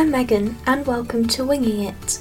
I'm 0.00 0.10
Megan, 0.10 0.56
and 0.66 0.86
welcome 0.86 1.28
to 1.28 1.44
Winging 1.44 1.82
It. 1.82 2.20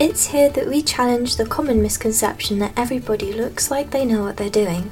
It's 0.00 0.26
here 0.26 0.50
that 0.50 0.66
we 0.66 0.82
challenge 0.82 1.36
the 1.36 1.46
common 1.46 1.80
misconception 1.80 2.58
that 2.58 2.76
everybody 2.76 3.32
looks 3.32 3.70
like 3.70 3.88
they 3.88 4.04
know 4.04 4.24
what 4.24 4.36
they're 4.36 4.50
doing. 4.50 4.90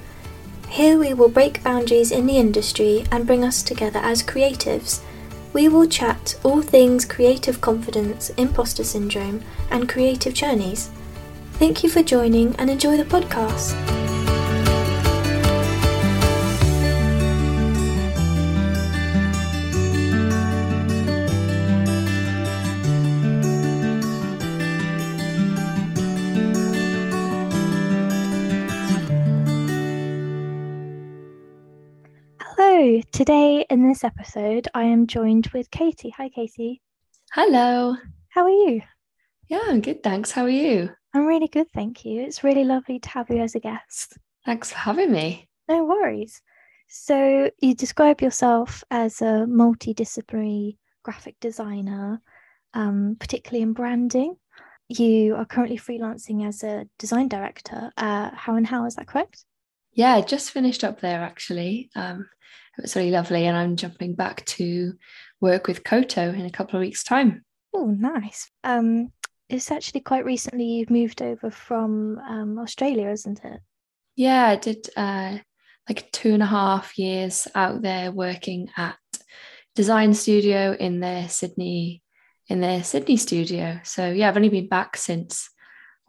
Here 0.69 0.97
we 0.97 1.15
will 1.15 1.31
break 1.31 1.65
boundaries 1.65 2.13
in 2.13 2.27
the 2.27 2.37
industry 2.37 3.05
and 3.11 3.27
bring 3.27 3.43
us 3.43 3.61
together 3.61 3.99
as 3.99 4.23
creatives. 4.23 5.01
We 5.53 5.67
will 5.69 5.89
chat 5.89 6.39
all 6.45 6.63
things 6.63 7.05
creative 7.05 7.61
confidence, 7.61 8.31
imposter 8.37 8.85
syndrome, 8.85 9.43
and 9.73 9.89
creative 9.89 10.33
journeys. 10.33 10.91
Thank 11.55 11.83
you 11.83 11.91
for 11.91 12.05
joining 12.05 12.55
and 12.55 12.71
enjoy 12.71 12.99
the 12.99 13.05
podcast. 13.05 13.75
Today 33.13 33.67
in 33.71 33.89
this 33.89 34.05
episode, 34.05 34.69
I 34.75 34.85
am 34.85 35.07
joined 35.07 35.49
with 35.49 35.71
Katie. 35.71 36.13
Hi, 36.17 36.29
Katie. 36.29 36.83
Hello. 37.33 37.97
How 38.31 38.45
are 38.45 38.51
you? 38.51 38.83
Yeah, 39.49 39.63
I'm 39.67 39.81
good. 39.81 40.03
Thanks. 40.03 40.31
How 40.31 40.45
are 40.45 40.51
you? 40.51 40.91
I'm 41.15 41.27
really 41.27 41.49
good, 41.49 41.67
thank 41.75 42.05
you. 42.05 42.23
It's 42.23 42.45
really 42.45 42.65
lovely 42.65 42.99
to 43.01 43.09
have 43.09 43.31
you 43.31 43.39
as 43.39 43.55
a 43.55 43.61
guest. 43.61 44.19
Thanks 44.45 44.71
for 44.71 44.79
having 44.79 45.11
me. 45.11 45.49
No 45.69 45.85
worries. 45.85 46.41
So, 46.89 47.51
you 47.61 47.75
describe 47.75 48.21
yourself 48.21 48.85
as 48.91 49.21
a 49.21 49.47
multidisciplinary 49.49 50.77
graphic 51.03 51.37
designer, 51.41 52.21
um, 52.75 53.17
particularly 53.19 53.63
in 53.63 53.73
branding. 53.73 54.37
You 54.89 55.35
are 55.37 55.45
currently 55.45 55.79
freelancing 55.79 56.47
as 56.47 56.63
a 56.63 56.87
design 56.99 57.29
director 57.29 57.91
at 57.97 58.35
How 58.35 58.57
and 58.57 58.67
How, 58.67 58.87
is 58.87 58.95
that 58.97 59.07
correct? 59.07 59.45
Yeah, 59.93 60.15
I 60.15 60.23
just 60.23 60.51
finished 60.51 60.85
up 60.85 61.01
there 61.01 61.23
actually. 61.23 61.91
Um, 61.97 62.29
it 62.79 62.83
was 62.83 62.97
really 62.97 63.11
lovely, 63.11 63.47
and 63.47 63.57
I'm 63.57 63.77
jumping 63.77 64.15
back 64.15 64.45
to 64.47 64.95
work 65.41 65.67
with 65.67 65.85
Koto 65.85 66.31
in 66.31 66.47
a 66.47 66.51
couple 66.51 66.77
of 66.77 66.81
weeks' 66.81 67.05
time. 67.05 67.45
Oh, 67.75 67.87
nice. 67.87 68.51
Um, 68.65 69.13
it's 69.49 69.71
actually 69.71 70.01
quite 70.01 70.25
recently 70.25 70.65
you've 70.65 70.91
moved 70.91 71.23
over 71.23 71.51
from 71.51 72.19
um, 72.19 72.59
Australia, 72.59 73.11
isn't 73.11 73.45
it? 73.45 73.61
Yeah, 74.17 74.47
I 74.47 74.57
did 74.57 74.89
uh, 74.97 75.39
like 75.89 76.11
two 76.13 76.35
and 76.35 76.43
a 76.43 76.47
half 76.47 76.99
years 76.99 77.47
out 77.55 77.83
there 77.83 78.13
working 78.13 78.69
at 78.77 78.97
design 79.75 80.15
studio 80.15 80.77
in 80.79 81.01
their 81.01 81.29
Sydney 81.29 82.03
in 82.49 82.61
their 82.61 82.83
Sydney 82.83 83.17
studio. 83.17 83.79
So 83.85 84.11
yeah, 84.11 84.29
I've 84.29 84.37
only 84.37 84.49
been 84.49 84.69
back 84.69 84.97
since 84.97 85.51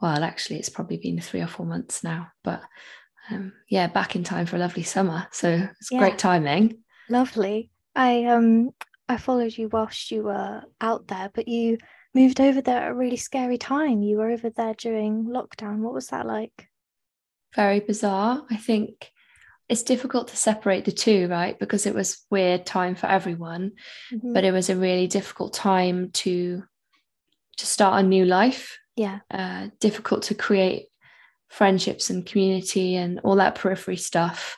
well, 0.02 0.24
actually, 0.24 0.60
it's 0.60 0.70
probably 0.70 0.98
been 0.98 1.20
three 1.20 1.42
or 1.42 1.48
four 1.48 1.66
months 1.66 2.04
now, 2.04 2.28
but 2.44 2.62
um, 3.32 3.54
yeah, 3.68 3.88
back 3.88 4.16
in 4.16 4.24
time 4.24 4.46
for 4.46 4.56
a 4.56 4.60
lovely 4.60 4.84
summer. 4.84 5.28
So 5.32 5.68
it's 5.80 5.90
Yeah. 5.92 6.00
great 6.00 6.18
timing. 6.18 6.80
Lovely. 7.10 7.72
I 7.96 8.26
um 8.26 8.72
I 9.08 9.18
followed 9.18 9.58
you 9.58 9.70
whilst 9.70 10.12
you 10.12 10.24
were 10.24 10.64
out 10.80 11.08
there, 11.08 11.30
but 11.34 11.48
you 11.48 11.78
moved 12.14 12.40
over 12.40 12.62
there 12.62 12.84
at 12.84 12.92
a 12.92 12.96
really 12.96 13.18
scary 13.18 13.58
time. 13.58 14.02
You 14.02 14.18
were 14.18 14.30
over 14.30 14.50
there 14.50 14.74
during 14.76 15.26
lockdown. 15.26 15.80
What 15.80 15.94
was 15.94 16.08
that 16.08 16.26
like? 16.26 16.68
Very 17.56 17.80
bizarre. 17.80 18.46
I 18.50 18.58
think 18.58 19.12
it's 19.68 19.84
difficult 19.84 20.28
to 20.30 20.38
separate 20.38 20.86
the 20.86 20.92
two, 20.92 21.28
right? 21.28 21.58
Because 21.58 21.86
it 21.86 21.96
was 21.96 22.26
weird 22.30 22.66
time 22.66 22.96
for 22.96 23.08
everyone, 23.08 23.74
Mhm. 24.12 24.34
but 24.34 24.44
it 24.44 24.52
was 24.52 24.70
a 24.70 24.76
really 24.76 25.08
difficult 25.08 25.54
time 25.54 26.12
to 26.12 26.64
to 27.58 27.66
start 27.66 28.04
a 28.04 28.08
new 28.08 28.26
life. 28.26 28.78
yeah, 28.96 29.20
Uh, 29.32 29.70
difficult 29.80 30.24
to 30.24 30.36
create 30.36 30.89
friendships 31.50 32.10
and 32.10 32.26
community 32.26 32.96
and 32.96 33.20
all 33.24 33.36
that 33.36 33.56
periphery 33.56 33.98
stuff. 33.98 34.58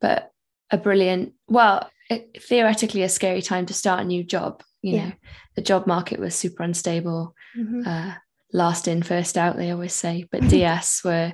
But 0.00 0.30
a 0.70 0.76
brilliant, 0.78 1.32
well, 1.48 1.90
it, 2.10 2.42
theoretically 2.42 3.02
a 3.02 3.08
scary 3.08 3.42
time 3.42 3.66
to 3.66 3.74
start 3.74 4.00
a 4.00 4.04
new 4.04 4.22
job. 4.24 4.62
You 4.82 4.94
Yeah. 4.96 5.04
know, 5.06 5.12
the 5.56 5.62
job 5.62 5.86
market 5.86 6.20
was 6.20 6.34
super 6.34 6.62
unstable. 6.62 7.34
Mhm. 7.56 7.86
Uh, 7.86 8.14
last 8.52 8.86
in, 8.88 9.02
first 9.02 9.36
out, 9.36 9.56
they 9.56 9.70
always 9.70 9.92
say. 9.94 10.26
But 10.30 10.40
DS 10.48 11.02
were 11.04 11.32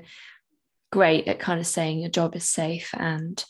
great 0.90 1.26
at 1.28 1.38
kind 1.40 1.60
of 1.60 1.66
saying 1.66 2.00
your 2.00 2.10
job 2.10 2.36
is 2.36 2.48
safe. 2.48 2.90
And 2.94 3.44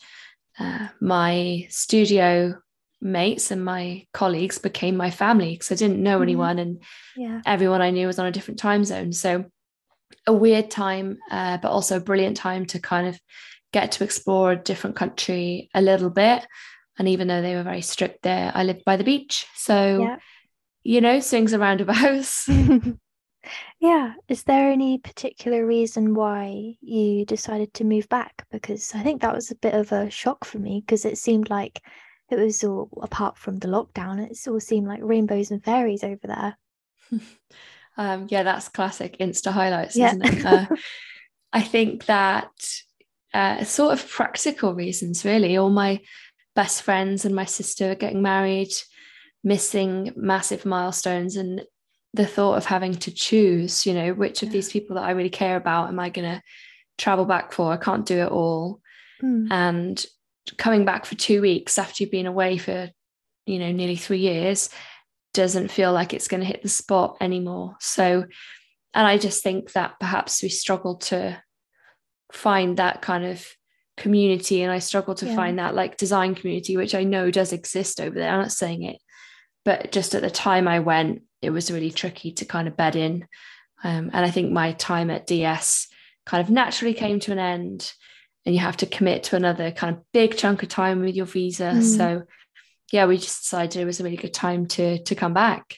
uh, 0.59 0.87
my 0.99 1.67
studio 1.69 2.55
mates 3.01 3.51
and 3.51 3.63
my 3.63 4.05
colleagues 4.13 4.57
became 4.57 4.97
my 4.97 5.11
family 5.11 5.51
because 5.53 5.71
I 5.71 5.75
didn't 5.75 6.01
know 6.01 6.19
Mhm. 6.19 6.23
anyone 6.23 6.59
and 6.59 6.81
yeah, 7.15 7.41
everyone 7.45 7.81
I 7.81 7.91
knew 7.91 8.07
was 8.07 8.17
on 8.19 8.25
a 8.25 8.31
different 8.31 8.59
time 8.59 8.83
zone. 8.83 9.13
So 9.13 9.45
a 10.27 10.33
weird 10.33 10.71
time, 10.71 11.17
uh, 11.31 11.57
but 11.57 11.71
also 11.71 11.97
a 11.97 12.01
brilliant 12.01 12.37
time 12.37 12.65
to 12.67 12.79
kind 12.79 13.07
of 13.07 13.19
get 13.73 13.91
to 13.93 14.03
explore 14.03 14.51
a 14.51 14.55
different 14.55 14.95
country 14.95 15.69
a 15.73 15.81
little 15.81 16.09
bit. 16.09 16.45
And 16.97 17.07
even 17.07 17.27
though 17.27 17.41
they 17.41 17.55
were 17.55 17.63
very 17.63 17.81
strict 17.81 18.23
there, 18.23 18.51
I 18.55 18.63
lived 18.63 18.85
by 18.85 18.95
the 18.95 19.03
beach. 19.03 19.45
So, 19.55 19.99
yeah. 20.01 20.17
you 20.83 21.01
know, 21.01 21.19
swings 21.19 21.51
and 21.51 21.61
roundabouts. 21.61 22.49
yeah. 23.79 24.13
Is 24.29 24.43
there 24.43 24.71
any 24.71 24.97
particular 24.97 25.65
reason 25.65 26.15
why 26.15 26.75
you 26.81 27.25
decided 27.25 27.73
to 27.75 27.83
move 27.83 28.07
back? 28.07 28.45
Because 28.49 28.95
I 28.95 29.03
think 29.03 29.21
that 29.21 29.35
was 29.35 29.51
a 29.51 29.55
bit 29.55 29.73
of 29.73 29.91
a 29.91 30.09
shock 30.09 30.45
for 30.45 30.59
me 30.59 30.81
because 30.85 31.03
it 31.03 31.17
seemed 31.17 31.49
like 31.49 31.81
it 32.29 32.37
was 32.37 32.63
all 32.63 32.89
apart 33.01 33.37
from 33.37 33.57
the 33.57 33.67
lockdown, 33.67 34.19
it 34.19 34.37
all 34.47 34.59
seemed 34.59 34.87
like 34.87 35.01
rainbows 35.03 35.51
and 35.51 35.63
fairies 35.63 36.03
over 36.03 36.27
there. 36.27 36.57
um, 37.97 38.27
yeah, 38.29 38.43
that's 38.43 38.69
classic 38.69 39.17
Insta 39.19 39.51
highlights, 39.51 39.95
Yeah. 39.95 40.07
isn't 40.09 40.25
it? 40.25 40.45
Uh, 40.45 40.65
I 41.53 41.61
think 41.61 42.05
that 42.05 42.51
uh, 43.33 43.63
sort 43.63 43.93
of 43.93 44.07
practical 44.09 44.73
reasons, 44.73 45.23
really. 45.25 45.57
All 45.57 45.69
my 45.69 46.01
best 46.55 46.81
friends 46.83 47.25
and 47.25 47.35
my 47.35 47.45
sister 47.45 47.91
are 47.91 47.95
getting 47.95 48.21
married, 48.21 48.71
missing 49.43 50.11
massive 50.15 50.65
milestones, 50.65 51.35
and 51.35 51.63
the 52.13 52.25
thought 52.25 52.55
of 52.55 52.65
having 52.65 52.93
to 52.95 53.11
choose, 53.11 53.85
you 53.85 53.93
know, 53.93 54.13
which 54.13 54.41
of 54.43 54.51
these 54.51 54.71
people 54.71 54.95
that 54.95 55.03
I 55.03 55.11
really 55.11 55.29
care 55.29 55.57
about 55.57 55.89
am 55.89 55.99
I 55.99 56.09
going 56.09 56.29
to 56.35 56.41
travel 56.97 57.25
back 57.25 57.51
for? 57.51 57.71
I 57.73 57.77
can't 57.77 58.05
do 58.05 58.19
it 58.19 58.31
all. 58.31 58.81
Mm, 59.21 59.47
And 59.51 60.05
coming 60.57 60.85
back 60.85 61.05
for 61.05 61.15
two 61.15 61.41
weeks 61.41 61.77
after 61.77 62.03
you've 62.03 62.11
been 62.11 62.25
away 62.25 62.57
for, 62.57 62.89
you 63.45 63.59
know, 63.59 63.71
nearly 63.71 63.95
three 63.97 64.19
years 64.19 64.69
doesn't 65.35 65.71
feel 65.71 65.93
like 65.93 66.13
it's 66.13 66.27
going 66.27 66.41
to 66.41 66.47
hit 66.47 66.63
the 66.63 66.69
spot 66.69 67.17
anymore. 67.21 67.75
So, 67.79 68.25
and 68.93 69.07
I 69.07 69.17
just 69.17 69.43
think 69.43 69.73
that 69.73 69.99
perhaps 69.99 70.41
we 70.41 70.49
struggle 70.49 70.95
to 70.97 71.41
find 72.31 72.77
that 72.77 73.01
kind 73.01 73.25
of 73.25 73.47
community 73.97 74.61
and 74.61 74.71
I 74.71 74.79
struggle 74.79 75.15
to 75.15 75.25
Yeah. 75.25 75.35
find 75.35 75.59
that 75.59 75.75
like 75.75 75.97
design 75.97 76.35
community, 76.35 76.75
which 76.75 76.95
I 76.95 77.03
know 77.03 77.31
does 77.31 77.53
exist 77.53 78.01
over 78.01 78.17
there. 78.17 78.29
I'm 78.29 78.41
not 78.41 78.51
saying 78.51 78.83
it, 78.83 78.97
but 79.63 79.91
just 79.91 80.15
at 80.15 80.21
the 80.21 80.31
time 80.31 80.67
I 80.67 80.79
went, 80.79 81.21
it 81.41 81.51
was 81.51 81.71
really 81.71 81.91
tricky 81.91 82.31
to 82.33 82.45
kind 82.45 82.67
of 82.67 82.75
bed 82.75 82.95
in. 82.95 83.27
Um, 83.83 84.09
and 84.13 84.25
I 84.25 84.31
think 84.31 84.51
my 84.51 84.71
time 84.73 85.11
at 85.11 85.27
DS 85.27 85.87
kind 86.25 86.41
of 86.43 86.49
naturally 86.49 86.93
came 86.93 87.19
to 87.21 87.31
an 87.31 87.39
end 87.39 87.93
and 88.45 88.55
you 88.55 88.61
have 88.61 88.77
to 88.77 88.85
commit 88.85 89.23
to 89.23 89.35
another 89.35 89.71
kind 89.71 89.95
of 89.95 90.03
big 90.11 90.37
chunk 90.37 90.63
of 90.63 90.69
time 90.69 91.01
with 91.01 91.15
your 91.15 91.25
visa. 91.25 91.71
Mm. 91.75 91.97
So 91.97 92.23
yeah, 92.91 93.05
we 93.05 93.17
just 93.17 93.43
decided 93.43 93.81
it 93.81 93.85
was 93.85 93.99
a 93.99 94.03
really 94.03 94.17
good 94.17 94.33
time 94.33 94.67
to 94.67 95.01
to 95.03 95.15
come 95.15 95.33
back. 95.33 95.75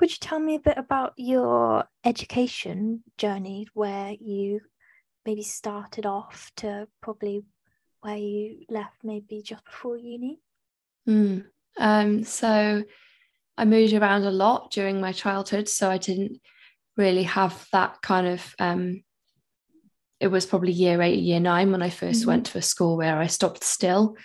Would 0.00 0.10
you 0.10 0.16
tell 0.20 0.38
me 0.38 0.54
a 0.54 0.60
bit 0.60 0.78
about 0.78 1.12
your 1.16 1.84
education 2.04 3.02
journey 3.18 3.66
where 3.74 4.14
you 4.18 4.60
maybe 5.26 5.42
started 5.42 6.06
off 6.06 6.50
to 6.56 6.88
probably 7.02 7.42
where 8.00 8.16
you 8.16 8.64
left 8.70 8.96
maybe 9.04 9.42
just 9.42 9.64
before 9.64 9.98
uni? 9.98 10.40
Mm. 11.06 11.44
Um, 11.78 12.24
so 12.24 12.82
I 13.58 13.64
moved 13.66 13.92
around 13.92 14.24
a 14.24 14.30
lot 14.30 14.70
during 14.70 15.02
my 15.02 15.12
childhood, 15.12 15.68
so 15.68 15.90
I 15.90 15.98
didn't 15.98 16.40
really 16.96 17.24
have 17.24 17.66
that 17.72 18.00
kind 18.00 18.26
of. 18.26 18.54
Um, 18.58 19.04
it 20.18 20.28
was 20.28 20.46
probably 20.46 20.72
year 20.72 21.00
eight, 21.02 21.20
year 21.20 21.40
nine 21.40 21.72
when 21.72 21.82
I 21.82 21.90
1st 21.90 22.24
Mhm. 22.24 22.26
went 22.26 22.46
to 22.46 22.58
a 22.58 22.62
school 22.62 22.96
where 22.96 23.18
I 23.18 23.26
stopped 23.26 23.64
still, 23.64 24.16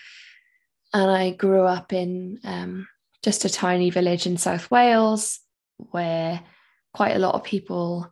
and 0.96 1.12
I 1.12 1.32
grew 1.32 1.64
up 1.64 1.92
in 1.92 2.40
um, 2.46 2.88
just 3.22 3.44
a 3.44 3.50
tiny 3.50 3.90
village 3.90 4.26
in 4.26 4.38
South 4.38 4.72
Wales 4.72 5.42
where 5.78 6.42
quite 6.94 7.18
a 7.18 7.20
lot 7.20 7.36
of 7.36 7.44
people 7.44 8.10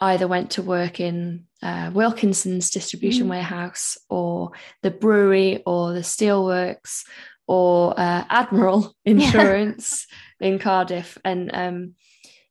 either 0.00 0.28
went 0.28 0.50
to 0.50 0.62
work 0.62 1.00
in 1.00 1.46
uh, 1.62 1.90
Wilkinson's 1.94 2.68
distribution 2.68 3.26
Mhm. 3.26 3.30
warehouse 3.30 3.96
or 4.10 4.50
the 4.82 4.90
brewery 4.90 5.62
or 5.64 5.94
the 5.94 6.00
steelworks 6.00 7.04
or 7.48 7.98
uh, 7.98 8.24
Admiral 8.28 8.94
Insurance 9.06 10.06
in 10.40 10.58
Cardiff, 10.58 11.16
and 11.24 11.50
um, 11.54 11.94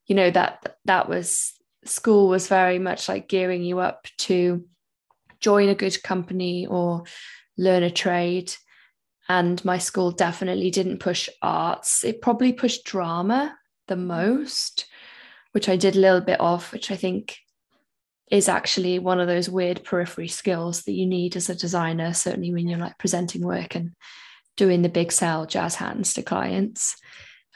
you 0.08 0.16
know 0.16 0.32
that 0.32 0.78
that 0.86 1.08
was 1.08 1.54
school 1.86 2.28
was 2.28 2.48
very 2.48 2.80
much 2.80 3.08
like 3.08 3.30
gearing 3.30 3.64
you 3.64 3.80
up 3.80 4.08
to 4.18 4.66
join 5.40 5.70
a 5.70 5.76
good 5.76 6.02
company 6.02 6.66
or 6.66 7.04
learn 7.56 7.84
a 7.84 7.92
trade. 7.92 8.52
And 9.30 9.64
my 9.64 9.78
school 9.78 10.12
definitely 10.12 10.72
didn't 10.72 11.00
push 11.00 11.30
arts. 11.42 12.04
It 12.04 12.22
probably 12.22 12.52
pushed 12.52 12.84
drama 12.84 13.56
the 13.88 13.96
most, 13.96 14.88
which 15.52 15.70
I 15.70 15.78
did 15.78 15.96
a 15.96 16.00
little 16.00 16.22
bit 16.22 16.42
of, 16.42 16.72
which 16.74 16.90
I 16.90 16.96
think 16.96 17.38
is 18.32 18.50
actually 18.50 19.00
one 19.00 19.20
of 19.20 19.28
those 19.28 19.50
weird 19.50 19.84
periphery 19.84 20.28
skills 20.28 20.84
that 20.84 20.94
you 20.94 21.06
need 21.06 21.36
as 21.36 21.50
a 21.50 21.56
designer, 21.56 22.14
certainly 22.14 22.52
when 22.52 22.68
you're 22.68 22.80
like 22.80 22.98
presenting 22.98 23.42
work 23.42 23.76
and 23.76 23.92
doing 24.58 24.82
the 24.82 24.90
big 24.90 25.12
sell 25.12 25.46
jazz 25.46 25.76
hands 25.76 26.14
to 26.14 26.22
clients. 26.22 26.96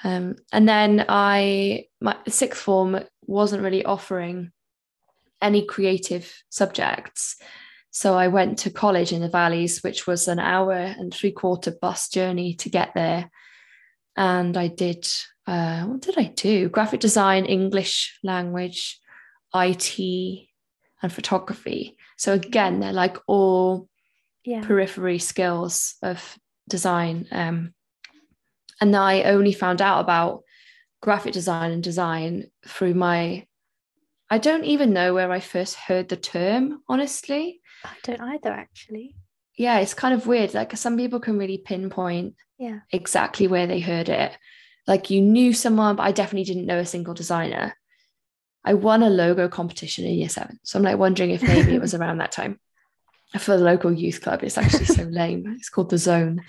Um, 0.03 0.35
and 0.51 0.67
then 0.67 1.05
I, 1.09 1.85
my 2.01 2.17
sixth 2.27 2.61
form 2.61 2.99
wasn't 3.25 3.63
really 3.63 3.85
offering 3.85 4.51
any 5.41 5.65
creative 5.65 6.33
subjects. 6.49 7.37
So 7.93 8.15
I 8.15 8.27
went 8.27 8.57
to 8.59 8.71
college 8.71 9.13
in 9.13 9.21
the 9.21 9.29
valleys, 9.29 9.83
which 9.83 10.07
was 10.07 10.27
an 10.27 10.39
hour 10.39 10.73
and 10.73 11.13
three 11.13 11.31
quarter 11.31 11.71
bus 11.79 12.09
journey 12.09 12.55
to 12.55 12.69
get 12.69 12.95
there. 12.95 13.29
And 14.17 14.57
I 14.57 14.67
did, 14.67 15.07
uh, 15.45 15.83
what 15.83 16.01
did 16.01 16.17
I 16.17 16.23
do? 16.23 16.69
Graphic 16.69 16.99
design, 16.99 17.45
English 17.45 18.17
language, 18.23 18.99
IT, 19.53 19.99
and 21.03 21.13
photography. 21.13 21.95
So 22.17 22.33
again, 22.33 22.79
they're 22.79 22.93
like 22.93 23.17
all 23.27 23.87
yeah. 24.43 24.65
periphery 24.65 25.19
skills 25.19 25.95
of 26.01 26.35
design. 26.67 27.27
Um, 27.31 27.75
and 28.81 28.95
I 28.95 29.21
only 29.23 29.53
found 29.53 29.83
out 29.83 29.99
about 29.99 30.41
graphic 30.99 31.33
design 31.33 31.71
and 31.71 31.83
design 31.83 32.47
through 32.65 32.95
my 32.95 33.45
I 34.29 34.39
don't 34.39 34.65
even 34.65 34.93
know 34.93 35.13
where 35.13 35.31
I 35.31 35.39
first 35.39 35.75
heard 35.75 36.09
the 36.09 36.17
term, 36.17 36.81
honestly. 36.89 37.61
I 37.83 37.95
don't 38.03 38.21
either, 38.21 38.51
actually. 38.51 39.15
Yeah, 39.57 39.80
it's 39.80 39.94
kind 39.94 40.13
of 40.13 40.27
weird. 40.27 40.53
Like 40.53 40.75
some 40.77 40.97
people 40.97 41.19
can 41.19 41.38
really 41.38 41.57
pinpoint 41.59 42.35
yeah. 42.57 42.80
exactly 42.91 43.47
where 43.47 43.68
they 43.68 43.80
heard 43.80 44.09
it. 44.09 44.35
Like 44.88 45.09
you 45.09 45.21
knew 45.21 45.53
someone, 45.53 45.95
but 45.95 46.03
I 46.03 46.12
definitely 46.12 46.45
didn't 46.45 46.65
know 46.65 46.80
a 46.80 46.85
single 46.85 47.13
designer. 47.13 47.75
I 48.65 48.74
won 48.74 49.03
a 49.03 49.09
logo 49.09 49.47
competition 49.47 50.06
in 50.06 50.15
year 50.15 50.30
seven. 50.30 50.59
So 50.63 50.80
I'm 50.80 50.83
like 50.83 50.97
wondering 50.97 51.31
if 51.31 51.44
maybe 51.44 51.75
it 51.75 51.81
was 51.81 51.94
around 51.95 52.18
that 52.18 52.31
time 52.31 52.59
for 53.38 53.57
the 53.57 53.63
local 53.63 53.91
youth 53.91 54.21
club. 54.21 54.44
It's 54.44 54.57
actually 54.57 54.86
so 54.86 55.03
lame. 55.09 55.56
It's 55.57 55.69
called 55.69 55.89
the 55.89 55.97
Zone. 55.97 56.41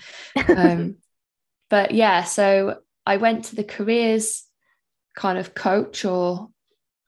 Um, 0.47 0.97
but 1.69 1.91
yeah, 1.91 2.23
so 2.23 2.79
I 3.05 3.17
went 3.17 3.45
to 3.45 3.55
the 3.55 3.63
careers 3.63 4.43
kind 5.15 5.37
of 5.37 5.53
coach 5.53 6.05
or 6.05 6.49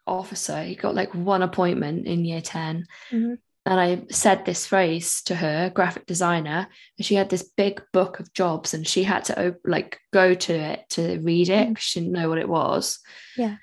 officer. 0.06 0.63
He 0.63 0.75
got 0.75 0.95
like 0.95 1.13
one 1.13 1.41
appointment 1.41 2.07
in 2.07 2.25
year 2.25 2.41
10. 2.41 2.85
Mm-hmm. 3.12 3.33
And 3.67 3.81
I 3.81 4.01
said 4.09 4.45
this 4.45 4.65
phrase 4.65 5.21
to 5.23 5.35
her, 5.35 5.69
graphic 5.69 6.05
designer, 6.05 6.69
and 6.97 7.05
she 7.05 7.15
had 7.15 7.29
this 7.29 7.43
big 7.43 7.81
book 7.91 8.21
of 8.21 8.31
jobs 8.31 8.73
and 8.73 8.87
she 8.87 9.03
had 9.03 9.25
to 9.25 9.49
op- 9.49 9.59
like 9.65 9.99
go 10.13 10.33
to 10.33 10.53
it 10.53 10.85
to 10.91 11.19
read 11.19 11.49
it 11.49 11.67
because 11.67 11.83
mm. 11.83 11.87
she 11.87 11.99
didn't 11.99 12.13
know 12.13 12.29
what 12.29 12.37
it 12.37 12.47
was. 12.47 12.99
Yeah. 13.35 13.57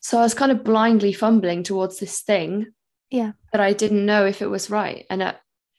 So 0.00 0.18
I 0.18 0.22
was 0.22 0.34
kind 0.34 0.52
of 0.52 0.62
blindly 0.62 1.14
fumbling 1.14 1.62
towards 1.62 1.98
this 1.98 2.20
thing. 2.20 2.66
Yeah. 3.10 3.32
But 3.50 3.62
I 3.62 3.72
didn't 3.72 4.04
know 4.04 4.26
if 4.26 4.42
it 4.42 4.50
was 4.50 4.68
right. 4.68 5.06
And 5.08 5.22
uh, 5.22 5.34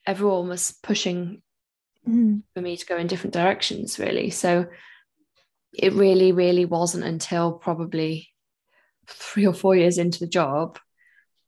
everyone 0.07 0.49
was 0.49 0.73
pushing 0.81 1.43
mm. 2.07 2.41
for 2.55 2.61
me 2.61 2.77
to 2.77 2.85
go 2.87 2.97
in 2.97 3.05
different 3.05 3.35
directions, 3.35 3.99
really. 3.99 4.31
So 4.31 4.65
it 5.71 5.93
really, 5.93 6.31
really 6.31 6.65
wasn't 6.65 7.03
until 7.03 7.51
probably 7.51 8.29
three 9.07 9.45
or 9.45 9.53
four 9.53 9.75
years 9.75 9.99
into 9.99 10.19
the 10.19 10.27
job 10.27 10.79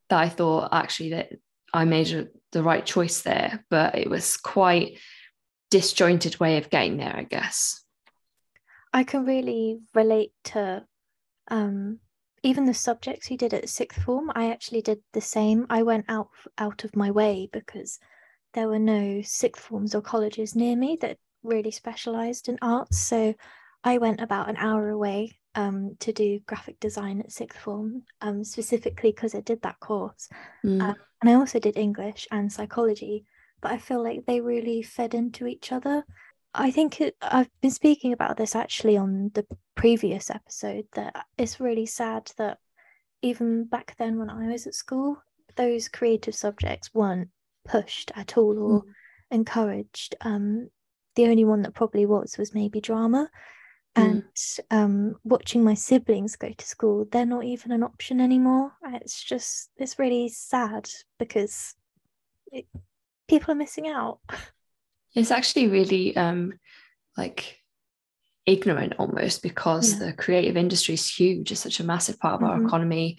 that 0.10 0.20
I 0.20 0.30
thought 0.30 0.70
actually 0.72 1.10
that 1.10 1.32
I 1.74 1.86
made 1.86 2.12
a, 2.14 2.28
the 2.52 2.64
right 2.64 2.86
choice 2.86 3.22
there. 3.22 3.66
But 3.70 3.98
it 3.98 4.10
was 4.10 4.38
quite 4.38 4.98
disjointed 5.70 6.40
way 6.40 6.58
of 6.58 6.70
getting 6.70 6.98
there, 6.98 7.16
I 7.16 7.24
guess. 7.24 7.84
I 8.94 9.04
can 9.04 9.26
really 9.26 9.80
relate 9.94 10.32
to 10.46 10.86
um, 11.50 12.00
even 12.44 12.66
the 12.66 12.74
subjects 12.74 13.30
you 13.30 13.38
did 13.38 13.54
at 13.54 13.70
sixth 13.70 14.02
form. 14.02 14.32
I 14.34 14.50
actually 14.52 14.82
did 14.82 15.00
the 15.14 15.22
same. 15.22 15.66
I 15.70 15.84
went 15.84 16.06
out 16.08 16.30
out 16.58 16.84
of 16.84 16.96
my 16.96 17.12
way 17.12 17.50
because 17.52 18.00
there 18.54 18.68
were 18.68 18.80
no 18.80 19.22
sixth 19.24 19.64
forms 19.64 19.94
or 19.94 20.02
colleges 20.02 20.56
near 20.56 20.76
me 20.76 20.98
that 21.02 21.18
really 21.44 21.72
specialised 21.72 22.48
in 22.48 22.58
arts. 22.62 22.98
So 22.98 23.36
I 23.84 23.98
went 23.98 24.22
about 24.22 24.50
an 24.50 24.58
hour 24.58 24.90
away 24.90 25.38
um, 25.58 25.98
to 26.00 26.14
do 26.14 26.40
graphic 26.46 26.80
design 26.80 27.20
at 27.20 27.32
sixth 27.32 27.60
form, 27.60 28.04
um, 28.22 28.44
specifically 28.44 29.12
because 29.12 29.34
I 29.34 29.42
did 29.42 29.64
that 29.64 29.80
course. 29.80 30.30
Mm. 30.64 30.82
Um, 30.82 30.96
and 31.20 31.30
I 31.32 31.34
also 31.34 31.60
did 31.60 31.76
English 31.76 32.28
and 32.32 32.54
psychology, 32.54 33.26
but 33.60 33.72
I 33.72 33.80
feel 33.80 34.04
like 34.04 34.28
they 34.28 34.40
really 34.40 34.84
fed 34.84 35.16
into 35.16 35.48
each 35.48 35.72
other. 35.72 36.06
I 36.54 36.70
think 36.70 37.02
it, 37.02 37.16
I've 37.24 37.50
been 37.60 37.72
speaking 37.72 38.14
about 38.14 38.38
this 38.38 38.56
actually 38.56 38.98
on 38.98 39.32
the 39.34 39.48
previous 39.74 40.30
episode 40.30 40.86
that 40.94 41.26
it's 41.40 41.60
really 41.60 41.88
sad 41.88 42.32
that 42.38 42.60
even 43.24 43.66
back 43.66 43.96
then 43.98 44.20
when 44.20 44.30
I 44.30 44.52
was 44.52 44.68
at 44.68 44.76
school, 44.76 45.18
those 45.56 45.90
creative 45.90 46.36
subjects 46.36 46.94
weren't 46.94 47.30
pushed 47.68 48.12
at 48.16 48.38
all 48.38 48.60
or 48.60 48.82
mm. 48.84 48.86
encouraged. 49.32 50.14
Um, 50.22 50.70
the 51.16 51.26
only 51.26 51.46
one 51.46 51.64
that 51.64 51.74
probably 51.74 52.06
was 52.06 52.38
was 52.38 52.54
maybe 52.54 52.80
drama. 52.80 53.28
Mm. 53.98 54.04
And 54.04 54.24
um, 54.72 55.16
watching 55.24 55.64
my 55.64 55.74
siblings 55.74 56.36
go 56.36 56.52
to 56.56 56.66
school, 56.66 57.08
they're 57.12 57.26
not 57.26 57.44
even 57.44 57.72
an 57.72 57.84
option 57.84 58.22
anymore. 58.22 58.72
It's 58.94 59.24
just, 59.24 59.72
it's 59.78 60.00
really 60.00 60.30
sad 60.30 60.90
because 61.20 61.74
it, 62.52 62.66
people 63.28 63.52
are 63.52 63.56
missing 63.56 63.88
out. 63.88 64.20
It's 65.16 65.32
actually 65.32 65.68
really 65.68 66.16
um, 66.16 66.54
like 67.18 67.58
ignorant 68.46 68.94
almost 69.00 69.42
because 69.42 69.94
yeah. 69.94 70.08
the 70.08 70.14
creative 70.14 70.56
industry 70.58 70.94
is 70.94 71.10
huge. 71.10 71.52
It's 71.52 71.62
such 71.62 71.80
a 71.80 71.84
massive 71.84 72.20
part 72.20 72.36
of 72.36 72.42
mm-hmm. 72.42 72.62
our 72.62 72.68
economy. 72.68 73.18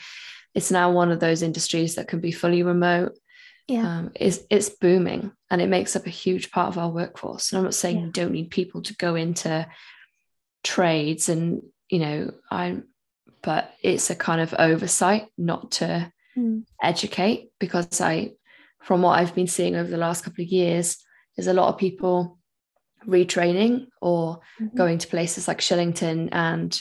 It's 0.55 0.71
now 0.71 0.93
one 0.93 1.11
of 1.11 1.21
those 1.21 1.43
industries 1.43 1.97
that 1.97 2.09
can 2.09 2.21
be 2.21 2.33
fully 2.33 2.63
remote. 2.63 3.13
Yeah. 3.67 3.99
Um, 3.99 4.13
it's, 4.15 4.41
it's 4.49 4.71
booming 4.71 5.33
and 5.51 5.61
it 5.61 5.69
makes 5.69 5.95
up 5.95 6.07
a 6.07 6.11
huge 6.11 6.51
part 6.51 6.69
of 6.69 6.79
our 6.79 6.89
workforce. 6.89 7.53
And 7.53 7.59
I'm 7.59 7.65
not 7.65 7.75
saying 7.75 7.99
yeah. 7.99 8.07
you 8.07 8.13
don't 8.13 8.33
need 8.33 8.51
people 8.51 8.83
to 8.83 8.97
go 8.97 9.15
into 9.15 9.67
trades 10.65 11.29
and 11.29 11.63
you 11.89 11.99
know 11.99 12.31
i'm 12.51 12.85
but 13.43 13.73
it's 13.83 14.11
a 14.11 14.15
kind 14.15 14.41
of 14.41 14.55
oversight 14.59 15.27
not 15.37 15.71
to 15.71 16.13
mm. 16.37 16.63
educate 16.83 17.51
because 17.59 18.01
i 18.01 18.31
from 18.83 19.03
what 19.03 19.19
i've 19.19 19.35
been 19.35 19.47
seeing 19.47 19.77
over 19.77 19.89
the 19.89 19.97
last 19.97 20.25
couple 20.25 20.43
of 20.43 20.49
years 20.49 20.99
there's 21.37 21.47
a 21.47 21.53
lot 21.53 21.69
of 21.69 21.79
people 21.79 22.39
retraining 23.07 23.87
or 24.03 24.41
mm-hmm. 24.61 24.77
going 24.77 24.99
to 24.99 25.07
places 25.07 25.47
like 25.47 25.61
shillington 25.61 26.29
and 26.33 26.81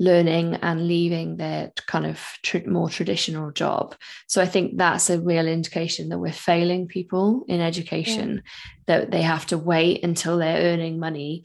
learning 0.00 0.56
and 0.56 0.88
leaving 0.88 1.36
their 1.36 1.70
kind 1.86 2.04
of 2.04 2.20
tr- 2.42 2.66
more 2.66 2.90
traditional 2.90 3.52
job 3.52 3.94
so 4.26 4.42
i 4.42 4.46
think 4.46 4.76
that's 4.76 5.08
a 5.08 5.20
real 5.20 5.46
indication 5.46 6.08
that 6.08 6.18
we're 6.18 6.32
failing 6.32 6.88
people 6.88 7.44
in 7.46 7.60
education 7.60 8.34
yeah. 8.34 8.40
that 8.86 9.10
they 9.12 9.22
have 9.22 9.46
to 9.46 9.56
wait 9.56 10.02
until 10.02 10.38
they're 10.38 10.72
earning 10.72 10.98
money 10.98 11.44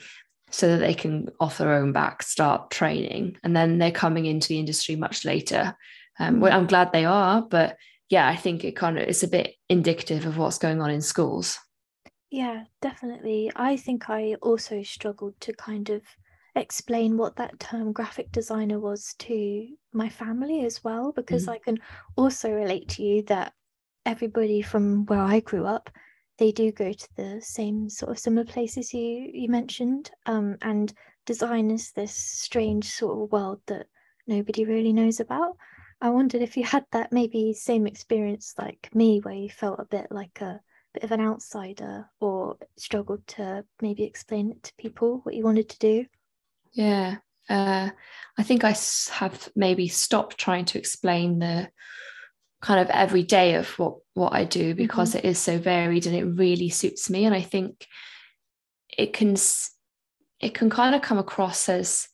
so 0.49 0.67
that 0.67 0.77
they 0.77 0.93
can 0.93 1.29
off 1.39 1.57
their 1.57 1.73
own 1.73 1.91
back 1.91 2.23
start 2.23 2.71
training. 2.71 3.37
And 3.43 3.55
then 3.55 3.77
they're 3.77 3.91
coming 3.91 4.25
into 4.25 4.49
the 4.49 4.59
industry 4.59 4.95
much 4.95 5.25
later. 5.25 5.75
Um, 6.19 6.41
well, 6.41 6.57
i'm 6.57 6.67
glad 6.67 6.91
they 6.91 7.05
are 7.05 7.41
but 7.41 7.77
yeah 8.09 8.27
i 8.27 8.35
think 8.35 8.65
it 8.65 8.75
kind 8.75 8.97
of 8.97 9.07
is 9.07 9.23
a 9.23 9.27
bit 9.27 9.55
indicative 9.69 10.25
of 10.25 10.37
what's 10.37 10.57
going 10.57 10.81
on 10.81 10.89
in 10.89 11.01
schools. 11.01 11.57
Yeah 12.29 12.65
definitely. 12.81 13.51
I 13.55 13.77
think 13.77 14.09
i 14.09 14.35
also 14.41 14.83
struggled 14.83 15.39
to 15.41 15.53
kind 15.53 15.89
of 15.89 16.01
explain 16.55 17.15
what 17.15 17.37
that 17.37 17.59
term 17.59 17.93
graphic 17.93 18.31
designer 18.31 18.79
was 18.79 19.15
to 19.19 19.67
my 19.93 20.09
family 20.09 20.65
as 20.65 20.83
well 20.83 21.11
because 21.11 21.43
mm-hmm. 21.43 21.51
i 21.51 21.57
can 21.59 21.77
also 22.17 22.51
relate 22.51 22.89
to 22.89 23.03
you 23.03 23.21
that 23.23 23.53
everybody 24.05 24.61
from 24.61 25.05
where 25.05 25.19
i 25.19 25.39
grew 25.39 25.65
up 25.65 25.89
they 26.39 26.51
do 26.51 26.72
go 26.72 26.91
to 26.91 27.08
the 27.15 27.39
same 27.41 27.89
sort 27.89 28.12
of 28.12 28.19
similar 28.19 28.46
places 28.46 28.93
you 28.93 29.29
you 29.34 29.50
mentioned 29.50 30.10
um, 30.25 30.55
and 30.62 30.93
design 31.25 31.69
is 31.69 31.91
this 31.91 32.13
strange 32.13 32.89
sort 32.89 33.22
of 33.22 33.31
world 33.31 33.62
that 33.67 33.86
nobody 34.25 34.65
really 34.65 34.93
knows 34.93 35.19
about. 35.19 35.58
I 36.01 36.10
wondered 36.10 36.41
if 36.41 36.55
you 36.55 36.63
had 36.63 36.86
that 36.91 37.12
maybe 37.12 37.53
same 37.53 37.86
experience 37.86 38.53
like 38.58 38.89
me 38.93 39.19
where 39.19 39.36
you 39.36 39.50
felt 39.50 39.79
a 39.79 39.86
bit 39.86 40.08
like 40.12 40.39
a 40.41 40.62
bit 40.93 41.03
of 41.03 41.12
an 41.12 41.22
outsider 41.22 42.10
or 42.19 42.58
struggled 42.77 43.27
to 43.27 43.65
maybe 43.81 44.03
explain 44.03 44.51
it 44.51 44.63
to 44.63 44.74
people 44.77 45.19
what 45.24 45.36
you 45.36 45.43
wanted 45.43 45.69
to 45.69 45.79
do? 45.79 46.05
Yeah 46.72 47.17
uh, 47.50 47.89
i 48.38 48.43
think 48.43 48.63
i 48.63 48.75
have 49.12 49.50
maybe 49.55 49.88
stopped 49.88 50.38
trying 50.38 50.65
to 50.65 50.77
explain 50.77 51.39
the 51.39 51.69
kind 52.61 52.79
of 52.79 52.89
every 52.89 53.23
day 53.23 53.55
of 53.55 53.67
what 53.79 53.97
what 54.13 54.33
I 54.33 54.43
do 54.43 54.75
because 54.75 55.09
mm-hmm. 55.09 55.19
it 55.19 55.25
is 55.25 55.39
so 55.39 55.57
varied 55.57 56.05
and 56.05 56.15
it 56.15 56.25
really 56.25 56.69
suits 56.69 57.09
me 57.09 57.25
and 57.25 57.33
I 57.33 57.41
think 57.41 57.87
it 58.97 59.13
can 59.13 59.35
it 60.39 60.53
can 60.53 60.69
kind 60.69 60.95
of 60.95 61.01
come 61.01 61.17
across 61.17 61.69
as 61.69 62.07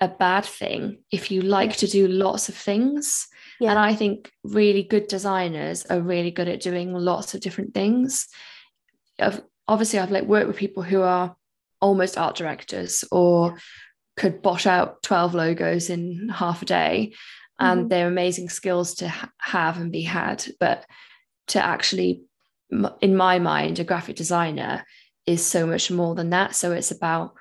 a 0.00 0.08
bad 0.08 0.44
thing 0.44 0.98
if 1.10 1.30
you 1.30 1.42
like 1.42 1.70
yeah. 1.70 1.76
to 1.76 1.86
do 1.86 2.08
lots 2.08 2.48
of 2.48 2.56
things 2.56 3.28
yeah. 3.60 3.70
and 3.70 3.78
I 3.78 3.94
think 3.94 4.30
really 4.42 4.82
good 4.82 5.06
designers 5.06 5.86
are 5.86 6.00
really 6.00 6.30
good 6.30 6.48
at 6.48 6.60
doing 6.60 6.92
lots 6.92 7.34
of 7.34 7.40
different 7.40 7.72
things 7.72 8.28
I've, 9.18 9.40
obviously 9.68 9.98
I've 9.98 10.10
like 10.10 10.24
worked 10.24 10.48
with 10.48 10.56
people 10.56 10.82
who 10.82 11.02
are 11.02 11.36
almost 11.80 12.18
art 12.18 12.36
directors 12.36 13.04
or 13.10 13.56
could 14.16 14.42
bosh 14.42 14.66
out 14.66 15.02
12 15.02 15.34
logos 15.34 15.88
in 15.88 16.28
half 16.28 16.62
a 16.62 16.66
day 16.66 17.14
and 17.58 17.80
mm-hmm. 17.80 17.88
they're 17.88 18.08
amazing 18.08 18.48
skills 18.48 18.94
to 18.94 19.08
ha- 19.08 19.30
have 19.38 19.78
and 19.78 19.92
be 19.92 20.02
had 20.02 20.44
but 20.58 20.84
to 21.48 21.62
actually 21.62 22.22
in 23.00 23.16
my 23.16 23.38
mind 23.38 23.78
a 23.78 23.84
graphic 23.84 24.16
designer 24.16 24.84
is 25.26 25.44
so 25.44 25.66
much 25.66 25.90
more 25.90 26.14
than 26.14 26.30
that. 26.30 26.54
So 26.54 26.72
it's 26.72 26.90
about 26.90 27.34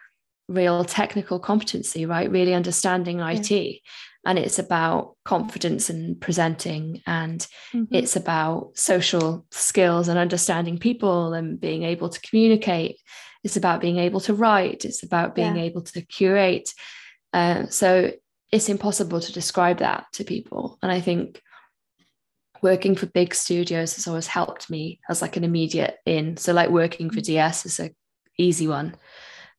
real 0.47 0.83
technical 0.83 1.39
competency 1.39 2.05
right? 2.05 2.29
Really 2.29 2.53
understanding 2.53 3.19
IT 3.19 3.81
and 4.25 4.37
it's 4.37 4.59
about 4.59 5.15
confidence 5.25 5.89
and 5.89 6.19
presenting 6.19 7.01
and 7.07 7.45
mm-hmm. 7.73 7.93
it's 7.93 8.15
about 8.15 8.71
social 8.75 9.45
skills 9.51 10.07
and 10.07 10.19
understanding 10.19 10.77
people 10.77 11.33
and 11.33 11.59
being 11.59 11.83
able 11.83 12.09
to 12.09 12.21
communicate. 12.21 12.97
It's 13.43 13.57
about 13.57 13.81
being 13.81 13.97
able 13.97 14.19
to 14.21 14.35
write. 14.35 14.85
It's 14.85 15.01
about 15.01 15.33
being 15.33 15.55
yeah. 15.55 15.63
able 15.63 15.81
to 15.81 16.01
curate. 16.01 16.71
Uh, 17.33 17.65
so 17.67 18.11
it's 18.51 18.69
impossible 18.69 19.19
to 19.19 19.31
describe 19.31 19.79
that 19.79 20.05
to 20.13 20.23
people 20.23 20.77
and 20.81 20.91
i 20.91 20.99
think 20.99 21.41
working 22.61 22.95
for 22.95 23.07
big 23.07 23.33
studios 23.33 23.95
has 23.95 24.07
always 24.07 24.27
helped 24.27 24.69
me 24.69 24.99
as 25.09 25.21
like 25.21 25.37
an 25.37 25.43
immediate 25.43 25.97
in 26.05 26.37
so 26.37 26.53
like 26.53 26.69
working 26.69 27.09
for 27.09 27.19
mm. 27.19 27.23
ds 27.23 27.65
is 27.65 27.79
a 27.79 27.91
easy 28.37 28.67
one 28.67 28.95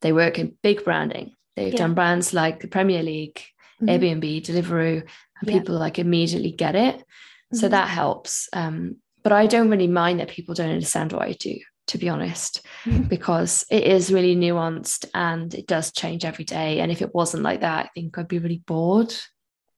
they 0.01 0.13
work 0.13 0.39
in 0.39 0.57
big 0.63 0.85
branding 0.85 1.33
they've 1.57 1.73
yeah. 1.73 1.79
done 1.79 1.95
brands 1.95 2.33
like 2.33 2.61
the 2.61 2.69
premier 2.69 3.03
league 3.03 3.41
mm-hmm. 3.81 3.89
airbnb 3.89 4.43
deliveroo 4.45 5.01
and 5.41 5.51
yeah. 5.51 5.59
people 5.59 5.77
like 5.77 5.99
immediately 5.99 6.53
get 6.53 6.75
it 6.75 6.97
mm-hmm. 6.97 7.57
so 7.57 7.69
that 7.69 7.89
helps 7.89 8.49
um, 8.53 8.97
but 9.23 9.33
i 9.33 9.47
don't 9.47 9.71
really 9.71 9.87
mind 9.87 10.21
that 10.21 10.29
people 10.29 10.55
don't 10.55 10.71
understand 10.71 11.13
what 11.13 11.23
i 11.23 11.33
do 11.33 11.57
to 11.89 11.99
be 11.99 12.09
honest, 12.09 12.65
mm-hmm. 12.85 13.03
because 13.03 13.65
it 13.71 13.85
is 13.85 14.13
really 14.13 14.37
nuanced 14.37 15.07
and 15.15 15.53
it 15.55 15.67
does 15.67 15.93
change 15.93 16.25
every 16.25 16.45
day. 16.45 16.81
And 16.81 16.93
if 16.93 17.03
it 17.03 17.15
wasn't 17.15 17.43
like 17.43 17.61
that, 17.61 17.87
I 17.87 17.91
think 17.95 18.17
I'd 18.17 18.29
be 18.29 18.39
really 18.39 18.63
bored. 18.67 19.15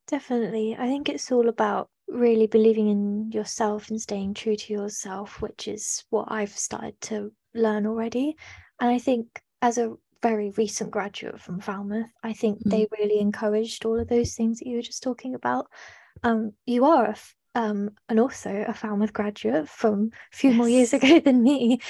Definitely. 0.07 0.77
I 0.79 0.87
think 0.87 1.09
it's 1.09 1.33
all 1.33 1.49
about 1.49 1.89
really 2.09 2.47
believing 2.47 2.89
in 2.89 3.33
yourself 3.33 3.89
and 3.89 4.01
staying 4.01 4.35
true 4.35 4.57
to 4.57 4.73
yourself, 4.73 5.41
which 5.41 5.67
is 5.67 6.05
what 6.11 6.27
I've 6.31 6.57
started 6.57 7.01
to 7.03 7.33
learn 7.55 7.87
already. 7.87 8.37
And 8.81 8.91
I 8.91 8.99
think 8.99 9.41
as 9.63 9.79
a 9.79 9.95
very 10.23 10.51
recent 10.57 10.91
graduate 10.91 11.41
from 11.41 11.61
Falmouth, 11.61 12.07
I 12.23 12.33
think 12.35 12.59
mm-hmm. 12.59 12.71
they 12.71 12.87
really 12.99 13.21
encouraged 13.21 13.85
all 13.85 13.99
of 13.99 14.09
those 14.09 14.35
things 14.35 14.59
that 14.59 14.69
you 14.69 14.77
were 14.77 14.83
just 14.83 15.03
talking 15.03 15.35
about. 15.35 15.67
Um, 16.23 16.53
you 16.67 16.85
are 16.85 17.07
a 17.07 17.17
um, 17.55 17.91
and 18.09 18.19
also 18.21 18.65
a 18.67 18.75
Falmouth 18.75 19.13
graduate 19.13 19.69
from 19.69 20.11
a 20.33 20.37
few 20.37 20.51
yes. 20.51 20.57
more 20.57 20.69
years 20.69 20.93
ago 20.93 21.21
than 21.25 21.43
me. 21.43 21.81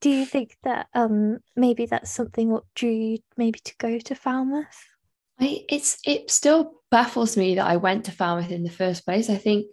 Do 0.00 0.10
you 0.10 0.26
think 0.26 0.56
that 0.64 0.88
um, 0.94 1.38
maybe 1.56 1.86
that's 1.86 2.10
something 2.10 2.50
what 2.50 2.64
drew 2.74 2.90
you 2.90 3.18
maybe 3.36 3.58
to 3.60 3.74
go 3.78 3.98
to 3.98 4.14
Falmouth? 4.14 4.84
I, 5.40 5.64
it's 5.68 5.98
it 6.04 6.30
still 6.30 6.74
baffles 6.90 7.36
me 7.36 7.56
that 7.56 7.66
I 7.66 7.76
went 7.76 8.04
to 8.04 8.12
Falmouth 8.12 8.50
in 8.50 8.64
the 8.64 8.70
first 8.70 9.04
place. 9.04 9.30
I 9.30 9.36
think 9.36 9.66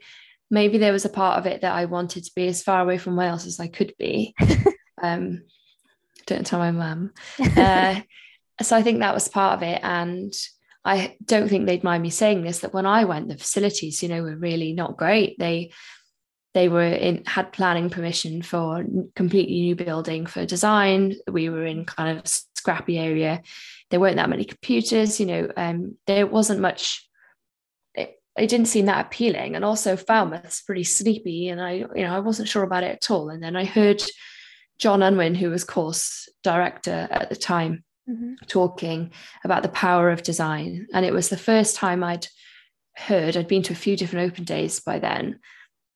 maybe 0.50 0.78
there 0.78 0.94
was 0.94 1.06
a 1.06 1.10
part 1.10 1.38
of 1.38 1.46
it 1.46 1.62
that 1.62 1.74
I 1.74 1.86
wanted 1.86 2.24
to 2.24 2.32
be 2.36 2.48
as 2.48 2.64
far 2.64 2.82
away 2.82 2.98
from 2.98 3.16
Wales 3.16 3.46
as 3.46 3.60
I 3.60 3.68
could 3.68 3.94
be. 3.98 4.34
um, 5.02 5.44
don't 6.26 6.46
tell 6.46 6.60
my 6.60 6.72
mum. 6.72 7.12
Uh, 7.58 8.02
so 8.62 8.76
I 8.76 8.84
think 8.84 9.00
that 9.00 9.14
was 9.14 9.28
part 9.28 9.56
of 9.56 9.64
it, 9.64 9.80
and 9.82 10.32
I 10.84 11.16
don't 11.24 11.48
think 11.48 11.66
they'd 11.66 11.84
mind 11.84 12.02
me 12.02 12.10
saying 12.10 12.44
this 12.44 12.60
that 12.60 12.74
when 12.74 12.86
I 12.86 13.06
went, 13.06 13.28
the 13.28 13.38
facilities, 13.38 14.02
you 14.02 14.10
know, 14.10 14.24
were 14.24 14.36
really 14.36 14.74
not 14.74 14.98
great. 14.98 15.38
They 15.38 15.72
they 16.54 16.68
were 16.68 16.84
in 16.84 17.24
had 17.26 17.54
planning 17.54 17.90
permission 17.90 18.42
for 18.42 18.84
completely 19.16 19.62
new 19.62 19.76
building 19.76 20.26
for 20.26 20.46
design. 20.46 21.16
We 21.30 21.50
were 21.50 21.66
in 21.66 21.86
kind 21.86 22.18
of 22.18 22.28
scrappy 22.56 22.98
area. 22.98 23.42
There 23.90 24.00
weren't 24.00 24.18
that 24.18 24.30
many 24.30 24.46
computers, 24.46 25.20
you 25.20 25.26
know, 25.26 25.52
um, 25.56 25.98
there 26.08 26.28
wasn't 26.28 26.60
much 26.60 27.08
it, 27.94 28.22
it 28.38 28.48
didn't 28.48 28.68
seem 28.68 28.86
that 28.86 29.06
appealing. 29.06 29.56
And 29.56 29.64
also 29.64 29.96
Falmouth's 29.96 30.62
pretty 30.62 30.84
sleepy. 30.84 31.50
And 31.50 31.62
I, 31.62 31.72
you 31.74 32.04
know, 32.04 32.16
I 32.16 32.20
wasn't 32.20 32.50
sure 32.50 32.64
about 32.64 32.84
it 32.84 32.96
at 32.96 33.12
all. 33.12 33.30
And 33.30 33.42
then 33.42 33.56
I 33.56 33.66
heard 33.66 34.02
John 34.78 35.04
Unwin, 35.04 35.36
who 35.36 35.50
was 35.50 35.64
course 35.64 36.28
director 36.44 37.08
at 37.12 37.30
the 37.30 37.36
time, 37.36 37.84
mm-hmm. 38.12 38.34
talking 38.48 39.12
about 39.44 39.64
the 39.64 39.70
power 39.70 40.10
of 40.10 40.24
design. 40.24 40.88
And 40.94 41.06
it 41.06 41.14
was 41.14 41.30
the 41.30 41.38
first 41.38 41.76
time 41.76 42.04
I'd 42.04 42.28
heard, 42.96 43.38
I'd 43.38 43.48
been 43.48 43.64
to 43.64 43.74
a 43.74 43.76
few 43.76 43.96
different 43.96 44.32
open 44.32 44.44
days 44.44 44.80
by 44.80 45.00
then, 45.00 45.40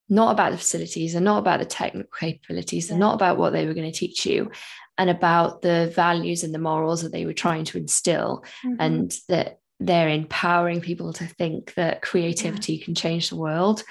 not 0.09 0.31
about 0.31 0.51
the 0.51 0.57
facilities 0.57 1.15
and 1.15 1.25
not 1.25 1.39
about 1.39 1.59
the 1.59 1.65
technical 1.65 2.09
capabilities 2.17 2.87
yeah. 2.87 2.93
and 2.93 2.99
not 2.99 3.15
about 3.15 3.37
what 3.37 3.53
they 3.53 3.65
were 3.65 3.73
going 3.73 3.91
to 3.91 3.97
teach 3.97 4.25
you 4.25 4.51
and 4.97 5.09
about 5.09 5.61
the 5.61 5.91
values 5.95 6.43
and 6.43 6.53
the 6.53 6.59
morals 6.59 7.01
that 7.01 7.11
they 7.11 7.25
were 7.25 7.33
trying 7.33 7.65
to 7.65 7.77
instill 7.77 8.43
mm-hmm. 8.63 8.75
and 8.79 9.17
that 9.27 9.59
they're 9.81 10.09
empowering 10.09 10.79
people 10.79 11.11
to 11.11 11.25
think 11.25 11.73
that 11.73 12.01
creativity 12.01 12.75
yeah. 12.75 12.85
can 12.85 12.95
change 12.95 13.29
the 13.29 13.35
world. 13.35 13.83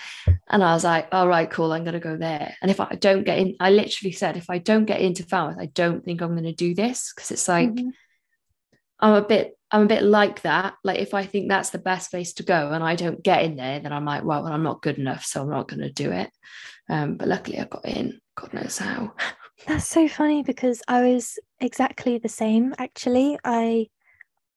And 0.48 0.64
I 0.64 0.72
was 0.72 0.82
like, 0.82 1.08
all 1.12 1.28
right, 1.28 1.50
cool, 1.50 1.72
I'm 1.72 1.84
going 1.84 1.92
to 1.92 2.00
go 2.00 2.16
there. 2.16 2.56
And 2.62 2.70
if 2.70 2.80
I 2.80 2.94
don't 2.94 3.24
get 3.24 3.38
in, 3.38 3.56
I 3.60 3.70
literally 3.70 4.12
said, 4.12 4.38
if 4.38 4.48
I 4.48 4.58
don't 4.58 4.86
get 4.86 5.02
into 5.02 5.24
Falmouth, 5.24 5.58
I 5.60 5.66
don't 5.66 6.02
think 6.02 6.22
I'm 6.22 6.32
going 6.32 6.44
to 6.44 6.54
do 6.54 6.74
this 6.74 7.12
because 7.14 7.30
it's 7.30 7.48
like, 7.48 7.68
mm-hmm. 7.68 7.90
I'm 9.00 9.14
a 9.14 9.22
bit 9.22 9.58
I'm 9.70 9.82
a 9.82 9.86
bit 9.86 10.02
like 10.04 10.42
that. 10.42 10.74
Like 10.84 11.00
if 11.00 11.14
I 11.14 11.26
think 11.26 11.48
that's 11.48 11.70
the 11.70 11.78
best 11.78 12.10
place 12.10 12.34
to 12.34 12.44
go 12.44 12.70
and 12.70 12.84
I 12.84 12.94
don't 12.94 13.22
get 13.24 13.42
in 13.42 13.56
there, 13.56 13.80
then 13.80 13.92
I'm 13.92 14.04
like, 14.04 14.22
well, 14.24 14.46
I'm 14.46 14.62
not 14.62 14.82
good 14.82 14.98
enough, 14.98 15.24
so 15.24 15.42
I'm 15.42 15.50
not 15.50 15.66
going 15.68 15.80
to 15.80 15.90
do 15.90 16.12
it. 16.12 16.30
Um, 16.88 17.16
but 17.16 17.26
luckily, 17.26 17.58
I 17.58 17.64
got 17.64 17.84
in. 17.84 18.20
God 18.36 18.52
knows 18.52 18.78
how. 18.78 19.14
That's 19.66 19.86
so 19.86 20.06
funny 20.06 20.42
because 20.42 20.82
I 20.86 21.02
was 21.02 21.38
exactly 21.60 22.18
the 22.18 22.28
same. 22.28 22.74
Actually, 22.78 23.38
I 23.42 23.88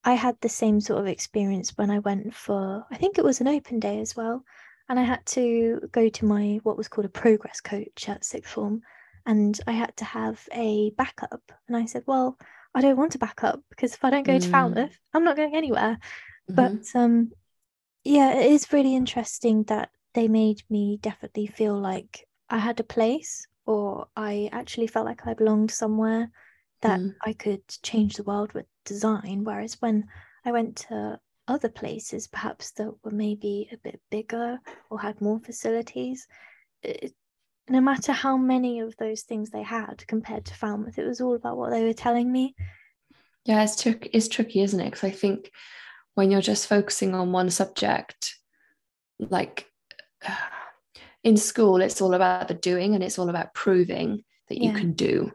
I 0.03 0.13
had 0.13 0.36
the 0.41 0.50
same 0.50 0.79
sort 0.82 1.00
of 1.00 1.08
experience 1.08 1.74
when 1.75 1.89
I 1.89 2.00
went 2.00 2.36
for 2.36 2.86
I 2.91 2.98
think 2.98 3.17
it 3.17 3.24
was 3.24 3.41
an 3.41 3.48
open 3.48 3.79
day 3.79 4.00
as 4.00 4.15
well, 4.15 4.44
and 4.88 5.00
I 5.00 5.03
had 5.03 5.25
to 5.27 5.82
go 5.91 6.10
to 6.10 6.25
my 6.25 6.60
what 6.63 6.77
was 6.77 6.88
called 6.88 7.06
a 7.06 7.10
progress 7.10 7.62
coach 7.62 8.08
at 8.08 8.24
sixth 8.24 8.51
form, 8.53 8.82
and 9.25 9.60
I 9.65 9.72
had 9.72 9.96
to 9.98 10.06
have 10.06 10.48
a 10.51 10.91
backup. 10.91 11.51
And 11.67 11.75
I 11.75 11.86
said, 11.86 12.03
well 12.06 12.38
I 12.77 12.81
don't 12.81 12.96
want 12.96 13.13
to 13.13 13.17
back 13.17 13.43
up 13.43 13.60
because 13.72 13.96
if 13.96 14.05
I 14.05 14.12
don't 14.12 14.25
go 14.25 14.38
mm. 14.38 14.41
to 14.43 14.50
Falmouth, 14.50 15.00
I'm 15.12 15.24
not 15.24 15.36
going 15.36 15.55
anywhere. 15.55 15.98
Mm-hmm. 16.48 16.55
But 16.55 17.00
um, 17.00 17.31
yeah, 18.03 18.38
it 18.38 18.51
is 18.51 18.72
really 18.72 18.96
interesting 18.96 19.63
that 19.63 19.89
they 20.13 20.27
made 20.27 20.62
me 20.69 21.00
definitely 21.01 21.48
feel 21.48 21.75
like 21.75 22.27
I 22.51 22.60
had 22.60 22.79
a 22.79 22.84
place 22.84 23.48
or 23.65 24.10
I 24.15 24.50
actually 24.51 24.86
felt 24.86 25.07
like 25.07 25.25
I 25.25 25.34
belonged 25.34 25.72
somewhere 25.72 26.29
that 26.84 27.00
mm. 27.00 27.15
I 27.25 27.34
could 27.34 27.67
change 27.81 28.15
the 28.15 28.24
world 28.24 28.53
with 28.53 28.67
design. 28.86 29.43
Whereas 29.43 29.81
when 29.81 30.05
I 30.46 30.51
went 30.51 30.75
to 30.89 31.19
other 31.48 31.69
places, 31.69 32.27
perhaps 32.27 32.74
that 32.74 32.93
were 33.03 33.10
maybe 33.10 33.69
a 33.72 33.77
bit 33.77 34.00
bigger 34.12 34.60
or 34.91 35.00
had 35.00 35.19
more 35.19 35.39
facilities, 35.39 36.27
it, 36.84 37.15
no 37.69 37.81
matter 37.81 38.12
how 38.12 38.38
many 38.38 38.79
of 38.79 38.95
those 38.97 39.21
things 39.24 39.50
they 39.50 39.63
had 39.63 40.05
compared 40.07 40.45
to 40.45 40.53
Falmouth, 40.53 40.97
it 40.97 41.07
was 41.07 41.21
all 41.21 41.36
about 41.36 41.57
what 41.57 41.71
they 41.71 41.83
were 41.83 41.93
telling 41.93 42.31
me. 42.31 42.55
Yeah, 43.45 43.63
it's 43.63 43.81
tricky. 43.81 44.09
It's 44.13 44.27
tricky, 44.27 44.62
isn't 44.62 44.79
it? 44.79 44.86
Because 44.86 45.03
I 45.03 45.12
think 45.12 45.51
when 46.15 46.31
you're 46.31 46.41
just 46.41 46.67
focusing 46.67 47.13
on 47.13 47.31
one 47.31 47.50
subject, 47.50 48.36
like 49.19 49.67
in 51.24 51.38
school, 51.38 51.81
it's 51.81 52.01
all 52.01 52.13
about 52.13 52.47
the 52.47 52.53
doing 52.53 52.95
and 52.95 53.03
it's 53.03 53.19
all 53.19 53.29
about 53.29 53.53
proving 53.53 54.24
that 54.50 54.62
you 54.62 54.71
yeah. 54.71 54.79
can 54.79 54.93
do. 54.93 55.31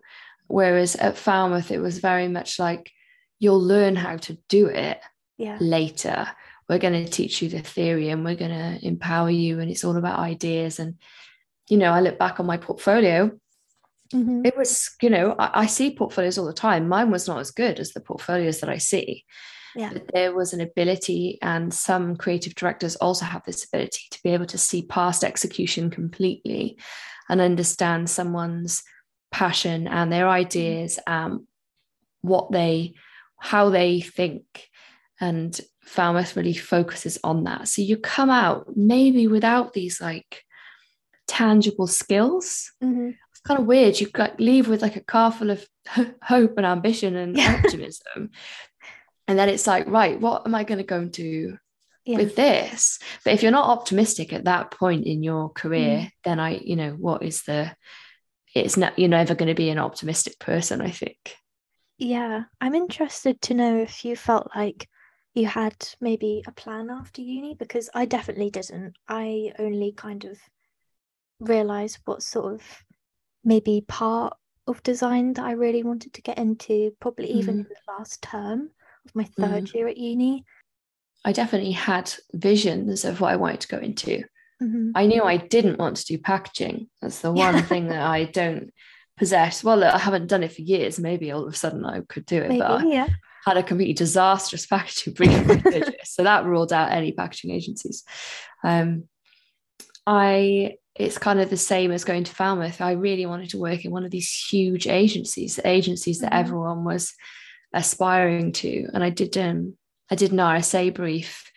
Whereas 0.46 0.96
at 0.96 1.16
Falmouth, 1.16 1.70
it 1.70 1.80
was 1.80 1.98
very 1.98 2.28
much 2.28 2.58
like 2.58 2.90
you'll 3.38 3.62
learn 3.62 3.96
how 3.96 4.16
to 4.16 4.38
do 4.48 4.66
it 4.66 5.00
yeah. 5.38 5.58
later. 5.60 6.28
We're 6.68 6.78
going 6.78 7.04
to 7.04 7.10
teach 7.10 7.42
you 7.42 7.48
the 7.48 7.60
theory 7.60 8.08
and 8.10 8.24
we're 8.24 8.36
going 8.36 8.50
to 8.50 8.86
empower 8.86 9.30
you, 9.30 9.60
and 9.60 9.70
it's 9.70 9.84
all 9.84 9.96
about 9.96 10.18
ideas 10.18 10.78
and 10.78 10.94
you 11.68 11.76
know, 11.76 11.92
I 11.92 12.00
look 12.00 12.18
back 12.18 12.40
on 12.40 12.46
my 12.46 12.56
portfolio. 12.56 13.30
Mm-hmm. 14.12 14.44
It 14.44 14.56
was, 14.56 14.90
you 15.00 15.10
know, 15.10 15.34
I, 15.38 15.62
I, 15.62 15.66
see 15.66 15.96
portfolios 15.96 16.36
all 16.36 16.46
the 16.46 16.52
time. 16.52 16.88
Mine 16.88 17.10
was 17.10 17.26
not 17.26 17.38
as 17.38 17.50
good 17.50 17.80
as 17.80 17.92
the 17.92 18.00
portfolios 18.00 18.60
that 18.60 18.68
I 18.68 18.78
see. 18.78 19.24
Yeah. 19.74 19.90
But 19.92 20.10
there 20.12 20.34
was 20.34 20.52
an 20.52 20.60
ability, 20.60 21.38
and 21.40 21.72
some 21.72 22.16
creative 22.16 22.54
directors 22.54 22.96
also 22.96 23.24
have 23.24 23.42
this 23.44 23.64
ability 23.64 24.02
to 24.10 24.18
be 24.22 24.30
able 24.30 24.46
to 24.46 24.58
see 24.58 24.82
past 24.82 25.24
execution 25.24 25.90
completely 25.90 26.78
and 27.30 27.40
understand 27.40 28.10
someone's 28.10 28.82
passion 29.30 29.88
and 29.88 30.12
their 30.12 30.28
ideas 30.28 30.98
and 31.06 31.40
what 32.20 32.52
they, 32.52 32.94
how 33.40 33.70
they 33.70 34.02
think. 34.02 34.44
And 35.20 35.58
Falmouth 35.84 36.36
really 36.36 36.52
focuses 36.52 37.18
on 37.24 37.44
that. 37.44 37.68
So 37.68 37.80
you 37.80 37.96
come 37.96 38.28
out 38.28 38.66
maybe 38.76 39.26
without 39.26 39.72
these 39.72 40.02
like 40.02 40.44
tangible 41.26 41.86
skills. 41.86 42.72
Mm-hmm. 42.82 43.10
It's 43.30 43.40
kind 43.46 43.60
of 43.60 43.66
weird. 43.66 44.00
You 44.00 44.08
like 44.16 44.38
leave 44.38 44.68
with 44.68 44.82
like 44.82 44.96
a 44.96 45.04
car 45.04 45.32
full 45.32 45.50
of 45.50 45.66
hope 46.22 46.54
and 46.56 46.66
ambition 46.66 47.16
and 47.16 47.38
optimism. 47.40 48.30
And 49.28 49.38
then 49.38 49.48
it's 49.48 49.66
like, 49.66 49.86
right, 49.86 50.20
what 50.20 50.42
am 50.46 50.54
I 50.54 50.64
going 50.64 50.78
to 50.78 50.84
go 50.84 50.98
and 50.98 51.12
do 51.12 51.56
yeah. 52.04 52.18
with 52.18 52.36
this? 52.36 52.98
But 53.24 53.34
if 53.34 53.42
you're 53.42 53.52
not 53.52 53.68
optimistic 53.68 54.32
at 54.32 54.44
that 54.44 54.72
point 54.72 55.06
in 55.06 55.22
your 55.22 55.50
career, 55.50 55.98
mm. 55.98 56.10
then 56.24 56.40
I, 56.40 56.58
you 56.58 56.76
know, 56.76 56.90
what 56.90 57.22
is 57.22 57.42
the, 57.42 57.74
it's 58.54 58.76
not, 58.76 58.98
you're 58.98 59.08
never 59.08 59.34
going 59.34 59.48
to 59.48 59.54
be 59.54 59.70
an 59.70 59.78
optimistic 59.78 60.38
person, 60.38 60.80
I 60.80 60.90
think. 60.90 61.36
Yeah. 61.98 62.44
I'm 62.60 62.74
interested 62.74 63.40
to 63.42 63.54
know 63.54 63.78
if 63.78 64.04
you 64.04 64.16
felt 64.16 64.50
like 64.54 64.88
you 65.34 65.46
had 65.46 65.74
maybe 66.00 66.42
a 66.46 66.52
plan 66.52 66.90
after 66.90 67.22
uni 67.22 67.54
because 67.54 67.88
I 67.94 68.04
definitely 68.04 68.50
didn't. 68.50 68.96
I 69.08 69.52
only 69.58 69.92
kind 69.92 70.24
of 70.24 70.38
realized 71.40 71.98
what 72.04 72.22
sort 72.22 72.54
of 72.54 72.62
maybe 73.44 73.84
part 73.86 74.36
of 74.66 74.82
design 74.82 75.32
that 75.34 75.44
I 75.44 75.52
really 75.52 75.82
wanted 75.82 76.12
to 76.14 76.22
get 76.22 76.38
into, 76.38 76.94
probably 77.00 77.30
even 77.30 77.56
mm. 77.56 77.58
in 77.60 77.64
the 77.64 77.92
last 77.92 78.22
term 78.22 78.70
of 79.04 79.14
my 79.14 79.24
third 79.24 79.64
mm. 79.64 79.74
year 79.74 79.88
at 79.88 79.96
uni. 79.96 80.44
I 81.24 81.32
definitely 81.32 81.72
had 81.72 82.12
visions 82.32 83.04
of 83.04 83.20
what 83.20 83.32
I 83.32 83.36
wanted 83.36 83.60
to 83.60 83.68
go 83.68 83.78
into. 83.78 84.24
Mm-hmm. 84.62 84.90
I 84.94 85.06
knew 85.06 85.22
I 85.22 85.36
didn't 85.36 85.78
want 85.78 85.96
to 85.96 86.04
do 86.04 86.18
packaging. 86.18 86.88
That's 87.00 87.20
the 87.20 87.32
one 87.32 87.62
thing 87.64 87.88
that 87.88 88.02
I 88.02 88.24
don't 88.32 88.72
possess. 89.16 89.64
Well, 89.64 89.82
I 89.82 89.98
haven't 89.98 90.28
done 90.28 90.42
it 90.42 90.52
for 90.52 90.62
years. 90.62 90.98
Maybe 90.98 91.30
all 91.30 91.46
of 91.46 91.52
a 91.52 91.56
sudden 91.56 91.84
I 91.84 92.00
could 92.08 92.26
do 92.26 92.38
it, 92.38 92.48
maybe, 92.48 92.60
but 92.60 92.86
yeah. 92.86 93.08
I 93.46 93.50
had 93.50 93.56
a 93.56 93.62
completely 93.62 93.94
disastrous 93.94 94.66
packaging 94.68 95.14
brief. 95.14 95.90
so 96.04 96.22
that 96.22 96.44
ruled 96.44 96.72
out 96.72 96.92
any 96.92 97.12
packaging 97.12 97.50
agencies. 97.50 98.04
Um, 98.64 99.04
I 100.06 100.74
it's 100.94 101.18
kind 101.18 101.40
of 101.40 101.48
the 101.50 101.56
same 101.56 101.90
as 101.90 102.04
going 102.04 102.24
to 102.24 102.34
Falmouth. 102.34 102.80
I 102.80 102.92
really 102.92 103.26
wanted 103.26 103.50
to 103.50 103.58
work 103.58 103.84
in 103.84 103.90
one 103.90 104.04
of 104.04 104.10
these 104.10 104.30
huge 104.30 104.86
agencies, 104.86 105.56
the 105.56 105.66
agencies 105.66 106.20
that 106.20 106.32
mm-hmm. 106.32 106.40
everyone 106.40 106.84
was 106.84 107.14
aspiring 107.72 108.52
to. 108.52 108.88
And 108.92 109.02
I 109.02 109.10
did 109.10 109.36
um 109.38 109.76
I 110.10 110.14
did 110.14 110.32
an 110.32 110.38
RSA 110.38 110.92
brief, 110.92 111.50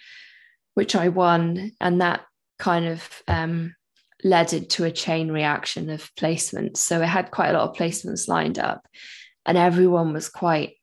which 0.76 0.96
I 0.96 1.10
won, 1.10 1.74
and 1.82 2.00
that 2.00 2.22
kind 2.58 2.86
of 2.86 3.22
um, 3.28 3.76
led 4.24 4.54
it 4.54 4.70
to 4.72 4.86
a 4.86 4.92
chain 4.92 5.30
reaction 5.30 5.90
of 5.90 6.10
placements. 6.16 6.78
So 6.78 7.02
I 7.02 7.06
had 7.06 7.32
quite 7.32 7.50
a 7.50 7.54
lot 7.58 7.70
of 7.70 7.76
placements 7.76 8.30
lined 8.30 8.58
up, 8.58 8.88
and 9.46 9.58
everyone 9.58 10.14
was 10.14 10.30
quite 10.30 10.76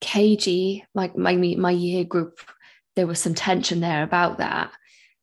cagey. 0.00 0.86
Like 0.94 1.14
my 1.14 1.36
my 1.36 1.72
year 1.72 2.04
group, 2.04 2.38
there 2.96 3.06
was 3.06 3.20
some 3.20 3.34
tension 3.34 3.80
there 3.80 4.02
about 4.02 4.38
that, 4.38 4.72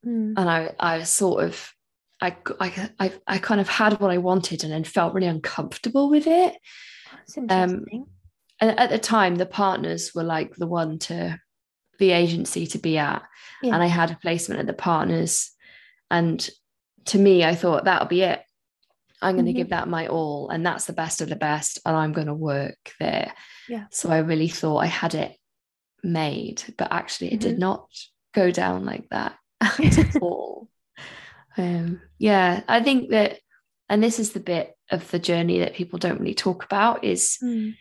mm. 0.06 0.34
and 0.36 0.50
I 0.50 0.74
I 0.80 1.04
sort 1.04 1.44
of 1.44 1.74
I, 2.22 2.36
I 2.60 2.90
I 3.00 3.14
I 3.28 3.38
kind 3.38 3.62
of 3.62 3.70
had 3.70 4.00
what 4.00 4.12
I 4.12 4.18
wanted 4.18 4.64
and 4.64 4.74
then 4.74 4.84
felt 4.84 5.14
really 5.14 5.28
uncomfortable 5.28 6.10
with 6.10 6.28
it. 6.28 6.56
Um. 7.50 7.86
And 8.62 8.78
at 8.78 8.90
the 8.90 9.00
time, 9.00 9.36
the 9.36 9.46
partners 9.46 10.14
were 10.14 10.24
like 10.24 10.56
the 10.56 10.68
one 10.68 11.00
to 11.00 11.40
the 11.98 12.12
agency 12.12 12.68
to 12.68 12.78
be 12.78 12.98
at, 12.98 13.24
yeah. 13.62 13.74
and 13.74 13.82
I 13.82 13.88
had 13.88 14.12
a 14.12 14.20
placement 14.22 14.60
at 14.60 14.68
the 14.68 14.74
partners, 14.74 15.52
and 16.12 16.50
to 17.06 17.18
me, 17.18 17.44
I 17.46 17.56
thought 17.56 17.86
that'll 17.86 18.08
be 18.08 18.24
it. 18.24 18.42
I'm 19.22 19.36
going 19.36 19.46
to 19.46 19.52
mm-hmm. 19.52 19.58
give 19.60 19.70
that 19.70 19.88
my 19.88 20.08
all, 20.08 20.50
and 20.50 20.66
that's 20.66 20.86
the 20.86 20.94
best 20.94 21.22
of 21.22 21.30
the 21.30 21.36
best, 21.36 21.80
and 21.86 21.96
I'm 21.96 22.12
going 22.12 22.28
to 22.28 22.34
work 22.34 22.92
there. 23.00 23.34
Yeah. 23.70 23.86
So 23.92 24.10
I 24.10 24.20
really 24.20 24.50
thought 24.50 24.80
I 24.80 24.88
had 24.88 25.14
it 25.14 25.38
made, 26.04 26.64
but 26.78 26.92
actually, 26.92 27.28
it 27.28 27.40
mm-hmm. 27.40 27.50
did 27.50 27.60
not 27.60 27.88
go 28.34 28.52
down 28.52 28.86
like 28.86 29.08
that 29.12 29.36
at 29.62 30.16
all. 30.22 30.70
Um, 31.58 32.02
yeah, 32.18 32.64
I 32.68 32.82
think 32.82 33.10
that, 33.10 33.40
and 33.90 34.04
this 34.04 34.20
is 34.20 34.32
the 34.32 34.40
bit 34.40 34.76
of 34.92 35.10
the 35.12 35.20
journey 35.20 35.60
that 35.60 35.74
people 35.74 36.00
don't 36.00 36.20
really 36.20 36.34
talk 36.34 36.64
about 36.64 37.04
is 37.04 37.38
mm. 37.44 37.76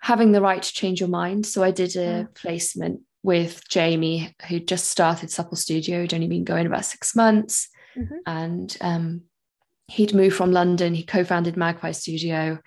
having 0.00 0.32
the 0.32 0.40
right 0.40 0.62
to 0.62 0.72
change 0.72 1.00
your 1.00 1.08
mind. 1.08 1.46
So 1.46 1.62
I 1.62 1.70
did 1.70 1.96
a 1.96 2.28
placement 2.34 3.00
with 3.22 3.62
Jamie, 3.68 4.34
who 4.48 4.58
just 4.58 4.88
started 4.88 5.30
Supple 5.30 5.56
Studio, 5.56 6.00
who'd 6.00 6.14
only 6.14 6.28
been 6.28 6.44
going 6.44 6.66
about 6.66 6.84
six 6.84 7.14
months. 7.14 7.68
Mm-hmm. 7.96 8.16
And 8.26 8.76
um, 8.80 9.22
he'd 9.88 10.14
moved 10.14 10.36
from 10.36 10.52
London. 10.52 10.94
He 10.94 11.04
co 11.04 11.24
founded 11.24 11.56
Magpie 11.56 11.92
Studio, 11.92 12.58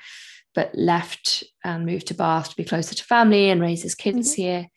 but 0.53 0.73
left 0.75 1.43
and 1.63 1.85
moved 1.85 2.07
to 2.07 2.13
Bath 2.13 2.49
to 2.49 2.55
be 2.55 2.63
closer 2.63 2.95
to 2.95 3.03
family 3.03 3.49
and 3.49 3.61
raise 3.61 3.83
his 3.83 3.95
kids 3.95 4.33
mm-hmm. 4.33 4.41
here. 4.41 4.67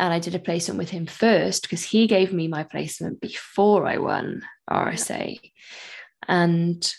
And 0.00 0.14
I 0.14 0.18
did 0.18 0.34
a 0.34 0.38
placement 0.38 0.78
with 0.78 0.88
him 0.88 1.04
first 1.04 1.62
because 1.62 1.82
he 1.82 2.06
gave 2.06 2.32
me 2.32 2.48
my 2.48 2.64
placement 2.64 3.20
before 3.20 3.86
I 3.86 3.98
won 3.98 4.42
RSA. 4.68 5.38
Yeah. 5.42 5.50
And 6.26 6.94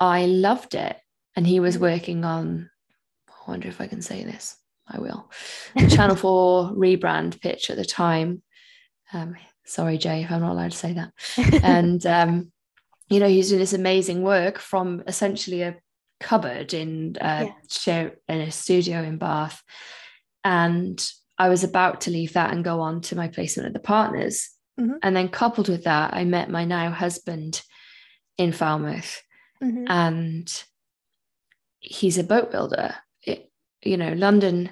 I 0.00 0.24
loved 0.24 0.74
it. 0.74 0.96
And 1.36 1.46
he 1.46 1.60
was 1.60 1.78
working 1.78 2.24
on, 2.24 2.70
I 3.28 3.50
wonder 3.50 3.68
if 3.68 3.78
I 3.78 3.88
can 3.88 4.00
say 4.00 4.24
this. 4.24 4.56
I 4.88 4.98
will. 4.98 5.30
Channel 5.90 6.16
4 6.16 6.70
rebrand 6.72 7.42
pitch 7.42 7.68
at 7.68 7.76
the 7.76 7.84
time. 7.84 8.42
Um, 9.12 9.36
sorry, 9.66 9.98
Jay, 9.98 10.22
if 10.22 10.30
I'm 10.30 10.40
not 10.40 10.52
allowed 10.52 10.70
to 10.70 10.78
say 10.78 10.94
that. 10.94 11.12
and, 11.62 12.04
um, 12.06 12.52
you 13.10 13.20
know, 13.20 13.28
he's 13.28 13.50
doing 13.50 13.60
this 13.60 13.74
amazing 13.74 14.22
work 14.22 14.58
from 14.58 15.02
essentially 15.06 15.60
a 15.60 15.76
cupboard 16.20 16.72
in 16.72 17.18
a, 17.20 17.44
yeah. 17.44 17.52
share, 17.68 18.12
in 18.30 18.40
a 18.40 18.50
studio 18.50 19.02
in 19.02 19.18
Bath. 19.18 19.62
And 20.42 21.06
I 21.40 21.48
was 21.48 21.64
about 21.64 22.02
to 22.02 22.10
leave 22.10 22.34
that 22.34 22.52
and 22.52 22.62
go 22.62 22.80
on 22.80 23.00
to 23.00 23.16
my 23.16 23.28
placement 23.28 23.66
at 23.66 23.72
the 23.72 23.80
partners. 23.80 24.50
Mm-hmm. 24.78 24.96
And 25.02 25.16
then 25.16 25.30
coupled 25.30 25.70
with 25.70 25.84
that, 25.84 26.12
I 26.12 26.24
met 26.24 26.50
my 26.50 26.66
now 26.66 26.90
husband 26.90 27.62
in 28.36 28.52
Falmouth. 28.52 29.22
Mm-hmm. 29.62 29.86
And 29.88 30.64
he's 31.78 32.18
a 32.18 32.24
boat 32.24 32.50
builder. 32.50 32.94
It, 33.22 33.50
you 33.82 33.96
know, 33.96 34.12
London, 34.12 34.68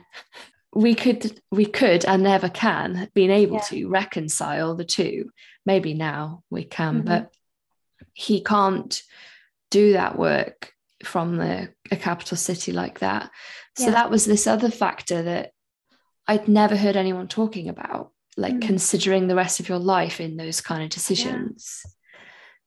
we 0.75 0.95
could 0.95 1.41
we 1.51 1.65
could 1.65 2.05
and 2.05 2.23
never 2.23 2.51
can 2.51 3.09
been 3.15 3.31
able 3.31 3.57
yeah. 3.57 3.63
to 3.63 3.89
reconcile 3.89 4.77
the 4.77 4.85
two. 4.85 5.31
Maybe 5.65 5.95
now 5.95 6.43
we 6.51 6.65
can, 6.65 6.97
mm-hmm. 6.97 7.07
but 7.07 7.33
he 8.13 8.45
can't 8.45 9.03
do 9.71 9.95
that 9.95 10.19
work 10.19 10.75
from 11.03 11.39
the 11.39 11.73
a 11.91 11.97
capital 11.97 12.37
city 12.37 12.73
like 12.73 12.99
that. 12.99 13.31
So 13.79 13.87
yeah. 13.87 13.93
that 13.93 14.11
was 14.11 14.27
this 14.27 14.47
other 14.47 14.71
factor 14.71 15.23
that 15.23 15.53
I'd 16.29 16.47
never 16.47 16.77
heard 16.77 16.97
anyone 16.97 17.27
talking 17.27 17.69
about, 17.69 18.13
like 18.37 18.55
mm. 18.55 18.63
considering 18.63 19.27
the 19.27 19.35
rest 19.35 19.59
of 19.59 19.69
your 19.69 19.79
life 19.79 20.21
in 20.21 20.37
those 20.37 20.61
kind 20.61 20.83
of 20.83 20.91
decisions. 20.91 21.81
Yeah. 21.85 21.91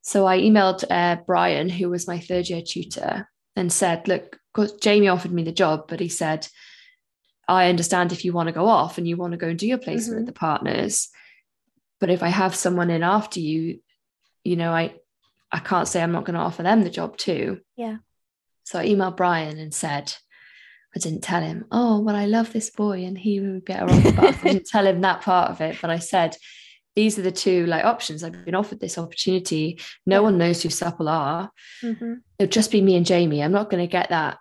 So 0.02 0.26
I 0.26 0.39
emailed 0.39 0.84
uh, 0.89 1.17
Brian, 1.28 1.69
who 1.69 1.89
was 1.89 2.08
my 2.08 2.19
third 2.19 2.50
year 2.50 2.63
tutor, 2.65 3.30
and 3.56 3.71
said, 3.71 4.08
Look, 4.08 4.39
Jamie 4.82 5.10
offered 5.10 5.32
me 5.32 5.43
the 5.43 5.52
job, 5.52 5.86
but 5.88 6.00
he 6.00 6.10
said, 6.10 6.47
I 7.47 7.69
understand 7.69 8.12
if 8.12 8.26
you 8.26 8.34
want 8.34 8.47
to 8.47 8.54
go 8.54 8.65
off 8.65 8.97
and 8.97 9.08
you 9.08 9.15
want 9.15 9.32
to 9.32 9.38
go 9.38 9.47
and 9.47 9.60
do 9.60 9.67
your 9.67 9.78
placement 9.78 10.21
mm-hmm. 10.21 10.26
with 10.26 10.34
the 10.34 10.39
partners. 10.39 11.10
But 12.00 12.10
if 12.10 12.24
I 12.24 12.30
have 12.30 12.56
someone 12.56 12.89
in 12.89 13.04
after 13.04 13.39
you, 13.39 13.80
you 14.43 14.56
know, 14.56 14.71
I 14.71 14.95
I 15.52 15.60
can't 15.60 15.88
say 15.88 16.02
I'm 16.02 16.13
not 16.13 16.26
going 16.26 16.36
to 16.36 16.41
offer 16.41 16.63
them 16.63 16.84
the 16.84 16.89
job 16.89 17.17
too. 17.17 17.60
Yeah. 17.76 17.97
So 18.63 18.80
I 18.80 18.88
emailed 18.88 19.17
Brian 19.17 19.60
and 19.60 19.74
said, 19.74 20.13
I 20.95 20.99
didn't 20.99 21.21
tell 21.21 21.41
him, 21.41 21.65
oh, 21.71 21.99
well, 21.99 22.15
I 22.15 22.25
love 22.25 22.51
this 22.51 22.69
boy 22.69 23.06
and 23.06 23.17
he 23.17 23.39
would 23.39 23.65
get 23.65 23.88
better 23.88 23.93
off 23.93 24.04
the 24.04 24.12
bath. 24.12 24.45
I 24.45 24.54
didn't 24.54 24.67
tell 24.67 24.86
him 24.86 25.01
that 25.01 25.21
part 25.21 25.49
of 25.49 25.62
it, 25.62 25.77
but 25.82 25.89
I 25.89 25.99
said, 25.99 26.36
these 26.95 27.17
are 27.17 27.21
the 27.21 27.32
two 27.32 27.65
like 27.67 27.86
options. 27.86 28.23
I've 28.23 28.43
been 28.43 28.56
offered 28.56 28.82
this 28.82 28.97
opportunity. 28.97 29.80
No 30.06 30.17
yeah. 30.17 30.19
one 30.19 30.38
knows 30.38 30.62
who 30.62 30.69
Supple 30.69 31.08
are. 31.08 31.49
Mm-hmm. 31.82 32.15
It'll 32.38 32.51
just 32.51 32.71
be 32.71 32.82
me 32.82 32.97
and 32.97 33.06
Jamie. 33.06 33.41
I'm 33.41 33.54
not 33.54 33.69
going 33.69 33.82
to 33.82 33.91
get 33.91 34.10
that 34.10 34.39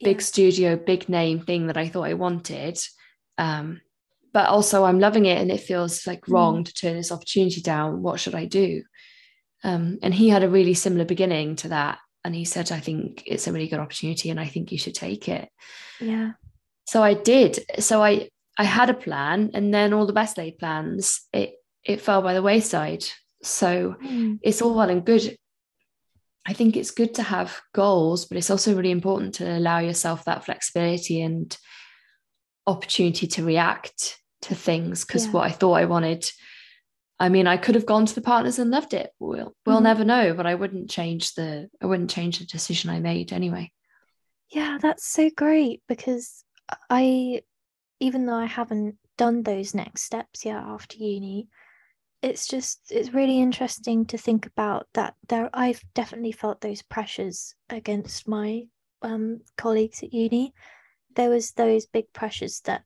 big 0.00 0.22
studio, 0.22 0.76
big 0.76 1.08
name 1.08 1.40
thing 1.40 1.66
that 1.66 1.76
I 1.76 1.88
thought 1.88 2.04
I 2.04 2.14
wanted. 2.14 2.78
Um, 3.36 3.82
but 4.32 4.48
also, 4.48 4.84
I'm 4.84 5.00
loving 5.00 5.26
it 5.26 5.38
and 5.38 5.50
it 5.50 5.60
feels 5.60 6.06
like 6.06 6.28
wrong 6.28 6.62
mm. 6.62 6.64
to 6.66 6.74
turn 6.74 6.96
this 6.96 7.12
opportunity 7.12 7.60
down. 7.60 8.02
What 8.02 8.20
should 8.20 8.34
I 8.34 8.46
do? 8.46 8.82
Um, 9.62 9.98
and 10.02 10.14
he 10.14 10.28
had 10.28 10.42
a 10.42 10.48
really 10.48 10.74
similar 10.74 11.04
beginning 11.04 11.56
to 11.56 11.68
that 11.68 11.98
and 12.26 12.34
he 12.34 12.44
said 12.44 12.72
i 12.72 12.80
think 12.80 13.22
it's 13.24 13.46
a 13.46 13.52
really 13.52 13.68
good 13.68 13.78
opportunity 13.78 14.30
and 14.30 14.40
i 14.40 14.46
think 14.46 14.72
you 14.72 14.78
should 14.78 14.94
take 14.94 15.28
it. 15.28 15.48
Yeah. 16.00 16.32
So 16.86 17.02
i 17.02 17.14
did. 17.14 17.64
So 17.78 18.02
i 18.02 18.28
i 18.58 18.64
had 18.64 18.90
a 18.90 18.94
plan 18.94 19.50
and 19.54 19.72
then 19.72 19.92
all 19.92 20.06
the 20.06 20.12
best 20.20 20.36
laid 20.36 20.58
plans. 20.58 21.22
It 21.32 21.54
it 21.84 22.00
fell 22.00 22.20
by 22.20 22.34
the 22.34 22.42
wayside. 22.42 23.04
So 23.42 23.94
mm. 24.02 24.38
it's 24.42 24.60
all 24.60 24.74
well 24.74 24.90
and 24.90 25.04
good. 25.04 25.36
I 26.48 26.52
think 26.52 26.76
it's 26.76 26.90
good 26.90 27.14
to 27.14 27.22
have 27.22 27.60
goals 27.72 28.24
but 28.26 28.36
it's 28.36 28.50
also 28.50 28.74
really 28.76 28.90
important 28.90 29.34
to 29.36 29.58
allow 29.58 29.78
yourself 29.78 30.24
that 30.24 30.44
flexibility 30.44 31.20
and 31.22 31.56
opportunity 32.66 33.26
to 33.26 33.44
react 33.44 34.18
to 34.42 34.54
things 34.54 35.04
because 35.04 35.26
yeah. 35.26 35.32
what 35.32 35.44
i 35.44 35.50
thought 35.50 35.74
i 35.74 35.84
wanted 35.84 36.30
I 37.18 37.30
mean, 37.30 37.46
I 37.46 37.56
could 37.56 37.74
have 37.74 37.86
gone 37.86 38.04
to 38.06 38.14
the 38.14 38.20
partners 38.20 38.58
and 38.58 38.70
loved 38.70 38.92
it. 38.92 39.10
We'll 39.18 39.54
we'll 39.64 39.76
mm-hmm. 39.76 39.84
never 39.84 40.04
know, 40.04 40.34
but 40.34 40.46
I 40.46 40.54
wouldn't 40.54 40.90
change 40.90 41.34
the 41.34 41.68
I 41.80 41.86
wouldn't 41.86 42.10
change 42.10 42.38
the 42.38 42.44
decision 42.44 42.90
I 42.90 43.00
made 43.00 43.32
anyway. 43.32 43.72
Yeah, 44.50 44.78
that's 44.80 45.06
so 45.06 45.30
great 45.34 45.82
because 45.88 46.44
I 46.90 47.42
even 48.00 48.26
though 48.26 48.34
I 48.34 48.44
haven't 48.46 48.96
done 49.16 49.42
those 49.42 49.74
next 49.74 50.02
steps 50.02 50.44
yet 50.44 50.56
after 50.56 50.98
uni, 50.98 51.48
it's 52.20 52.46
just 52.46 52.80
it's 52.90 53.14
really 53.14 53.40
interesting 53.40 54.04
to 54.06 54.18
think 54.18 54.44
about 54.46 54.86
that 54.92 55.14
there 55.28 55.48
I've 55.54 55.82
definitely 55.94 56.32
felt 56.32 56.60
those 56.60 56.82
pressures 56.82 57.54
against 57.70 58.28
my 58.28 58.64
um 59.00 59.40
colleagues 59.56 60.02
at 60.02 60.12
uni. 60.12 60.52
There 61.14 61.30
was 61.30 61.52
those 61.52 61.86
big 61.86 62.12
pressures 62.12 62.60
that 62.64 62.82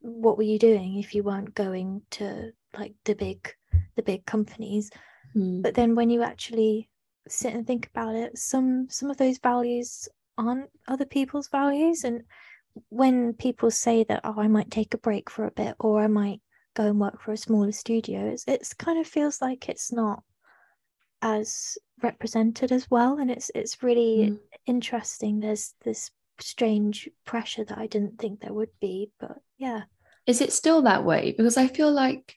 what 0.00 0.36
were 0.36 0.42
you 0.42 0.58
doing 0.58 0.98
if 0.98 1.14
you 1.14 1.22
weren't 1.22 1.54
going 1.54 2.02
to 2.10 2.52
like 2.76 2.94
the 3.04 3.14
big 3.14 3.54
the 3.96 4.02
big 4.02 4.24
companies 4.26 4.90
mm. 5.34 5.62
but 5.62 5.74
then 5.74 5.94
when 5.94 6.10
you 6.10 6.22
actually 6.22 6.88
sit 7.28 7.54
and 7.54 7.66
think 7.66 7.86
about 7.88 8.14
it 8.14 8.36
some 8.36 8.86
some 8.88 9.10
of 9.10 9.16
those 9.16 9.38
values 9.38 10.08
aren't 10.38 10.70
other 10.88 11.04
people's 11.04 11.48
values 11.48 12.04
and 12.04 12.22
when 12.88 13.32
people 13.34 13.70
say 13.70 14.04
that, 14.04 14.20
oh, 14.24 14.34
I 14.38 14.48
might 14.48 14.70
take 14.70 14.94
a 14.94 14.98
break 14.98 15.30
for 15.30 15.44
a 15.44 15.50
bit 15.50 15.74
or 15.78 16.02
I 16.02 16.06
might 16.06 16.40
go 16.74 16.84
and 16.84 17.00
work 17.00 17.20
for 17.20 17.32
a 17.32 17.36
smaller 17.36 17.72
studio, 17.72 18.28
it's, 18.28 18.44
it's 18.46 18.74
kind 18.74 18.98
of 18.98 19.06
feels 19.06 19.40
like 19.40 19.68
it's 19.68 19.92
not 19.92 20.22
as 21.22 21.76
represented 22.02 22.72
as 22.72 22.90
well. 22.90 23.18
And 23.18 23.30
it's 23.30 23.50
it's 23.54 23.82
really 23.82 24.30
mm. 24.30 24.38
interesting. 24.66 25.40
There's 25.40 25.74
this 25.84 26.10
strange 26.40 27.08
pressure 27.26 27.64
that 27.64 27.78
I 27.78 27.86
didn't 27.86 28.18
think 28.18 28.40
there 28.40 28.54
would 28.54 28.70
be, 28.80 29.10
but 29.18 29.38
yeah. 29.58 29.82
Is 30.26 30.40
it 30.40 30.52
still 30.52 30.82
that 30.82 31.04
way? 31.04 31.34
Because 31.36 31.56
I 31.56 31.66
feel 31.66 31.90
like 31.90 32.36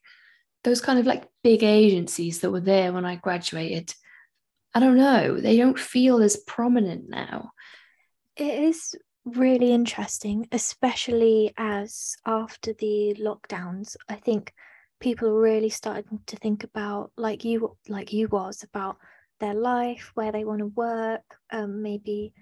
those 0.64 0.82
kind 0.82 1.00
of 1.00 1.06
like 1.06 1.28
big 1.44 1.64
agencies 1.64 2.40
that 2.40 2.52
were 2.52 2.60
there 2.60 2.94
when 2.94 3.06
I 3.06 3.16
graduated, 3.16 3.94
I 4.74 4.80
don't 4.80 4.98
know, 4.98 5.40
they 5.40 5.58
don't 5.58 5.78
feel 5.78 6.22
as 6.22 6.38
prominent 6.48 7.10
now. 7.10 7.52
It 8.36 8.64
is 8.64 8.96
really 9.26 9.72
interesting, 9.72 10.48
especially 10.52 11.54
as 11.58 12.16
after 12.26 12.74
the 12.74 13.16
lockdowns, 13.20 13.96
I 14.10 14.16
think 14.16 14.54
people 15.00 15.28
are 15.28 15.42
really 15.42 15.70
starting 15.70 16.20
to 16.28 16.36
think 16.38 16.64
about 16.64 17.12
like 17.18 17.44
you 17.44 17.78
like 17.90 18.14
you 18.14 18.28
was 18.30 18.64
about 18.64 18.98
their 19.40 19.54
life, 19.54 20.12
where 20.14 20.32
they 20.32 20.46
want 20.46 20.60
to 20.60 20.68
work, 20.68 21.24
um, 21.52 21.82
maybe 21.82 22.34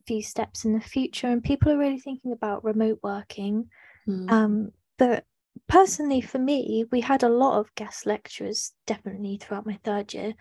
a 0.00 0.04
few 0.06 0.22
steps 0.22 0.64
in 0.64 0.74
the 0.74 0.80
future, 0.80 1.28
and 1.28 1.42
people 1.42 1.72
are 1.72 1.78
really 1.78 2.00
thinking 2.00 2.32
about 2.32 2.64
remote 2.64 2.98
working. 3.02 3.68
Mm. 4.06 4.30
Um, 4.30 4.72
but 4.98 5.24
personally, 5.72 6.20
for 6.20 6.38
me, 6.38 6.84
we 6.92 7.00
had 7.00 7.22
a 7.22 7.30
lot 7.30 7.58
of 7.58 7.74
guest 7.76 8.04
lecturers 8.04 8.74
definitely 8.86 9.38
throughout 9.38 9.64
my 9.64 9.78
third 9.82 10.12
year, 10.12 10.34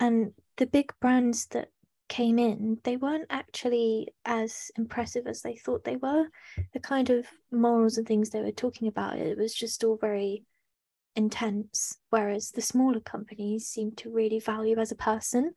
and 0.00 0.32
the 0.56 0.66
big 0.66 0.92
brands 1.00 1.46
that 1.52 1.68
came 2.08 2.40
in, 2.40 2.78
they 2.82 2.96
weren't 2.96 3.26
actually 3.30 4.08
as 4.24 4.72
impressive 4.76 5.28
as 5.28 5.42
they 5.42 5.54
thought 5.54 5.84
they 5.84 5.94
were. 5.94 6.26
The 6.72 6.80
kind 6.80 7.08
of 7.10 7.26
morals 7.52 7.98
and 7.98 8.06
things 8.06 8.30
they 8.30 8.40
were 8.40 8.50
talking 8.50 8.88
about, 8.88 9.18
it 9.18 9.38
was 9.38 9.54
just 9.54 9.84
all 9.84 9.96
very 9.96 10.42
intense. 11.14 11.96
Whereas 12.10 12.50
the 12.50 12.62
smaller 12.62 13.00
companies 13.00 13.68
seemed 13.68 13.98
to 13.98 14.10
really 14.10 14.40
value 14.40 14.78
as 14.78 14.90
a 14.90 14.96
person. 14.96 15.52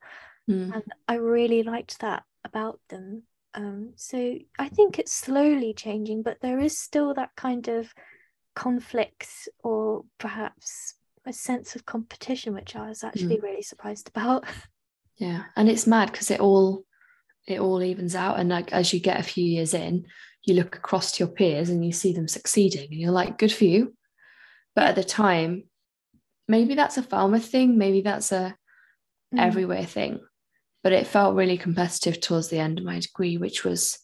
Mm. 0.48 0.74
And 0.74 0.84
I 1.08 1.14
really 1.14 1.64
liked 1.64 2.00
that 2.00 2.22
about 2.44 2.78
them. 2.88 3.24
Um, 3.54 3.94
so 3.96 4.36
I 4.58 4.68
think 4.68 4.98
it's 4.98 5.12
slowly 5.12 5.74
changing, 5.74 6.22
but 6.22 6.38
there 6.40 6.60
is 6.60 6.78
still 6.78 7.14
that 7.14 7.30
kind 7.34 7.66
of 7.68 7.92
conflict 8.54 9.48
or 9.62 10.04
perhaps 10.18 10.94
a 11.26 11.32
sense 11.32 11.74
of 11.74 11.86
competition, 11.86 12.54
which 12.54 12.74
I 12.76 12.88
was 12.88 13.04
actually 13.04 13.38
mm. 13.38 13.42
really 13.42 13.62
surprised 13.62 14.08
about. 14.08 14.44
Yeah, 15.18 15.44
and 15.54 15.68
it's 15.68 15.86
mad 15.86 16.10
because 16.10 16.32
it 16.32 16.40
all 16.40 16.84
it 17.46 17.60
all 17.60 17.82
evens 17.82 18.16
out, 18.16 18.40
and 18.40 18.48
like 18.48 18.72
as 18.72 18.92
you 18.92 18.98
get 18.98 19.20
a 19.20 19.22
few 19.22 19.44
years 19.44 19.74
in, 19.74 20.06
you 20.42 20.54
look 20.54 20.74
across 20.74 21.12
to 21.12 21.24
your 21.24 21.32
peers 21.32 21.68
and 21.68 21.84
you 21.84 21.92
see 21.92 22.12
them 22.12 22.26
succeeding, 22.26 22.88
and 22.90 22.98
you're 22.98 23.12
like, 23.12 23.38
good 23.38 23.52
for 23.52 23.64
you. 23.64 23.94
But 24.74 24.84
at 24.86 24.96
the 24.96 25.04
time, 25.04 25.64
maybe 26.48 26.74
that's 26.74 26.96
a 26.96 27.02
Falmouth 27.02 27.44
thing, 27.44 27.78
maybe 27.78 28.00
that's 28.00 28.32
a 28.32 28.56
mm. 29.32 29.38
everywhere 29.38 29.84
thing. 29.84 30.20
But 30.82 30.92
it 30.92 31.06
felt 31.06 31.36
really 31.36 31.58
competitive 31.58 32.20
towards 32.20 32.48
the 32.48 32.58
end 32.58 32.78
of 32.78 32.84
my 32.84 32.98
degree, 32.98 33.36
which 33.36 33.64
was 33.64 33.98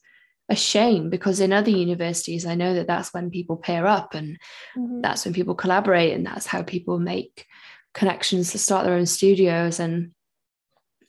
a 0.49 0.57
shame 0.57 1.11
because 1.11 1.41
in 1.41 1.53
other 1.53 1.71
universities, 1.71 2.47
I 2.47 2.55
know 2.55 2.75
that 2.75 2.87
that's 2.87 3.13
when 3.13 3.31
people 3.31 3.57
pair 3.57 3.87
up 3.87 4.15
and 4.15 4.39
mm-hmm. 4.77 5.01
that's 5.03 5.25
when 5.25 5.35
people 5.35 5.55
collaborate, 5.55 6.15
and 6.15 6.25
that's 6.25 6.47
how 6.47 6.63
people 6.63 6.99
make 6.99 7.47
connections 7.95 8.53
to 8.53 8.59
start 8.59 8.85
their 8.85 8.95
own 8.95 9.07
studios. 9.07 9.81
And 9.81 10.13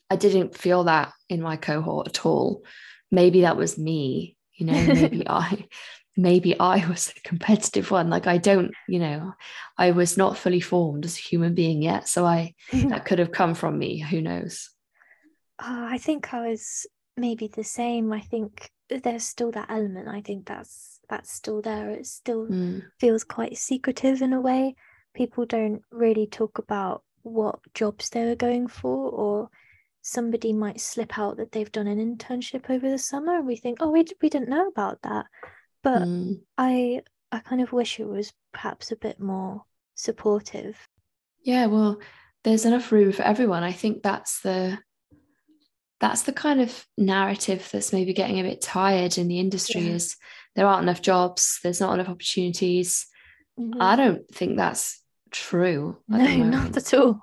I 0.10 0.16
didn't 0.16 0.58
feel 0.58 0.86
that 0.86 1.14
in 1.30 1.42
my 1.42 1.56
cohort 1.56 2.08
at 2.08 2.26
all. 2.26 2.64
Maybe 3.12 3.42
that 3.42 3.58
was 3.58 3.78
me, 3.78 4.36
you 4.54 4.66
know, 4.66 4.74
maybe 4.74 5.24
I 5.28 5.68
maybe 6.18 6.60
I 6.60 6.86
was 6.88 7.08
the 7.08 7.22
competitive 7.22 7.92
one. 7.92 8.10
Like 8.10 8.28
I 8.28 8.38
don't, 8.38 8.74
you 8.88 9.00
know, 9.00 9.34
I 9.78 9.92
was 9.92 10.18
not 10.18 10.38
fully 10.38 10.60
formed 10.60 11.06
as 11.06 11.18
a 11.18 11.22
human 11.22 11.56
being 11.56 11.82
yet. 11.82 12.10
So 12.10 12.26
I 12.26 12.56
that 12.74 13.06
could 13.06 13.20
have 13.20 13.32
come 13.32 13.56
from 13.56 13.78
me. 13.78 14.00
Who 14.00 14.22
knows? 14.22 14.70
Oh, 15.62 15.86
I 15.86 15.98
think 15.98 16.34
I 16.34 16.50
was 16.50 16.86
maybe 17.16 17.48
the 17.48 17.64
same. 17.64 18.12
I 18.12 18.22
think 18.22 18.70
there's 18.90 19.24
still 19.24 19.52
that 19.52 19.70
element. 19.70 20.08
I 20.08 20.22
think 20.22 20.46
that's 20.46 21.00
that's 21.10 21.32
still 21.32 21.62
there. 21.62 21.90
It 21.90 22.06
still 22.06 22.48
mm. 22.48 22.84
feels 23.00 23.24
quite 23.24 23.58
secretive 23.58 24.22
in 24.22 24.34
a 24.34 24.42
way. 24.42 24.76
People 25.14 25.46
don't 25.46 25.82
really 25.92 26.28
talk 26.28 26.60
about 26.60 27.04
what 27.24 27.60
jobs 27.74 28.10
they 28.10 28.26
were 28.26 28.36
going 28.36 28.68
for 28.68 29.10
or 29.10 29.50
somebody 30.02 30.54
might 30.54 30.80
slip 30.80 31.18
out 31.18 31.38
that 31.38 31.52
they've 31.52 31.72
done 31.72 31.88
an 31.88 32.00
internship 32.00 32.70
over 32.70 32.90
the 32.90 32.98
summer 32.98 33.36
and 33.38 33.48
we 33.48 33.56
think 33.56 33.80
oh 33.82 33.92
we, 33.92 34.06
we 34.22 34.30
didn't 34.30 34.50
know 34.50 34.68
about 34.68 35.02
that 35.04 35.26
but 35.84 36.02
mm. 36.04 36.40
i 36.58 37.02
i 37.32 37.40
kind 37.40 37.62
of 37.62 37.74
wish 37.74 38.00
it 38.00 38.08
was 38.08 38.32
perhaps 38.54 38.92
a 38.92 38.96
bit 38.96 39.20
more 39.20 39.62
supportive 39.96 40.88
yeah 41.44 41.66
well 41.66 42.00
there's 42.44 42.66
enough 42.66 42.92
room 42.92 43.12
for 43.12 43.24
everyone 43.24 43.62
i 43.62 43.74
think 43.74 44.02
that's 44.02 44.40
the 44.42 44.78
that's 46.00 46.24
the 46.24 46.34
kind 46.34 46.62
of 46.62 46.86
narrative 46.98 47.68
that's 47.72 47.94
maybe 47.94 48.14
getting 48.14 48.40
a 48.40 48.44
bit 48.44 48.62
tired 48.62 49.18
in 49.18 49.28
the 49.28 49.40
industry 49.40 49.82
yeah. 49.82 49.94
is 49.94 50.16
there 50.56 50.68
aren't 50.68 50.84
enough 50.84 51.02
jobs 51.02 51.60
there's 51.64 51.82
not 51.82 51.94
enough 51.94 52.10
opportunities 52.10 53.08
mm-hmm. 53.60 53.82
i 53.82 53.96
don't 53.96 54.28
think 54.30 54.58
that's 54.58 55.02
true 55.32 55.98
no 56.08 56.36
not 56.38 56.76
at 56.76 56.94
all 56.94 57.22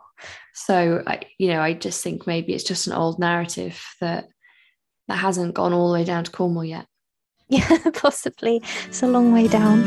so 0.52 1.02
I, 1.06 1.20
you 1.38 1.48
know, 1.48 1.60
I 1.60 1.74
just 1.74 2.02
think 2.02 2.26
maybe 2.26 2.54
it's 2.54 2.64
just 2.64 2.86
an 2.86 2.94
old 2.94 3.18
narrative 3.18 3.82
that 4.00 4.28
that 5.08 5.18
hasn't 5.18 5.54
gone 5.54 5.72
all 5.72 5.88
the 5.88 5.98
way 5.98 6.04
down 6.04 6.24
to 6.24 6.30
Cornwall 6.30 6.64
yet. 6.64 6.86
Yeah, 7.48 7.78
possibly. 7.94 8.60
It's 8.88 9.04
a 9.04 9.06
long 9.06 9.32
way 9.32 9.46
down. 9.46 9.84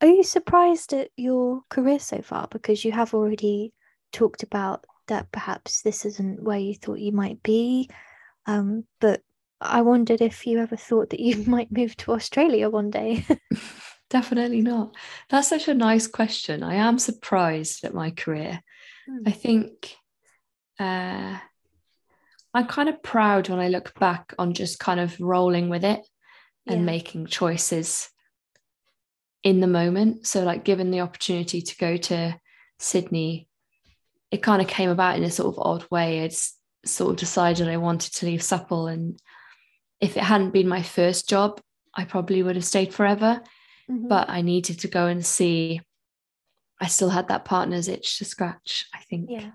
Are 0.00 0.06
you 0.06 0.22
surprised 0.22 0.92
at 0.92 1.08
your 1.16 1.62
career 1.70 1.98
so 1.98 2.22
far? 2.22 2.46
Because 2.48 2.84
you 2.84 2.92
have 2.92 3.12
already 3.12 3.72
talked 4.12 4.42
about 4.42 4.84
that 5.08 5.30
perhaps 5.32 5.82
this 5.82 6.04
isn't 6.04 6.42
where 6.42 6.58
you 6.58 6.74
thought 6.74 7.00
you 7.00 7.12
might 7.12 7.42
be. 7.42 7.90
Um, 8.46 8.84
but 9.00 9.22
I 9.60 9.82
wondered 9.82 10.20
if 10.20 10.46
you 10.46 10.58
ever 10.60 10.76
thought 10.76 11.10
that 11.10 11.20
you 11.20 11.44
might 11.46 11.72
move 11.72 11.96
to 11.98 12.12
Australia 12.12 12.70
one 12.70 12.90
day. 12.90 13.24
Definitely 14.10 14.62
not. 14.62 14.96
That's 15.28 15.48
such 15.48 15.68
a 15.68 15.74
nice 15.74 16.06
question. 16.06 16.62
I 16.62 16.76
am 16.76 16.98
surprised 16.98 17.84
at 17.84 17.94
my 17.94 18.10
career. 18.10 18.60
Mm. 19.08 19.28
I 19.28 19.30
think 19.30 19.94
uh, 20.80 21.38
I'm 22.52 22.66
kind 22.66 22.88
of 22.88 23.02
proud 23.02 23.48
when 23.48 23.60
I 23.60 23.68
look 23.68 23.96
back 24.00 24.34
on 24.38 24.54
just 24.54 24.80
kind 24.80 24.98
of 24.98 25.20
rolling 25.20 25.68
with 25.68 25.84
it 25.84 26.00
and 26.66 26.80
yeah. 26.80 26.86
making 26.86 27.26
choices 27.26 28.08
in 29.44 29.60
the 29.60 29.66
moment. 29.66 30.26
So, 30.26 30.42
like, 30.42 30.64
given 30.64 30.90
the 30.90 31.00
opportunity 31.00 31.62
to 31.62 31.76
go 31.76 31.96
to 31.96 32.38
Sydney, 32.78 33.48
it 34.30 34.42
kind 34.42 34.62
of 34.62 34.68
came 34.68 34.90
about 34.90 35.16
in 35.16 35.24
a 35.24 35.30
sort 35.30 35.54
of 35.54 35.62
odd 35.64 35.86
way. 35.90 36.20
It's 36.20 36.56
sort 36.84 37.10
of 37.10 37.16
decided 37.16 37.68
I 37.68 37.76
wanted 37.76 38.14
to 38.14 38.26
leave 38.26 38.42
Supple. 38.42 38.86
And 38.86 39.20
if 40.00 40.16
it 40.16 40.22
hadn't 40.22 40.52
been 40.52 40.68
my 40.68 40.82
first 40.82 41.28
job, 41.28 41.60
I 41.94 42.04
probably 42.04 42.42
would 42.42 42.56
have 42.56 42.64
stayed 42.64 42.94
forever 42.94 43.42
mm-hmm. 43.90 44.08
but 44.08 44.28
I 44.28 44.42
needed 44.42 44.80
to 44.80 44.88
go 44.88 45.06
and 45.06 45.24
see. 45.24 45.80
I 46.80 46.86
still 46.86 47.10
had 47.10 47.28
that 47.28 47.44
partner's 47.44 47.88
itch 47.88 48.18
to 48.18 48.24
scratch, 48.24 48.86
I 48.94 49.00
think. 49.10 49.28
Yeah. 49.30 49.50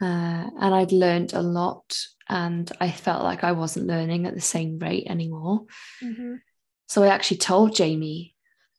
Uh, 0.00 0.50
and 0.58 0.74
I'd 0.74 0.92
learned 0.92 1.32
a 1.32 1.42
lot, 1.42 1.96
and 2.28 2.70
I 2.80 2.90
felt 2.90 3.22
like 3.22 3.44
I 3.44 3.52
wasn't 3.52 3.86
learning 3.86 4.26
at 4.26 4.34
the 4.34 4.40
same 4.40 4.78
rate 4.78 5.06
anymore. 5.06 5.66
Mm-hmm. 6.02 6.36
So 6.88 7.02
I 7.02 7.08
actually 7.08 7.36
told 7.36 7.76
Jamie, 7.76 8.34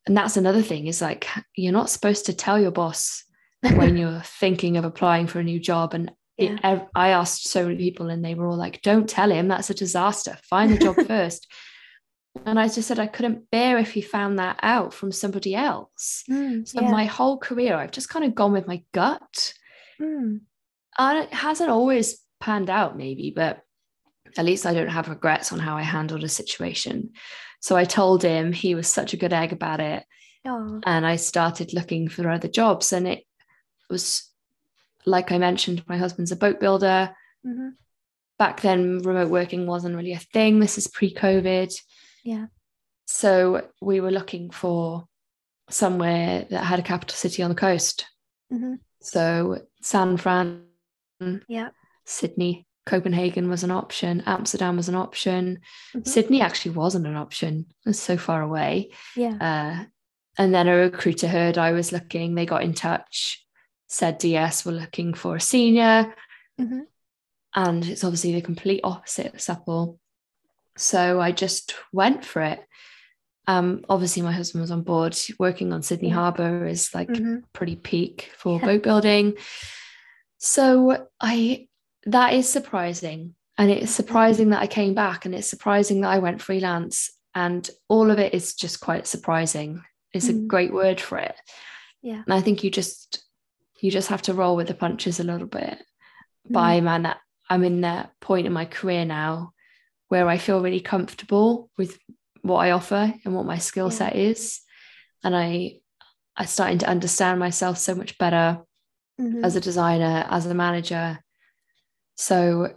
and 0.06 0.18
that's 0.18 0.36
another 0.36 0.62
thing 0.62 0.88
is 0.88 1.02
like, 1.02 1.28
you're 1.56 1.72
not 1.72 1.90
supposed 1.90 2.26
to 2.26 2.34
tell 2.34 2.60
your 2.60 2.72
boss 2.72 3.24
when 3.62 3.98
you're 3.98 4.22
thinking 4.22 4.78
of 4.78 4.86
applying 4.86 5.28
for 5.28 5.40
a 5.40 5.44
new 5.44 5.60
job. 5.60 5.94
And 5.94 6.12
yeah. 6.38 6.58
it, 6.64 6.88
I 6.96 7.10
asked 7.10 7.48
so 7.48 7.64
many 7.64 7.78
people, 7.78 8.10
and 8.10 8.24
they 8.24 8.36
were 8.36 8.48
all 8.48 8.58
like, 8.58 8.82
don't 8.82 9.10
tell 9.10 9.32
him, 9.32 9.48
that's 9.48 9.70
a 9.70 9.76
disaster. 9.76 10.38
Find 10.44 10.72
the 10.72 10.78
job 10.78 10.96
first. 11.08 11.52
And 12.46 12.60
I 12.60 12.68
just 12.68 12.88
said 12.88 13.00
I 13.00 13.08
couldn't 13.08 13.52
bear 13.52 13.78
if 13.78 13.92
he 13.92 14.02
found 14.02 14.40
that 14.40 14.58
out 14.62 14.94
from 14.94 15.12
somebody 15.12 15.54
else. 15.54 16.24
Mm, 16.30 16.66
so 16.66 16.82
yeah. 16.82 16.90
my 16.90 17.06
whole 17.06 17.38
career, 17.38 17.76
I've 17.76 17.92
just 17.92 18.10
kind 18.10 18.24
of 18.24 18.36
gone 18.36 18.54
with 18.54 18.68
my 18.68 18.84
gut. 18.94 19.54
Mm. 20.00 20.42
And 20.98 21.20
it 21.20 21.34
hasn't 21.34 21.70
always 21.70 22.20
panned 22.40 22.70
out, 22.70 22.98
maybe, 22.98 23.34
but 23.36 23.62
at 24.38 24.46
least 24.46 24.66
I 24.66 24.74
don't 24.74 24.88
have 24.88 25.10
regrets 25.10 25.52
on 25.52 25.60
how 25.60 25.76
I 25.76 25.82
handled 25.82 26.24
a 26.24 26.30
situation. 26.30 27.12
So 27.60 27.76
I 27.76 27.84
told 27.84 28.24
him 28.24 28.54
he 28.54 28.76
was 28.76 28.88
such 28.88 29.14
a 29.14 29.18
good 29.18 29.34
egg 29.34 29.52
about 29.52 29.82
it. 29.82 30.04
Oh. 30.46 30.80
And 30.86 31.06
I 31.06 31.18
started 31.18 31.74
looking 31.74 32.08
for 32.08 32.30
other 32.30 32.48
jobs. 32.48 32.94
And 32.94 33.08
it 33.08 33.26
was 33.92 34.30
like 35.06 35.32
I 35.32 35.38
mentioned, 35.38 35.84
my 35.88 35.98
husband's 35.98 36.32
a 36.32 36.36
boat 36.36 36.60
builder. 36.60 37.16
Mm-hmm. 37.46 37.70
Back 38.38 38.62
then, 38.62 39.00
remote 39.00 39.30
working 39.30 39.68
wasn't 39.68 39.96
really 39.96 40.14
a 40.14 40.20
thing. 40.20 40.60
This 40.60 40.78
is 40.78 40.88
pre 40.88 41.14
COVID. 41.14 41.74
Yeah. 42.24 42.48
So 43.06 43.68
we 43.82 44.00
were 44.00 44.12
looking 44.12 44.52
for 44.52 45.08
somewhere 45.70 46.46
that 46.50 46.64
had 46.64 46.80
a 46.80 46.84
capital 46.84 47.16
city 47.16 47.44
on 47.44 47.50
the 47.50 47.56
coast. 47.56 48.06
Mm-hmm. 48.52 48.76
So 49.02 49.62
San 49.82 50.18
Fran, 50.18 50.66
yeah, 51.48 51.70
Sydney, 52.06 52.68
Copenhagen 52.86 53.50
was 53.50 53.64
an 53.64 53.72
option, 53.72 54.24
Amsterdam 54.26 54.78
was 54.78 54.90
an 54.90 54.96
option, 54.96 55.60
Mhm. 55.94 56.08
Sydney 56.08 56.42
actually 56.42 56.72
wasn't 56.72 57.08
an 57.08 57.16
option. 57.16 57.68
It's 57.86 58.00
so 58.00 58.18
far 58.18 58.42
away. 58.42 58.92
Yeah. 59.16 59.36
Uh, 59.40 59.86
and 60.38 60.54
then 60.54 60.68
a 60.68 60.76
recruiter 60.76 61.28
heard 61.28 61.58
I 61.58 61.72
was 61.74 61.92
looking. 61.92 62.36
They 62.36 62.46
got 62.46 62.64
in 62.64 62.74
touch, 62.74 63.46
said 63.92 64.18
DS 64.20 64.66
were 64.66 64.72
looking 64.72 65.14
for 65.14 65.36
a 65.36 65.42
senior, 65.42 66.16
Mhm. 66.60 66.84
and 67.54 67.86
it's 67.86 68.04
obviously 68.06 68.34
the 68.34 68.42
complete 68.42 68.80
opposite 68.84 69.34
of 69.34 69.42
Supple. 69.42 70.00
So 70.78 71.20
I 71.20 71.32
just 71.34 71.76
went 71.92 72.24
for 72.24 72.42
it. 72.42 72.66
Um, 73.48 73.84
obviously, 73.90 74.22
my 74.22 74.32
husband 74.32 74.62
was 74.62 74.72
on 74.72 74.84
board. 74.84 75.18
Working 75.38 75.74
on 75.74 75.84
Sydney 75.84 76.08
Yeah. 76.08 76.16
Harbour 76.16 76.66
is 76.66 76.94
like 76.94 77.10
Mhm. 77.10 77.44
pretty 77.52 77.76
peak 77.76 78.32
for 78.38 78.60
Yeah. 78.60 78.66
boat 78.66 78.84
building. 78.84 79.38
So 80.38 81.08
I 81.20 81.68
that 82.06 82.34
is 82.34 82.50
surprising. 82.50 83.36
And 83.60 83.70
it's 83.70 83.92
surprising 83.92 84.50
that 84.52 84.62
I 84.62 84.68
came 84.68 84.96
back 84.96 85.26
and 85.26 85.36
it's 85.36 85.48
surprising 85.48 86.02
that 86.02 86.10
I 86.10 86.18
went 86.20 86.42
freelance. 86.42 87.12
And 87.36 87.70
all 87.90 88.10
of 88.10 88.18
it 88.18 88.34
is 88.34 88.56
just 88.56 88.80
quite 88.80 89.06
surprising. 89.06 89.84
It's 90.14 90.28
a 90.30 90.34
Mm. 90.34 90.48
great 90.48 90.74
word 90.74 91.00
for 91.00 91.20
it. 91.20 91.36
Yeah. 92.02 92.24
And 92.26 92.34
I 92.34 92.42
think 92.42 92.64
you 92.64 92.72
just 92.72 93.24
you 93.82 93.92
just 93.92 94.10
have 94.10 94.22
to 94.24 94.34
roll 94.34 94.56
with 94.56 94.68
the 94.68 94.74
punches 94.74 95.20
a 95.20 95.24
little 95.24 95.48
bit. 95.48 95.84
But 96.50 96.60
Mm. 96.60 96.64
I'm 96.64 96.88
at 96.88 97.04
that 97.04 97.18
I'm 97.50 97.64
in 97.66 97.82
that 97.82 98.12
point 98.22 98.48
in 98.48 98.54
my 98.54 98.66
career 98.66 99.04
now 99.04 99.52
where 100.08 100.28
I 100.30 100.38
feel 100.38 100.62
really 100.62 100.80
comfortable 100.80 101.70
with 101.78 101.98
what 102.44 102.60
I 102.60 102.72
offer 102.72 103.14
and 103.26 103.36
what 103.36 103.46
my 103.46 103.58
skill 103.58 103.88
Yeah. 103.92 103.98
set 103.98 104.16
is. 104.16 104.62
And 105.24 105.36
I 105.36 105.80
I'm 106.38 106.48
starting 106.48 106.78
to 106.80 106.88
understand 106.88 107.40
myself 107.40 107.78
so 107.78 107.94
much 107.94 108.18
better 108.18 108.60
Mhm. 109.20 109.44
as 109.44 109.56
a 109.56 109.62
designer, 109.62 110.26
as 110.30 110.46
a 110.46 110.54
manager. 110.54 111.20
So 112.16 112.76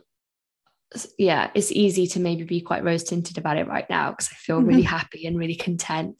yeah, 1.18 1.50
it's 1.54 1.72
easy 1.72 2.06
to 2.08 2.20
maybe 2.20 2.44
be 2.44 2.60
quite 2.60 2.84
rose 2.84 3.02
tinted 3.04 3.38
about 3.38 3.56
it 3.58 3.66
right 3.66 3.88
now 3.90 4.10
because 4.10 4.28
I 4.32 4.36
feel 4.36 4.60
really 4.62 4.82
happy 4.82 5.26
and 5.26 5.36
really 5.38 5.56
content. 5.56 6.16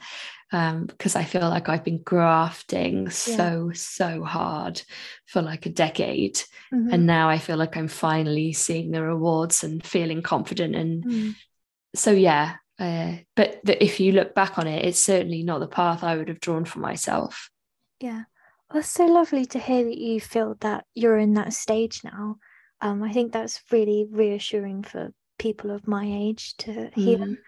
Um, 0.55 0.87
because 0.87 1.17
I 1.17 1.25
feel 1.25 1.49
like 1.51 1.69
I've 1.69 1.83
been 1.83 2.03
grafting 2.03 3.11
so, 3.11 3.73
so 3.75 4.23
hard 4.23 4.81
for 5.27 5.43
like 5.43 5.67
a 5.67 5.71
decade. 5.71 6.37
Mhm. 6.73 6.93
And 6.93 7.07
now 7.07 7.29
I 7.29 7.39
feel 7.39 7.57
like 7.57 7.77
I'm 7.77 7.89
finally 7.89 8.53
seeing 8.53 8.93
the 8.93 9.03
rewards 9.03 9.65
and 9.65 9.85
feeling 9.85 10.23
confident. 10.23 10.77
And 10.77 11.05
Mm. 11.05 11.35
so, 11.97 12.13
yeah. 12.13 12.57
Uh, 12.79 13.17
but 13.35 13.61
the, 13.65 13.83
if 13.83 13.99
you 13.99 14.13
look 14.13 14.33
back 14.35 14.57
on 14.59 14.69
it, 14.69 14.85
it's 14.85 15.03
certainly 15.05 15.43
not 15.43 15.59
the 15.59 15.67
path 15.67 16.05
I 16.05 16.17
would 16.17 16.29
have 16.29 16.41
drawn 16.41 16.65
for 16.65 16.79
myself. 16.79 17.51
Yeah. 18.01 18.25
Well, 18.71 18.79
it's 18.79 18.89
so 18.89 19.07
lovely 19.07 19.47
to 19.47 19.59
hear 19.59 19.83
that 19.85 19.99
you 19.99 20.21
feel 20.21 20.55
that 20.61 20.85
you're 20.95 21.19
in 21.19 21.35
that 21.35 21.53
stage 21.53 22.03
now. 22.05 22.37
Um, 22.81 23.03
I 23.03 23.13
think 23.13 23.33
that's 23.33 23.61
really 23.73 24.07
reassuring 24.09 24.85
for 24.85 25.13
people 25.39 25.73
of 25.73 25.89
my 25.89 26.05
age 26.07 26.57
to 26.59 26.91
hear. 26.95 27.19
Mm. 27.19 27.39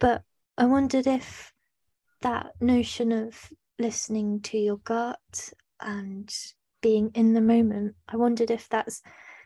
But 0.00 0.22
I 0.56 0.64
wondered 0.64 1.06
if 1.06 1.52
that 2.22 2.52
notion 2.60 3.12
of 3.12 3.50
listening 3.78 4.40
to 4.40 4.58
your 4.58 4.78
gut 4.78 5.52
and 5.80 6.34
being 6.82 7.10
in 7.14 7.34
the 7.34 7.40
moment, 7.40 7.94
I 8.08 8.16
wondered 8.16 8.50
if 8.50 8.68
that's 8.68 9.02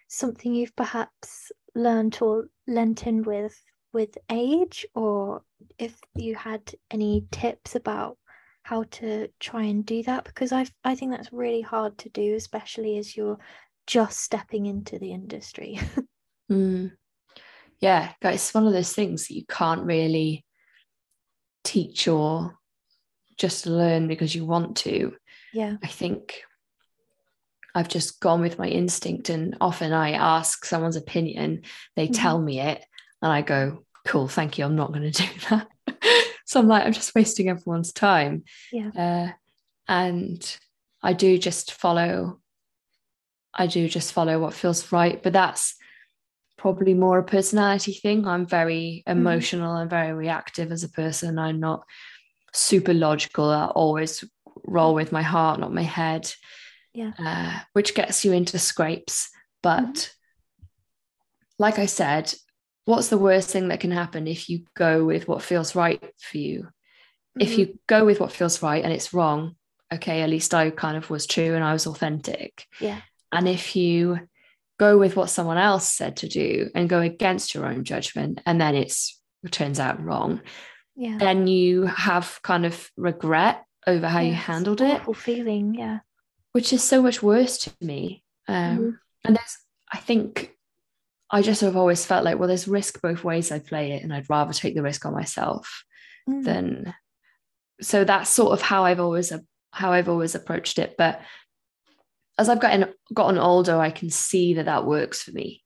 something 0.08 0.54
you've 0.54 0.76
perhaps 0.76 1.52
learned 1.74 2.18
or 2.20 2.48
lent 2.66 3.06
in 3.06 3.22
with 3.22 3.60
with 3.92 4.16
age, 4.30 4.86
or 4.94 5.42
if 5.78 6.00
you 6.14 6.34
had 6.34 6.74
any 6.90 7.26
tips 7.30 7.74
about 7.74 8.16
how 8.62 8.84
to 8.84 9.28
try 9.38 9.64
and 9.64 9.84
do 9.84 10.02
that 10.04 10.24
because 10.24 10.52
I 10.52 10.66
I 10.84 10.94
think 10.94 11.10
that's 11.10 11.32
really 11.32 11.60
hard 11.60 11.98
to 11.98 12.08
do, 12.08 12.34
especially 12.34 12.96
as 12.98 13.16
you're 13.16 13.38
just 13.86 14.20
stepping 14.20 14.66
into 14.66 14.98
the 14.98 15.12
industry. 15.12 15.78
Mm. 16.50 16.92
Yeah, 17.80 18.12
it's 18.20 18.52
one 18.52 18.66
of 18.66 18.74
those 18.74 18.92
things 18.92 19.26
that 19.26 19.34
you 19.34 19.46
can't 19.48 19.84
really 19.84 20.44
teach 21.64 22.06
or 22.08 22.58
just 23.38 23.66
learn 23.66 24.08
because 24.08 24.34
you 24.34 24.44
want 24.44 24.76
to. 24.78 25.14
yeah. 25.52 25.76
I 25.82 25.86
think 25.88 26.42
I've 27.74 27.88
just 27.88 28.20
gone 28.20 28.40
with 28.40 28.58
my 28.58 28.68
instinct, 28.68 29.30
and 29.30 29.56
often 29.60 29.92
I 29.92 30.12
ask 30.12 30.64
someone's 30.64 30.96
opinion, 30.96 31.62
they 31.96 32.08
Mhm. 32.08 32.14
tell 32.14 32.40
me 32.40 32.60
it, 32.60 32.84
and 33.22 33.32
I 33.32 33.42
go, 33.42 33.84
Cool, 34.04 34.26
thank 34.28 34.58
you. 34.58 34.64
I'm 34.64 34.74
not 34.76 34.92
going 34.92 35.10
to 35.12 35.22
do 35.22 35.28
that. 35.50 35.68
so 36.44 36.58
I'm 36.60 36.66
like, 36.66 36.84
I'm 36.84 36.92
just 36.92 37.14
wasting 37.14 37.48
everyone's 37.48 37.92
time. 37.92 38.42
Yeah. 38.72 38.90
Uh, 38.96 39.32
and 39.86 40.58
I 41.02 41.12
do 41.12 41.38
just 41.38 41.72
follow, 41.72 42.40
I 43.54 43.68
do 43.68 43.88
just 43.88 44.12
follow 44.12 44.40
what 44.40 44.54
feels 44.54 44.90
right. 44.90 45.22
But 45.22 45.32
that's 45.34 45.76
probably 46.58 46.94
more 46.94 47.18
a 47.20 47.24
personality 47.24 47.92
thing. 47.92 48.26
I'm 48.26 48.44
very 48.46 49.04
emotional 49.06 49.76
and 49.76 49.88
very 49.88 50.12
reactive 50.12 50.72
as 50.72 50.82
a 50.82 50.88
person. 50.88 51.38
I'm 51.38 51.60
not 51.60 51.84
super 52.52 52.94
logical. 52.94 53.46
I 53.50 53.66
always 53.66 54.24
roll 54.64 54.94
with 54.94 55.12
my 55.12 55.22
heart, 55.22 55.60
not 55.60 55.72
my 55.72 55.82
head. 55.82 56.32
Yeah. 56.94 57.12
Uh, 57.18 57.58
which 57.72 57.94
gets 57.94 58.24
you 58.24 58.32
into 58.32 58.58
scrapes. 58.58 59.30
But 59.62 60.12
like 61.58 61.78
I 61.78 61.86
said, 61.86 62.32
what's 62.84 63.08
the 63.08 63.18
worst 63.18 63.50
thing 63.50 63.68
that 63.68 63.80
can 63.80 63.90
happen 63.92 64.26
if 64.26 64.50
you 64.50 64.64
go 64.74 65.04
with 65.04 65.28
what 65.28 65.42
feels 65.42 65.74
right 65.74 66.02
for 66.18 66.38
you? 66.38 66.68
If 67.38 67.52
Mhm. 67.52 67.58
you 67.58 67.78
go 67.86 68.04
with 68.04 68.20
what 68.20 68.32
feels 68.32 68.62
right 68.62 68.84
and 68.84 68.92
it's 68.92 69.14
wrong, 69.14 69.56
okay, 69.92 70.20
at 70.22 70.28
least 70.30 70.52
I 70.52 70.70
kind 70.70 70.96
of 70.96 71.08
was 71.08 71.26
true 71.26 71.54
and 71.54 71.64
I 71.64 71.72
was 71.72 71.86
authentic. 71.86 72.66
Yeah. 72.80 73.00
And 73.30 73.48
if 73.48 73.74
you 73.76 74.28
go 74.78 74.98
with 74.98 75.16
what 75.16 75.30
someone 75.30 75.58
else 75.58 75.88
said 75.88 76.16
to 76.18 76.28
do 76.28 76.70
and 76.74 76.88
go 76.90 77.00
against 77.00 77.54
your 77.54 77.64
own 77.66 77.84
judgment 77.84 78.40
and 78.44 78.60
then 78.60 78.74
it's 78.74 79.18
it 79.44 79.52
turns 79.52 79.80
out 79.80 80.02
wrong, 80.02 80.40
yeah. 80.96 81.18
then 81.18 81.46
you 81.46 81.84
have 81.86 82.38
kind 82.42 82.64
of 82.66 82.90
regret 82.96 83.64
over 83.86 84.08
how 84.08 84.20
you 84.20 84.32
handled 84.34 84.80
it, 84.80 85.00
Awful 85.00 85.14
feeling, 85.14 85.74
yeah. 85.74 86.00
which 86.52 86.72
is 86.72 86.82
so 86.84 87.02
much 87.02 87.22
worse 87.22 87.58
to 87.58 87.72
me. 87.80 88.22
Um, 88.48 88.78
Mhm. 88.78 88.98
And 89.24 89.36
there's, 89.36 89.56
I 89.92 89.98
think, 89.98 90.56
I 91.30 91.42
just 91.42 91.60
have 91.62 91.76
always 91.76 92.04
felt 92.04 92.24
like, 92.24 92.38
well, 92.38 92.48
there's 92.48 92.66
risk 92.68 93.00
both 93.00 93.22
ways 93.24 93.50
I 93.52 93.58
play 93.60 93.92
it, 93.92 94.02
and 94.02 94.12
I'd 94.12 94.28
rather 94.28 94.52
take 94.52 94.74
the 94.74 94.82
risk 94.82 95.06
on 95.06 95.14
myself 95.14 95.84
Mm. 96.28 96.44
than. 96.44 96.94
So 97.80 98.04
that's 98.04 98.30
sort 98.30 98.52
of 98.52 98.60
how 98.62 98.84
I've 98.84 99.00
always 99.00 99.32
how 99.72 99.92
I've 99.92 100.08
always 100.08 100.34
approached 100.34 100.78
it. 100.78 100.94
But 100.98 101.20
as 102.38 102.48
I've 102.48 102.60
gotten 102.60 102.92
gotten 103.14 103.38
older, 103.38 103.76
I 103.80 103.90
can 103.90 104.10
see 104.10 104.54
that 104.54 104.66
that 104.66 104.84
works 104.86 105.22
for 105.22 105.32
me. 105.32 105.61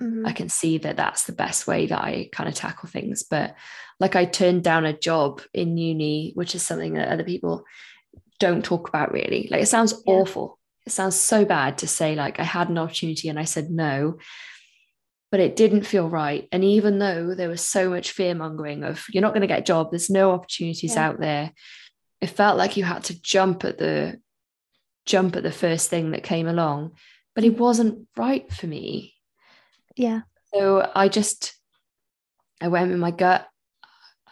Mhm. 0.00 0.26
I 0.26 0.32
can 0.32 0.48
see 0.48 0.78
that 0.78 0.96
that's 0.96 1.24
the 1.24 1.32
best 1.32 1.66
way 1.66 1.86
that 1.86 2.00
I 2.02 2.28
kind 2.32 2.48
of 2.48 2.54
tackle 2.54 2.88
things. 2.88 3.22
But 3.22 3.54
like 3.98 4.16
I 4.16 4.24
turned 4.24 4.64
down 4.64 4.86
a 4.86 4.96
job 4.98 5.42
in 5.52 5.76
uni, 5.76 6.32
which 6.34 6.54
is 6.54 6.62
something 6.62 6.94
that 6.94 7.08
other 7.08 7.24
people 7.24 7.64
don't 8.38 8.64
talk 8.64 8.88
about 8.88 9.12
really. 9.12 9.48
Like 9.50 9.62
it 9.62 9.66
sounds 9.66 9.92
Yeah. 10.06 10.14
awful. 10.14 10.58
It 10.86 10.92
sounds 10.92 11.16
so 11.16 11.44
bad 11.44 11.78
to 11.78 11.86
say 11.86 12.14
like 12.14 12.40
I 12.40 12.44
had 12.44 12.70
an 12.70 12.78
opportunity 12.78 13.28
and 13.28 13.38
I 13.38 13.44
said 13.44 13.70
no, 13.70 14.16
but 15.30 15.40
it 15.40 15.54
didn't 15.56 15.84
feel 15.84 16.08
right. 16.08 16.48
And 16.50 16.64
even 16.64 16.98
though 16.98 17.34
there 17.34 17.50
was 17.50 17.60
so 17.60 17.90
much 17.90 18.12
fear 18.12 18.34
mongering 18.34 18.82
of 18.82 19.04
you're 19.12 19.20
not 19.20 19.32
going 19.34 19.42
to 19.42 19.46
get 19.46 19.60
a 19.60 19.62
job, 19.62 19.90
there's 19.90 20.08
no 20.10 20.30
opportunities 20.32 20.94
Yeah. 20.94 21.08
out 21.08 21.20
there, 21.20 21.52
it 22.22 22.28
felt 22.30 22.56
like 22.56 22.76
you 22.78 22.84
had 22.84 23.04
to 23.04 23.20
jump 23.20 23.64
at 23.64 23.76
the 23.78 24.18
jump 25.06 25.36
at 25.36 25.42
the 25.42 25.52
first 25.52 25.90
thing 25.90 26.12
that 26.12 26.22
came 26.22 26.46
along. 26.48 26.92
But 27.34 27.44
it 27.44 27.58
wasn't 27.58 28.08
right 28.16 28.50
for 28.52 28.66
me. 28.66 29.14
Yeah. 29.96 30.20
So 30.54 30.90
I 30.94 31.08
just, 31.08 31.54
I 32.60 32.68
went 32.68 32.90
with 32.90 32.98
my 32.98 33.10
gut. 33.10 33.46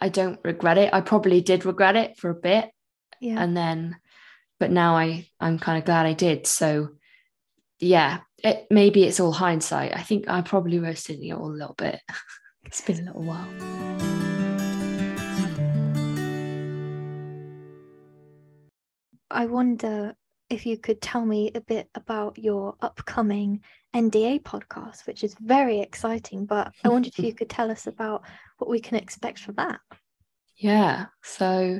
I 0.01 0.09
don't 0.09 0.39
regret 0.43 0.77
it. 0.77 0.93
I 0.93 1.01
probably 1.01 1.41
did 1.41 1.65
regret 1.65 1.95
it 1.95 2.17
for 2.17 2.29
a 2.29 2.35
bit, 2.35 2.69
Yeah. 3.19 3.41
and 3.41 3.55
then, 3.55 3.97
but 4.59 4.71
now 4.71 4.95
I, 4.95 5.27
I'm 5.39 5.59
kind 5.59 5.77
of 5.77 5.85
glad 5.85 6.05
I 6.05 6.13
did. 6.13 6.47
So, 6.47 6.89
yeah, 7.79 8.19
it 8.43 8.67
maybe 8.69 9.03
it's 9.03 9.19
all 9.19 9.31
hindsight. 9.31 9.95
I 9.95 10.01
think 10.01 10.25
I 10.29 10.41
probably 10.41 10.79
roasted 10.79 11.19
it 11.19 11.31
all 11.31 11.49
a 11.51 11.51
little 11.51 11.75
bit. 11.77 11.99
it's 12.65 12.81
been 12.81 12.99
a 13.07 13.11
little 13.11 13.23
while. 13.23 13.47
I 19.31 19.45
wonder 19.45 20.15
if 20.49 20.65
you 20.65 20.77
could 20.77 21.01
tell 21.01 21.25
me 21.25 21.51
a 21.53 21.61
bit 21.61 21.89
about 21.93 22.37
your 22.37 22.75
upcoming 22.81 23.61
NDA 23.95 24.43
podcast, 24.43 25.07
which 25.07 25.23
is 25.23 25.35
very 25.39 25.81
exciting. 25.81 26.45
But 26.45 26.73
I 26.83 26.89
wondered 26.89 27.13
if 27.17 27.23
you 27.23 27.33
could 27.33 27.49
tell 27.49 27.71
us 27.71 27.87
about 27.87 28.23
what 28.57 28.69
we 28.69 28.79
can 28.79 28.97
expect 28.97 29.39
from 29.39 29.55
that. 29.55 29.79
Yeah. 30.55 31.05
So, 31.23 31.79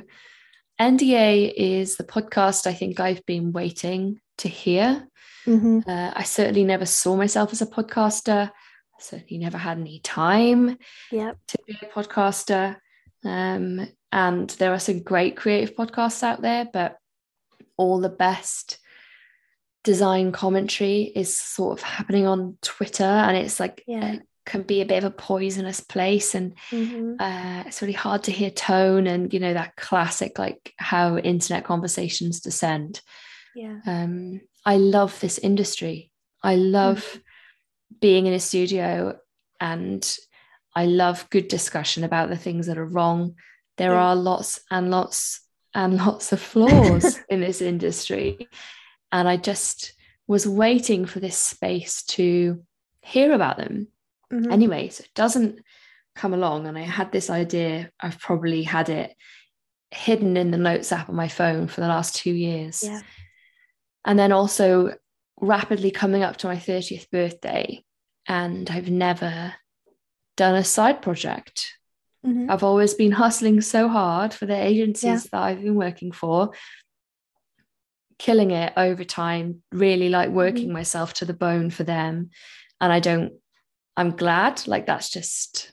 NDA 0.80 1.52
is 1.54 1.96
the 1.96 2.04
podcast 2.04 2.66
I 2.66 2.72
think 2.72 3.00
I've 3.00 3.24
been 3.26 3.52
waiting 3.52 4.20
to 4.38 4.48
hear. 4.48 5.06
Mm-hmm. 5.46 5.80
Uh, 5.88 6.12
I 6.14 6.22
certainly 6.22 6.64
never 6.64 6.86
saw 6.86 7.16
myself 7.16 7.52
as 7.52 7.62
a 7.62 7.66
podcaster. 7.66 8.48
I 8.48 9.02
certainly 9.02 9.38
never 9.38 9.58
had 9.58 9.78
any 9.78 10.00
time 10.00 10.76
Yep. 11.10 11.38
to 11.48 11.58
be 11.66 11.76
a 11.82 11.86
podcaster. 11.86 12.76
Um, 13.24 13.86
and 14.12 14.50
there 14.50 14.72
are 14.72 14.78
some 14.78 15.02
great 15.02 15.36
creative 15.36 15.76
podcasts 15.76 16.22
out 16.22 16.42
there, 16.42 16.66
but 16.72 16.96
all 17.76 18.00
the 18.00 18.08
best 18.08 18.78
design 19.84 20.32
commentary 20.32 21.02
is 21.14 21.36
sort 21.36 21.78
of 21.78 21.82
happening 21.84 22.26
on 22.26 22.56
Twitter, 22.62 23.04
and 23.04 23.36
it's 23.36 23.58
like 23.60 23.82
Yeah. 23.86 24.12
it 24.14 24.22
can 24.46 24.62
be 24.62 24.80
a 24.80 24.86
bit 24.86 24.98
of 24.98 25.04
a 25.04 25.10
poisonous 25.16 25.80
place, 25.80 26.34
and 26.34 26.54
Mhm. 26.70 27.16
uh, 27.20 27.64
it's 27.66 27.80
really 27.80 27.92
hard 27.94 28.24
to 28.24 28.32
hear 28.32 28.50
tone, 28.50 29.06
and 29.06 29.32
you 29.32 29.40
know 29.40 29.54
that 29.54 29.76
classic 29.76 30.38
like 30.38 30.72
how 30.78 31.16
internet 31.18 31.64
conversations 31.64 32.40
descend. 32.40 33.00
Yeah. 33.54 33.80
Um, 33.86 34.40
I 34.64 34.76
love 34.76 35.18
this 35.20 35.38
industry. 35.38 36.10
I 36.42 36.56
love 36.56 37.20
being 38.00 38.26
in 38.26 38.32
a 38.32 38.40
studio, 38.40 39.18
and 39.60 40.18
I 40.74 40.86
love 40.86 41.28
good 41.30 41.48
discussion 41.48 42.04
about 42.04 42.28
the 42.28 42.36
things 42.36 42.66
that 42.66 42.78
are 42.78 42.84
wrong. 42.86 43.34
There 43.76 43.92
Yeah. 43.92 44.04
are 44.10 44.16
lots 44.16 44.60
and 44.70 44.90
lots 44.90 45.40
and 45.74 45.96
lots 46.06 46.32
of 46.32 46.40
flaws 46.40 47.18
in 47.30 47.40
this 47.40 47.60
industry. 47.60 48.48
And 49.12 49.28
I 49.28 49.36
just 49.36 49.94
was 50.26 50.46
waiting 50.46 51.06
for 51.06 51.20
this 51.20 51.36
space 51.36 52.02
to 52.04 52.62
hear 53.02 53.32
about 53.32 53.56
them. 53.56 53.88
Mhm. 54.32 54.52
Anyway, 54.52 54.88
so 54.90 55.02
it 55.02 55.14
doesn't 55.14 55.60
come 56.14 56.34
along. 56.34 56.66
And 56.66 56.78
I 56.78 56.82
had 56.82 57.10
this 57.12 57.30
idea, 57.30 57.90
I've 57.98 58.18
probably 58.20 58.62
had 58.62 58.88
it 58.88 59.14
hidden 59.90 60.36
in 60.36 60.50
the 60.52 60.58
notes 60.58 60.92
app 60.92 61.08
on 61.08 61.16
my 61.16 61.28
phone 61.28 61.66
for 61.66 61.80
the 61.80 61.88
last 61.88 62.14
two 62.14 62.32
years. 62.32 62.82
Yeah. 62.84 63.00
And 64.04 64.18
then 64.18 64.30
also 64.32 64.94
rapidly 65.40 65.90
coming 65.90 66.22
up 66.22 66.36
to 66.38 66.46
my 66.46 66.56
30th 66.56 67.10
birthday. 67.10 67.84
And 68.26 68.70
I've 68.70 68.90
never 68.90 69.54
done 70.36 70.54
a 70.54 70.62
side 70.64 71.02
project. 71.02 71.72
Mhm. 72.24 72.50
I've 72.50 72.62
always 72.62 72.94
been 72.94 73.12
hustling 73.12 73.60
so 73.62 73.88
hard 73.88 74.32
for 74.34 74.46
the 74.46 74.54
agencies 74.54 75.04
Yeah. 75.24 75.30
that 75.32 75.42
I've 75.42 75.62
been 75.62 75.74
working 75.74 76.12
for, 76.12 76.52
killing 78.20 78.50
it 78.50 78.72
over 78.76 79.02
time, 79.02 79.62
really 79.72 80.10
like 80.10 80.28
working 80.28 80.64
Mm-hmm. 80.66 80.74
myself 80.74 81.14
to 81.14 81.24
the 81.24 81.32
bone 81.34 81.70
for 81.70 81.84
them. 81.84 82.28
And 82.80 82.92
I 82.92 83.00
don't, 83.00 83.32
I'm 83.96 84.10
glad, 84.14 84.66
like 84.68 84.86
that's 84.86 85.08
just, 85.10 85.72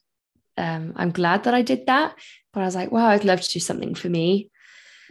um, 0.58 0.94
I'm 0.96 1.12
glad 1.12 1.44
that 1.44 1.54
I 1.54 1.62
did 1.62 1.86
that. 1.88 2.16
But 2.54 2.62
I 2.62 2.66
was 2.66 2.76
like, 2.76 2.92
wow, 2.92 3.08
I'd 3.10 3.26
love 3.26 3.42
to 3.42 3.50
do 3.50 3.60
something 3.60 3.94
for 3.96 4.08
me. 4.10 4.50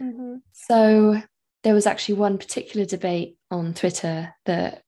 Mhm. 0.01 0.41
So 0.51 1.21
there 1.63 1.75
was 1.75 1.85
actually 1.85 2.15
one 2.15 2.37
particular 2.39 2.85
debate 2.85 3.37
on 3.51 3.73
Twitter 3.75 4.33
that 4.45 4.81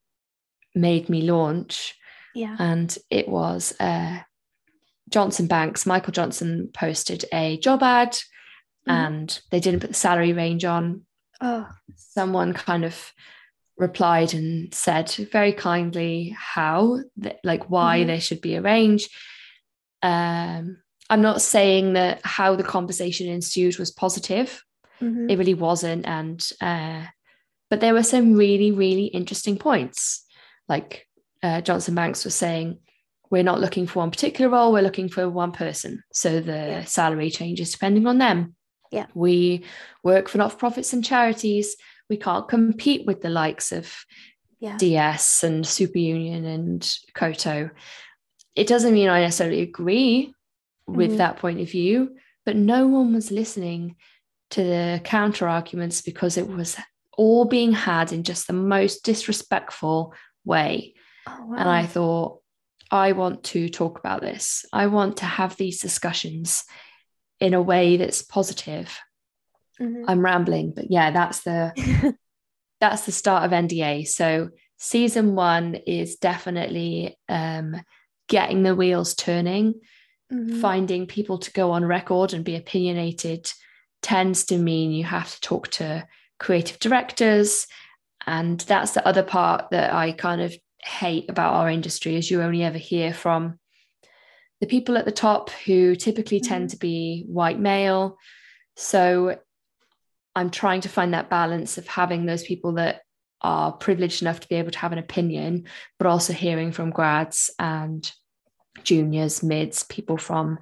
made 0.76 1.08
me 1.10 1.22
launch 1.22 1.96
Yeah. 2.36 2.56
and 2.60 2.96
it 3.12 3.28
was 3.28 3.74
uh, 3.80 4.20
Johnson 5.10 5.46
Banks. 5.48 5.86
Michael 5.86 6.14
Johnson 6.14 6.70
posted 6.74 7.26
a 7.32 7.58
job 7.58 7.84
ad, 7.84 8.14
Mhm. 8.88 8.94
and 9.00 9.42
they 9.52 9.60
didn't 9.60 9.82
put 9.82 9.90
the 9.92 9.96
salary 10.08 10.34
range 10.34 10.66
on. 10.66 11.06
Oh. 11.42 11.68
Someone 11.96 12.54
kind 12.54 12.84
of 12.86 13.14
replied 13.78 14.34
and 14.34 14.74
said 14.74 15.10
very 15.32 15.54
kindly 15.54 16.36
how, 16.38 17.00
th- 17.22 17.38
like, 17.44 17.70
why 17.70 18.00
Mhm. 18.02 18.08
there 18.08 18.20
should 18.22 18.42
be 18.42 18.56
a 18.56 18.62
range. 18.62 19.10
Um, 20.02 20.82
I'm 21.10 21.22
not 21.22 21.42
saying 21.42 21.94
that 21.94 22.22
how 22.24 22.56
the 22.56 22.64
conversation 22.64 23.28
ensued 23.30 23.78
was 23.80 23.92
positive. 23.92 24.64
Mhm. 25.02 25.32
It 25.32 25.38
really 25.38 25.54
wasn't, 25.54 26.06
and 26.06 26.46
uh, 26.62 27.06
but 27.70 27.80
there 27.80 27.94
were 27.94 28.04
some 28.04 28.34
really, 28.34 28.72
really 28.72 29.06
interesting 29.06 29.58
points. 29.58 30.26
Like 30.68 31.08
uh, 31.42 31.62
Johnson 31.62 31.96
Banks 31.96 32.26
was 32.26 32.36
saying, 32.36 32.80
we're 33.32 33.44
not 33.44 33.62
looking 33.62 33.88
for 33.88 34.00
one 34.00 34.12
particular 34.12 34.50
role, 34.52 34.74
we're 34.74 34.82
looking 34.82 35.08
for 35.08 35.30
one 35.30 35.52
person. 35.54 36.04
So 36.12 36.42
the 36.42 36.52
Yeah. 36.52 36.84
salary 36.84 37.30
changes 37.30 37.72
depending 37.72 38.08
on 38.08 38.18
them. 38.18 38.56
Yeah. 38.92 39.06
We 39.14 39.66
work 40.04 40.28
for 40.30 40.38
not 40.38 40.52
for 40.54 40.58
profits 40.58 40.94
and 40.94 41.04
charities. 41.04 41.76
We 42.10 42.18
can't 42.18 42.48
compete 42.48 43.06
with 43.06 43.22
the 43.22 43.30
likes 43.30 43.72
of 43.72 43.94
Yeah. 44.60 44.78
DS 44.78 45.44
and 45.44 45.64
Superunion 45.64 46.46
and 46.46 46.96
Koto. 47.14 47.70
It 48.56 48.68
doesn't 48.68 48.94
mean 48.94 49.10
I 49.10 49.22
necessarily 49.22 49.62
agree 49.62 50.34
with 50.88 51.12
Mhm. 51.12 51.18
that 51.18 51.38
point 51.38 51.62
of 51.62 51.70
view, 51.70 52.16
but 52.46 52.56
no 52.56 52.88
one 52.88 53.14
was 53.14 53.32
listening 53.32 53.96
to 54.50 54.64
the 54.64 55.02
counter 55.04 55.48
arguments 55.48 56.02
because 56.02 56.36
it 56.36 56.48
was 56.48 56.76
all 57.16 57.46
being 57.46 57.74
had 57.74 58.12
in 58.12 58.24
just 58.24 58.48
the 58.48 58.54
most 58.54 59.04
disrespectful 59.04 60.14
way. 60.46 60.96
Oh, 61.28 61.46
wow. 61.46 61.56
And 61.58 61.70
I 61.70 61.86
thought, 61.86 62.42
I 62.92 63.12
want 63.12 63.44
to 63.46 63.70
talk 63.70 64.00
about 64.00 64.22
this. 64.22 64.66
I 64.74 64.88
want 64.88 65.18
to 65.18 65.26
have 65.26 65.56
these 65.56 65.80
discussions 65.80 66.64
in 67.40 67.54
a 67.54 67.62
way 67.62 67.98
that's 67.98 68.22
positive. 68.22 68.98
Mhm. 69.80 70.06
I'm 70.08 70.20
rambling, 70.24 70.74
but 70.76 70.92
yeah, 70.92 71.12
that's 71.12 71.42
the 71.42 71.74
that's 72.82 73.06
the 73.06 73.12
start 73.12 73.44
of 73.46 73.52
NDA. 73.52 74.08
So 74.08 74.50
season 74.78 75.36
one 75.36 75.76
is 75.76 76.16
definitely 76.18 77.18
um, 77.28 77.76
getting 78.28 78.64
the 78.64 78.76
wheels 78.76 79.14
turning, 79.16 79.76
Mhm. 80.32 80.62
finding 80.62 81.08
people 81.08 81.40
to 81.40 81.52
go 81.52 81.72
on 81.72 81.84
record 81.84 82.34
and 82.34 82.46
be 82.46 82.56
opinionated 82.56 83.52
tends 84.02 84.46
to 84.46 84.58
mean 84.58 84.92
you 84.92 85.04
have 85.04 85.30
to 85.34 85.42
talk 85.42 85.68
to 85.72 86.08
creative 86.40 86.80
directors. 86.80 87.68
And 88.26 88.60
that's 88.62 88.92
the 88.92 89.06
other 89.06 89.24
part 89.24 89.72
that 89.72 89.92
I 89.94 90.12
kind 90.14 90.40
of 90.42 90.54
hate 90.82 91.30
about 91.30 91.54
our 91.56 91.70
industry 91.70 92.16
is 92.16 92.32
you 92.32 92.42
only 92.42 92.64
ever 92.64 92.78
hear 92.78 93.14
from 93.14 93.59
the 94.62 94.68
people 94.68 94.98
at 94.98 95.06
the 95.06 95.12
top 95.12 95.50
who 95.50 95.96
typically 95.96 96.40
tend 96.40 96.68
Mhm. 96.68 96.72
to 96.72 96.78
be 96.78 97.24
white 97.28 97.60
male. 97.60 98.18
So 98.76 99.40
I'm 100.36 100.50
trying 100.50 100.82
to 100.82 100.90
find 100.90 101.14
that 101.14 101.30
balance 101.30 101.78
of 101.78 101.88
having 101.88 102.26
those 102.26 102.44
people 102.44 102.74
that 102.74 103.02
are 103.42 103.72
privileged 103.72 104.22
enough 104.22 104.42
to 104.42 104.50
be 104.50 104.56
able 104.56 104.72
to 104.72 104.80
have 104.80 104.92
an 104.92 105.00
opinion, 105.00 105.66
but 105.98 106.08
also 106.08 106.34
hearing 106.34 106.72
from 106.72 106.90
grads 106.90 107.50
and 107.58 108.12
juniors, 108.84 109.42
mids, 109.42 109.84
people 109.84 110.18
from 110.18 110.60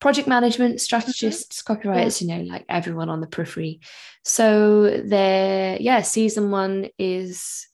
project 0.00 0.28
management, 0.28 0.80
strategists, 0.80 1.60
copywriters, 1.62 2.20
you 2.20 2.28
know, 2.28 2.42
like 2.42 2.64
everyone 2.68 3.08
on 3.08 3.20
the 3.20 3.26
periphery. 3.26 3.80
So 4.24 5.02
there, 5.04 5.76
yeah, 5.80 6.02
season 6.02 6.52
one 6.52 6.88
is 6.98 7.66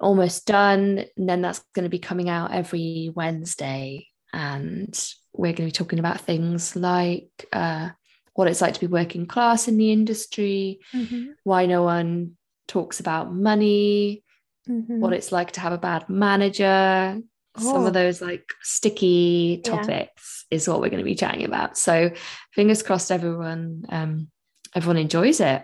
almost 0.00 0.46
done. 0.46 1.04
And 1.16 1.28
then 1.28 1.42
that's 1.42 1.60
going 1.74 1.84
to 1.84 1.90
be 1.90 1.98
coming 1.98 2.30
out 2.30 2.52
every 2.52 3.12
Wednesday. 3.14 4.08
And 4.34 4.92
we're 5.32 5.52
going 5.52 5.56
to 5.56 5.64
be 5.66 5.70
talking 5.70 6.00
about 6.00 6.20
things 6.20 6.74
like 6.74 7.30
uh, 7.52 7.90
what 8.34 8.48
it's 8.48 8.60
like 8.60 8.74
to 8.74 8.80
be 8.80 8.88
working 8.88 9.26
class 9.26 9.68
in 9.68 9.76
the 9.78 9.92
industry, 9.92 10.80
Mhm. 10.92 11.34
why 11.44 11.66
no 11.66 11.84
one 11.84 12.36
talks 12.66 12.98
about 12.98 13.32
money, 13.32 14.24
Mhm. 14.68 14.98
what 14.98 15.12
it's 15.12 15.30
like 15.30 15.52
to 15.52 15.60
have 15.60 15.72
a 15.72 15.78
bad 15.78 16.08
manager. 16.08 17.20
Some 17.56 17.84
Oh. 17.84 17.86
of 17.86 17.92
those 17.94 18.20
like 18.20 18.44
sticky 18.62 19.62
Yeah. 19.64 19.70
topics 19.70 20.46
is 20.50 20.66
what 20.66 20.80
we're 20.80 20.90
going 20.90 21.04
to 21.04 21.04
be 21.04 21.14
chatting 21.14 21.44
about. 21.44 21.78
So 21.78 22.10
fingers 22.52 22.82
crossed 22.82 23.12
everyone 23.12 23.84
um 23.88 24.30
everyone 24.74 24.96
enjoys 24.96 25.38
it. 25.40 25.62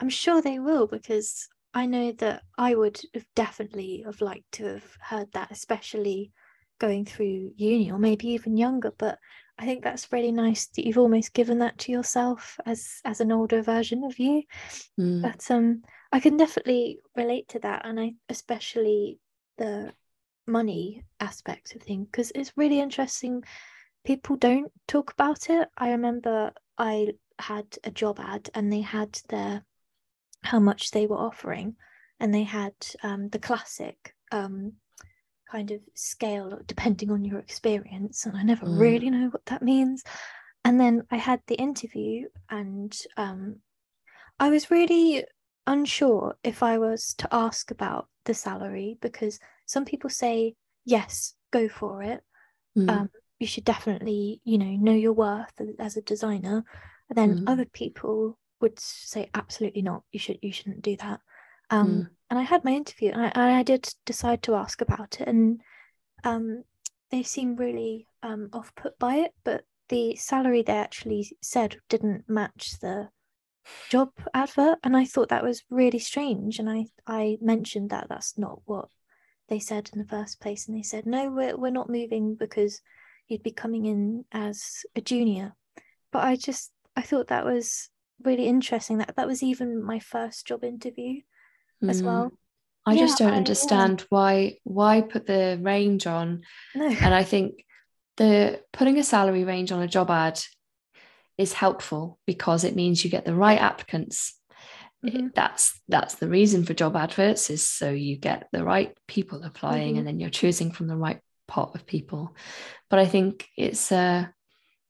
I'm 0.00 0.08
sure 0.08 0.42
they 0.42 0.58
will 0.58 0.88
because 0.88 1.46
I 1.72 1.86
know 1.86 2.10
that 2.12 2.42
I 2.56 2.74
would 2.74 3.00
have 3.14 3.26
definitely 3.36 4.02
have 4.04 4.20
liked 4.20 4.50
to 4.52 4.64
have 4.64 4.96
heard 5.00 5.28
that, 5.34 5.52
especially 5.52 6.32
going 6.78 7.04
through 7.04 7.52
uni 7.56 7.90
or 7.90 7.98
maybe 7.98 8.28
even 8.28 8.56
younger. 8.56 8.92
But 8.96 9.18
I 9.58 9.64
think 9.64 9.82
that's 9.82 10.12
really 10.12 10.32
nice 10.32 10.66
that 10.68 10.86
you've 10.86 10.98
almost 10.98 11.32
given 11.34 11.58
that 11.58 11.78
to 11.78 11.92
yourself 11.92 12.58
as 12.64 13.00
as 13.04 13.20
an 13.20 13.32
older 13.32 13.60
version 13.62 14.04
of 14.04 14.18
you. 14.18 14.42
Mm. 14.98 15.22
But 15.22 15.50
um, 15.50 15.82
I 16.12 16.20
can 16.20 16.36
definitely 16.36 17.00
relate 17.16 17.48
to 17.48 17.58
that, 17.60 17.84
and 17.84 17.98
I 17.98 18.14
especially 18.28 19.18
the 19.56 19.92
money 20.46 21.04
aspect 21.20 21.74
of 21.74 21.82
things 21.82 22.06
because 22.10 22.32
it's 22.34 22.56
really 22.56 22.80
interesting. 22.80 23.42
People 24.04 24.36
don't 24.36 24.72
talk 24.86 25.12
about 25.12 25.50
it. 25.50 25.68
I 25.76 25.90
remember 25.90 26.52
I 26.78 27.14
had 27.38 27.66
a 27.84 27.90
job 27.90 28.20
ad, 28.20 28.50
and 28.54 28.72
they 28.72 28.82
had 28.82 29.20
their 29.28 29.64
how 30.42 30.60
much 30.60 30.92
they 30.92 31.08
were 31.08 31.18
offering, 31.18 31.74
and 32.20 32.32
they 32.32 32.44
had 32.44 32.74
um, 33.02 33.28
the 33.28 33.40
classic 33.40 34.14
um, 34.30 34.74
kind 35.50 35.70
of 35.70 35.80
scale 35.94 36.60
depending 36.66 37.10
on 37.10 37.24
your 37.24 37.38
experience, 37.38 38.26
and 38.26 38.36
I 38.36 38.42
never 38.42 38.66
Mm. 38.66 38.78
really 38.78 39.10
know 39.10 39.28
what 39.28 39.46
that 39.46 39.62
means. 39.62 40.02
And 40.64 40.78
then 40.80 41.02
I 41.10 41.16
had 41.16 41.40
the 41.46 41.54
interview, 41.54 42.28
and 42.50 42.96
um, 43.16 43.56
I 44.38 44.50
was 44.50 44.70
really 44.70 45.24
unsure 45.66 46.36
if 46.42 46.62
I 46.62 46.78
was 46.78 47.14
to 47.18 47.28
ask 47.32 47.70
about 47.70 48.08
the 48.24 48.34
salary 48.34 48.98
because 49.00 49.38
some 49.66 49.84
people 49.84 50.10
say 50.10 50.54
yes, 50.84 51.34
go 51.50 51.68
for 51.68 52.02
it. 52.02 52.22
Mm. 52.76 52.90
Um, 52.90 53.10
you 53.38 53.46
should 53.46 53.64
definitely, 53.64 54.40
you 54.44 54.58
know, 54.58 54.66
know 54.76 54.92
your 54.94 55.12
worth 55.12 55.52
as- 55.78 55.96
a 55.96 56.02
designer. 56.02 56.64
And 57.08 57.16
then 57.16 57.38
Mm. 57.38 57.44
other 57.46 57.64
people 57.66 58.38
would 58.60 58.78
say 58.80 59.30
absolutely 59.34 59.82
not. 59.82 60.02
You 60.12 60.18
should 60.18 60.38
you 60.42 60.52
shouldn't 60.52 60.82
do 60.82 60.96
that. 60.96 61.20
Um, 61.70 61.88
Mm. 61.88 62.08
And 62.30 62.38
I 62.38 62.42
had 62.42 62.62
my 62.62 62.72
interview, 62.72 63.10
and 63.10 63.22
I, 63.22 63.32
and 63.34 63.56
I 63.56 63.62
did 63.62 63.88
decide 64.04 64.42
to 64.42 64.54
ask 64.54 64.82
about 64.82 65.18
it, 65.18 65.28
and 65.28 65.62
um, 66.24 66.62
they 67.10 67.22
seemed 67.22 67.58
really 67.58 68.06
um, 68.22 68.50
off 68.52 68.74
put 68.74 68.98
by 68.98 69.16
it. 69.16 69.32
But 69.44 69.64
the 69.88 70.16
salary 70.16 70.62
they 70.62 70.76
actually 70.76 71.36
said 71.40 71.76
didn't 71.88 72.28
match 72.28 72.78
the 72.80 73.08
job 73.88 74.10
advert 74.32 74.78
and 74.82 74.96
I 74.96 75.04
thought 75.04 75.28
that 75.28 75.44
was 75.44 75.62
really 75.68 75.98
strange 75.98 76.58
and 76.58 76.70
I 76.70 76.86
I 77.06 77.38
mentioned 77.40 77.90
that 77.90 78.06
that's 78.08 78.38
not 78.38 78.60
what 78.64 78.88
they 79.48 79.58
said 79.58 79.90
in 79.92 79.98
the 79.98 80.08
first 80.08 80.40
place 80.40 80.66
and 80.66 80.76
they 80.76 80.82
said 80.82 81.06
no 81.06 81.30
we're 81.30 81.56
we're 81.56 81.70
not 81.70 81.90
moving 81.90 82.34
because 82.34 82.80
you'd 83.26 83.42
be 83.42 83.50
coming 83.50 83.84
in 83.84 84.24
as 84.32 84.84
a 84.96 85.00
junior 85.00 85.52
but 86.12 86.24
I 86.24 86.36
just 86.36 86.72
I 86.96 87.02
thought 87.02 87.28
that 87.28 87.44
was 87.44 87.90
really 88.24 88.46
interesting 88.46 88.98
that 88.98 89.16
that 89.16 89.26
was 89.26 89.42
even 89.42 89.82
my 89.82 89.98
first 89.98 90.46
job 90.46 90.64
interview 90.64 91.20
mm. 91.82 91.90
as 91.90 92.02
well 92.02 92.32
I 92.86 92.92
yeah, 92.92 93.00
just 93.00 93.18
don't 93.18 93.34
I, 93.34 93.36
understand 93.36 94.00
yeah. 94.00 94.06
why 94.08 94.58
why 94.64 95.02
put 95.02 95.26
the 95.26 95.58
range 95.60 96.06
on 96.06 96.42
no. 96.74 96.86
and 96.86 97.14
I 97.14 97.22
think 97.22 97.64
the 98.16 98.60
putting 98.72 98.98
a 98.98 99.04
salary 99.04 99.44
range 99.44 99.72
on 99.72 99.82
a 99.82 99.88
job 99.88 100.10
ad 100.10 100.40
is 101.36 101.52
helpful 101.52 102.18
because 102.26 102.64
it 102.64 102.74
means 102.74 103.04
you 103.04 103.10
get 103.10 103.24
the 103.24 103.34
right 103.34 103.60
applicants 103.60 104.38
mm-hmm. 105.04 105.28
that's 105.34 105.80
that's 105.88 106.16
the 106.16 106.28
reason 106.28 106.64
for 106.64 106.74
job 106.74 106.96
adverts 106.96 107.50
is 107.50 107.64
so 107.64 107.90
you 107.90 108.16
get 108.16 108.48
the 108.52 108.64
right 108.64 108.96
people 109.06 109.42
applying 109.44 109.90
mm-hmm. 109.90 109.98
and 109.98 110.06
then 110.06 110.20
you're 110.20 110.30
choosing 110.30 110.72
from 110.72 110.88
the 110.88 110.96
right 110.96 111.20
pot 111.46 111.72
of 111.74 111.86
people 111.86 112.34
but 112.90 112.98
i 112.98 113.06
think 113.06 113.46
it's 113.56 113.92
uh 113.92 114.26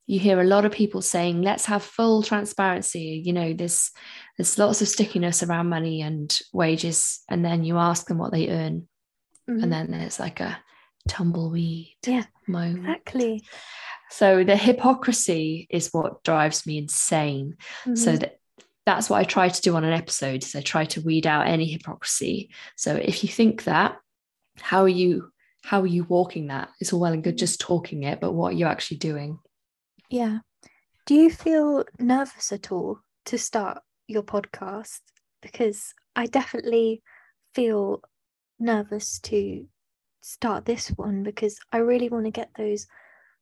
you 0.08 0.18
hear 0.18 0.40
a 0.40 0.44
lot 0.44 0.64
of 0.64 0.72
people 0.72 1.00
saying 1.00 1.42
let's 1.42 1.66
have 1.66 1.82
full 1.82 2.22
transparency 2.22 3.22
you 3.24 3.32
know 3.32 3.52
there's 3.52 3.90
there's 4.36 4.58
lots 4.58 4.82
of 4.82 4.88
stickiness 4.88 5.42
around 5.42 5.68
money 5.68 6.02
and 6.02 6.40
wages 6.52 7.20
and 7.28 7.44
then 7.44 7.62
you 7.62 7.78
ask 7.78 8.06
them 8.06 8.18
what 8.18 8.32
they 8.32 8.48
earn 8.48 8.88
mm-hmm. 9.48 9.62
and 9.62 9.72
then 9.72 9.90
there's 9.90 10.18
like 10.18 10.40
a 10.40 10.58
tumbleweed 11.08 11.94
yeah 12.06 12.24
moment 12.46 12.84
exactly 12.84 13.42
so 14.10 14.42
the 14.42 14.56
hypocrisy 14.56 15.66
is 15.70 15.90
what 15.92 16.22
drives 16.24 16.66
me 16.66 16.78
insane. 16.78 17.56
Mm-hmm. 17.82 17.94
So 17.94 18.16
that 18.16 18.38
that's 18.86 19.10
what 19.10 19.20
I 19.20 19.24
try 19.24 19.50
to 19.50 19.60
do 19.60 19.76
on 19.76 19.84
an 19.84 19.92
episode 19.92 20.42
is 20.42 20.56
I 20.56 20.62
try 20.62 20.86
to 20.86 21.02
weed 21.02 21.26
out 21.26 21.46
any 21.46 21.66
hypocrisy. 21.66 22.50
So 22.76 22.96
if 22.96 23.22
you 23.22 23.28
think 23.28 23.64
that, 23.64 23.98
how 24.60 24.82
are 24.82 24.88
you 24.88 25.30
how 25.62 25.82
are 25.82 25.86
you 25.86 26.04
walking 26.04 26.46
that? 26.46 26.70
It's 26.80 26.92
all 26.92 27.00
well 27.00 27.12
and 27.12 27.22
good 27.22 27.34
mm-hmm. 27.34 27.38
just 27.38 27.60
talking 27.60 28.04
it, 28.04 28.20
but 28.20 28.32
what 28.32 28.54
are 28.54 28.56
you 28.56 28.66
actually 28.66 28.98
doing? 28.98 29.38
Yeah. 30.08 30.38
Do 31.06 31.14
you 31.14 31.30
feel 31.30 31.84
nervous 31.98 32.52
at 32.52 32.72
all 32.72 33.00
to 33.26 33.38
start 33.38 33.78
your 34.06 34.22
podcast? 34.22 35.00
Because 35.42 35.94
I 36.16 36.26
definitely 36.26 37.02
feel 37.54 38.02
nervous 38.58 39.18
to 39.20 39.66
start 40.20 40.64
this 40.64 40.88
one 40.88 41.22
because 41.22 41.58
I 41.72 41.78
really 41.78 42.08
want 42.08 42.24
to 42.24 42.30
get 42.30 42.50
those 42.56 42.86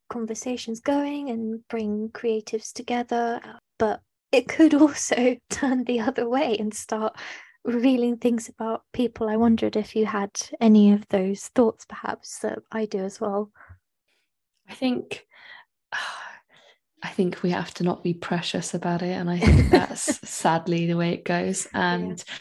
conversations 0.08 0.80
going 0.80 1.30
and 1.30 1.66
bring 1.68 2.10
creatives 2.12 2.72
together. 2.72 3.40
But 3.78 4.00
it 4.32 4.48
could 4.48 4.74
also 4.80 5.36
turn 5.50 5.84
the 5.84 6.00
other 6.00 6.28
way 6.28 6.56
and 6.58 6.74
start 6.74 7.16
revealing 7.64 8.16
things 8.16 8.48
about 8.48 8.82
people. 8.92 9.28
I 9.28 9.36
wondered 9.36 9.76
if 9.76 9.96
you 9.96 10.06
had 10.06 10.30
any 10.60 10.92
of 10.92 11.06
those 11.08 11.48
thoughts, 11.48 11.84
perhaps, 11.84 12.38
that 12.40 12.60
I 12.70 12.86
do 12.86 12.98
as 12.98 13.20
well. 13.20 13.50
I 14.68 14.74
think. 14.74 15.26
I 17.06 17.10
think 17.10 17.42
we 17.42 17.50
have 17.50 17.72
to 17.74 17.84
not 17.84 18.02
be 18.02 18.14
precious 18.14 18.74
about 18.74 19.00
it. 19.02 19.12
And 19.12 19.30
I 19.30 19.38
think 19.38 19.70
that's 19.70 20.28
sadly 20.28 20.86
the 20.86 20.96
way 20.96 21.12
it 21.12 21.24
goes. 21.24 21.68
And 21.72 22.18
yeah. 22.18 22.34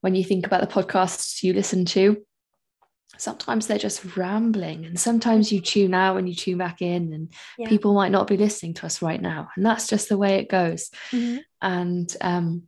when 0.00 0.14
you 0.14 0.24
think 0.24 0.46
about 0.46 0.62
the 0.62 0.74
podcasts 0.74 1.42
you 1.42 1.52
listen 1.52 1.84
to, 1.86 2.24
sometimes 3.18 3.66
they're 3.66 3.78
just 3.78 4.16
rambling 4.16 4.86
and 4.86 4.98
sometimes 4.98 5.52
you 5.52 5.60
tune 5.60 5.92
out 5.92 6.16
and 6.16 6.28
you 6.28 6.34
tune 6.34 6.58
back 6.58 6.80
in 6.80 7.12
and 7.12 7.32
yeah. 7.58 7.68
people 7.68 7.94
might 7.94 8.12
not 8.12 8.26
be 8.26 8.36
listening 8.36 8.74
to 8.74 8.84
us 8.84 9.00
right 9.00 9.22
now 9.22 9.48
and 9.56 9.64
that's 9.64 9.86
just 9.86 10.10
the 10.10 10.18
way 10.18 10.34
it 10.38 10.50
goes 10.50 10.90
mm-hmm. 11.10 11.38
and 11.62 12.14
um, 12.20 12.64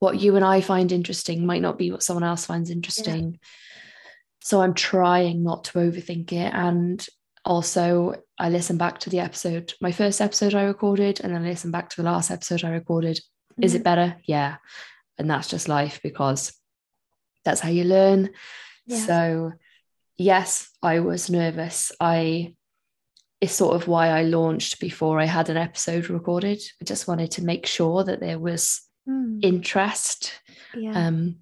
what 0.00 0.20
you 0.20 0.34
and 0.34 0.44
i 0.44 0.60
find 0.60 0.90
interesting 0.90 1.46
might 1.46 1.62
not 1.62 1.78
be 1.78 1.92
what 1.92 2.02
someone 2.02 2.24
else 2.24 2.46
finds 2.46 2.68
interesting 2.68 3.32
yeah. 3.32 3.38
so 4.40 4.60
i'm 4.60 4.74
trying 4.74 5.44
not 5.44 5.62
to 5.62 5.78
overthink 5.78 6.32
it 6.32 6.52
and 6.52 7.06
also 7.44 8.14
i 8.38 8.48
listen 8.48 8.78
back 8.78 8.98
to 8.98 9.10
the 9.10 9.20
episode 9.20 9.72
my 9.80 9.92
first 9.92 10.20
episode 10.20 10.54
i 10.54 10.62
recorded 10.62 11.20
and 11.20 11.34
then 11.34 11.44
i 11.44 11.48
listen 11.48 11.70
back 11.70 11.90
to 11.90 11.96
the 11.96 12.10
last 12.10 12.30
episode 12.30 12.64
i 12.64 12.70
recorded 12.70 13.16
mm-hmm. 13.16 13.62
is 13.62 13.74
it 13.74 13.78
mm-hmm. 13.78 13.84
better 13.84 14.16
yeah 14.26 14.56
and 15.18 15.30
that's 15.30 15.48
just 15.48 15.68
life 15.68 16.00
because 16.02 16.52
that's 17.44 17.60
how 17.60 17.68
you 17.68 17.84
learn 17.84 18.30
so, 18.88 19.52
yes, 20.16 20.70
I 20.82 21.00
was 21.00 21.30
nervous. 21.30 21.92
I 22.00 22.54
is 23.40 23.52
sort 23.52 23.74
of 23.74 23.88
why 23.88 24.08
I 24.08 24.22
launched 24.22 24.80
before 24.80 25.20
I 25.20 25.26
had 25.26 25.50
an 25.50 25.56
episode 25.56 26.08
recorded. 26.08 26.62
I 26.80 26.84
just 26.84 27.06
wanted 27.06 27.32
to 27.32 27.44
make 27.44 27.66
sure 27.66 28.04
that 28.04 28.20
there 28.20 28.38
was 28.38 28.82
mm. 29.08 29.38
interest. 29.42 30.32
Yeah. 30.74 30.92
Um, 30.92 31.36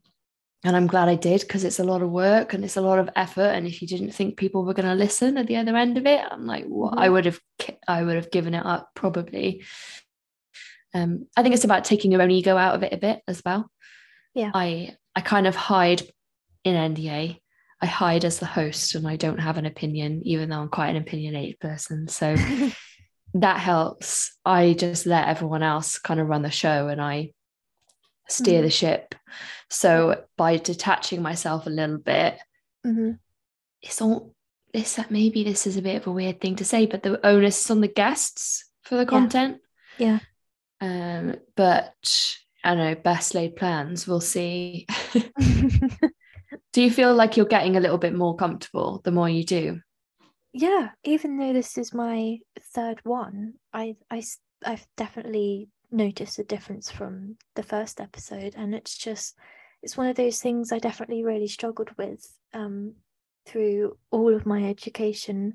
and 0.65 0.77
I'm 0.77 0.87
glad 0.87 1.09
I 1.09 1.17
did 1.17 1.41
because 1.41 1.65
it's 1.65 1.81
a 1.81 1.85
lot 1.85 2.03
of 2.03 2.11
work 2.11 2.53
and 2.53 2.65
it's 2.65 2.77
a 2.77 2.83
lot 2.83 2.99
of 2.99 3.11
effort. 3.17 3.41
And 3.41 3.67
if 3.67 3.83
you 3.83 3.89
didn't 3.89 4.13
think 4.13 4.37
people 4.37 4.65
were 4.65 4.75
going 4.75 4.89
to 4.89 4.95
listen 4.95 5.37
at 5.37 5.49
the 5.49 5.57
other 5.57 5.77
end 5.77 5.99
of 5.99 6.07
it, 6.07 6.21
I'm 6.31 6.47
like, 6.47 6.65
well, 6.69 6.91
mm-hmm. 6.91 7.01
I 7.01 7.09
would 7.09 7.25
have, 7.25 7.41
I 7.89 8.03
would 8.03 8.15
have 8.15 8.31
given 8.31 8.55
it 8.55 8.65
up 8.65 8.91
probably. 8.95 9.65
Um, 10.95 11.27
I 11.37 11.43
think 11.43 11.55
it's 11.55 11.65
about 11.65 11.85
taking 11.85 12.13
your 12.13 12.23
own 12.23 12.31
ego 12.31 12.57
out 12.57 12.77
of 12.77 12.83
it 12.83 12.93
a 12.93 12.99
bit 12.99 13.23
as 13.27 13.43
well. 13.45 13.71
Yeah. 14.35 14.51
I 14.55 14.97
I 15.15 15.21
kind 15.21 15.47
of 15.47 15.57
hide 15.57 16.03
in 16.65 16.95
NDA, 16.95 17.39
I 17.81 17.87
hide 17.87 18.25
as 18.25 18.39
the 18.39 18.47
host 18.47 18.95
and 18.95 19.07
I 19.07 19.17
don't 19.17 19.41
have 19.41 19.59
an 19.59 19.67
opinion, 19.67 20.23
even 20.25 20.49
though 20.49 20.61
I'm 20.61 20.69
quite 20.69 20.91
an 20.91 20.97
opinionated 20.97 21.59
person. 21.59 22.09
So 22.09 22.37
that 23.35 23.59
helps. 23.59 24.39
I 24.45 24.75
just 24.75 25.07
let 25.07 25.29
everyone 25.29 25.63
else 25.63 25.99
kind 25.99 26.21
of 26.21 26.29
run 26.29 26.43
the 26.43 26.51
show 26.51 26.89
and 26.89 27.01
I 27.01 27.33
steer 28.33 28.57
mm-hmm. 28.57 28.65
the 28.65 28.71
ship. 28.71 29.15
So 29.71 30.25
by 30.37 30.59
detaching 30.59 31.23
myself 31.23 31.67
a 31.67 31.71
little 31.71 31.99
bit, 31.99 32.39
mm-hmm. 32.87 33.13
it's 33.81 34.03
all 34.03 34.35
this 34.73 34.99
maybe 35.11 35.45
this 35.45 35.67
is 35.67 35.77
a 35.77 35.83
bit 35.83 35.97
of 35.97 36.07
a 36.07 36.13
weird 36.13 36.41
thing 36.41 36.57
to 36.57 36.65
say, 36.65 36.87
but 36.87 37.03
the 37.03 37.25
onus 37.27 37.65
is 37.65 37.71
on 37.71 37.81
the 37.81 37.89
guests 37.89 38.65
for 38.83 38.97
the 38.97 39.07
content. 39.07 39.61
Yeah. 39.99 40.19
yeah. 40.81 41.19
Um, 41.19 41.37
but 41.57 42.37
I 42.65 42.75
don't 42.75 42.85
know, 42.85 42.95
best 42.95 43.35
laid 43.35 43.57
plans. 43.57 44.07
We'll 44.07 44.21
see. 44.21 44.87
do 46.73 46.83
you 46.83 46.91
feel 46.91 47.15
like 47.15 47.37
you're 47.37 47.47
getting 47.47 47.77
a 47.77 47.81
little 47.81 47.99
bit 47.99 48.15
more 48.15 48.37
comfortable 48.37 49.01
the 49.05 49.11
more 49.11 49.29
you 49.29 49.45
do 49.45 49.81
yeah 50.53 50.91
even 51.05 51.39
though 51.39 51.53
this 51.53 51.79
is 51.79 51.95
my 51.95 52.39
third 52.75 53.01
one 53.05 53.55
i 53.73 53.95
i 54.11 54.23
i've 54.65 54.87
definitely 54.97 55.69
noticed 55.93 56.39
a 56.39 56.45
difference 56.45 56.91
from 56.91 57.37
the 57.55 57.63
first 57.63 58.01
episode 58.01 58.55
and 58.57 58.75
it's 58.75 58.97
just 58.97 59.35
it's 59.83 59.97
one 59.97 60.07
of 60.07 60.17
those 60.17 60.41
things 60.41 60.73
i 60.73 60.79
definitely 60.79 61.25
really 61.25 61.49
struggled 61.49 61.91
with 61.99 62.27
um 62.55 62.95
through 63.47 63.97
all 64.11 64.35
of 64.35 64.47
my 64.47 64.65
education 64.65 65.55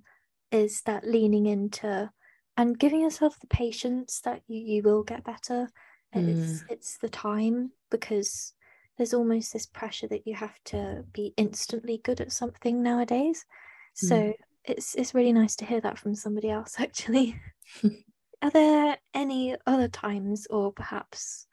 is 0.51 0.81
that 0.81 1.07
leaning 1.07 1.45
into 1.45 2.09
and 2.57 2.79
giving 2.79 3.01
yourself 3.01 3.39
the 3.39 3.47
patience 3.47 4.21
that 4.23 4.41
you, 4.47 4.59
you 4.59 4.83
will 4.83 5.03
get 5.03 5.23
better 5.23 5.69
mm. 6.15 6.27
it's 6.27 6.63
it's 6.69 6.97
the 6.97 7.09
time 7.09 7.71
because 7.89 8.53
there's 8.97 9.13
almost 9.13 9.53
this 9.53 9.65
pressure 9.65 10.07
that 10.07 10.25
you 10.25 10.35
have 10.35 10.57
to 10.65 11.03
be 11.13 11.33
instantly 11.38 12.01
good 12.03 12.19
at 12.19 12.31
something 12.31 12.81
nowadays. 12.81 13.45
So 13.93 14.15
mm. 14.15 14.33
it's 14.65 14.95
it's 14.95 15.13
really 15.13 15.33
nice 15.33 15.55
to 15.57 15.65
hear 15.65 15.81
that 15.81 15.99
from 15.99 16.15
somebody 16.15 16.49
else 16.49 16.75
actually. 16.79 17.39
Are 18.41 18.49
there 18.49 18.97
any 19.13 19.55
other 19.65 19.88
times 19.88 20.47
or 20.49 20.71
perhaps 20.71 21.47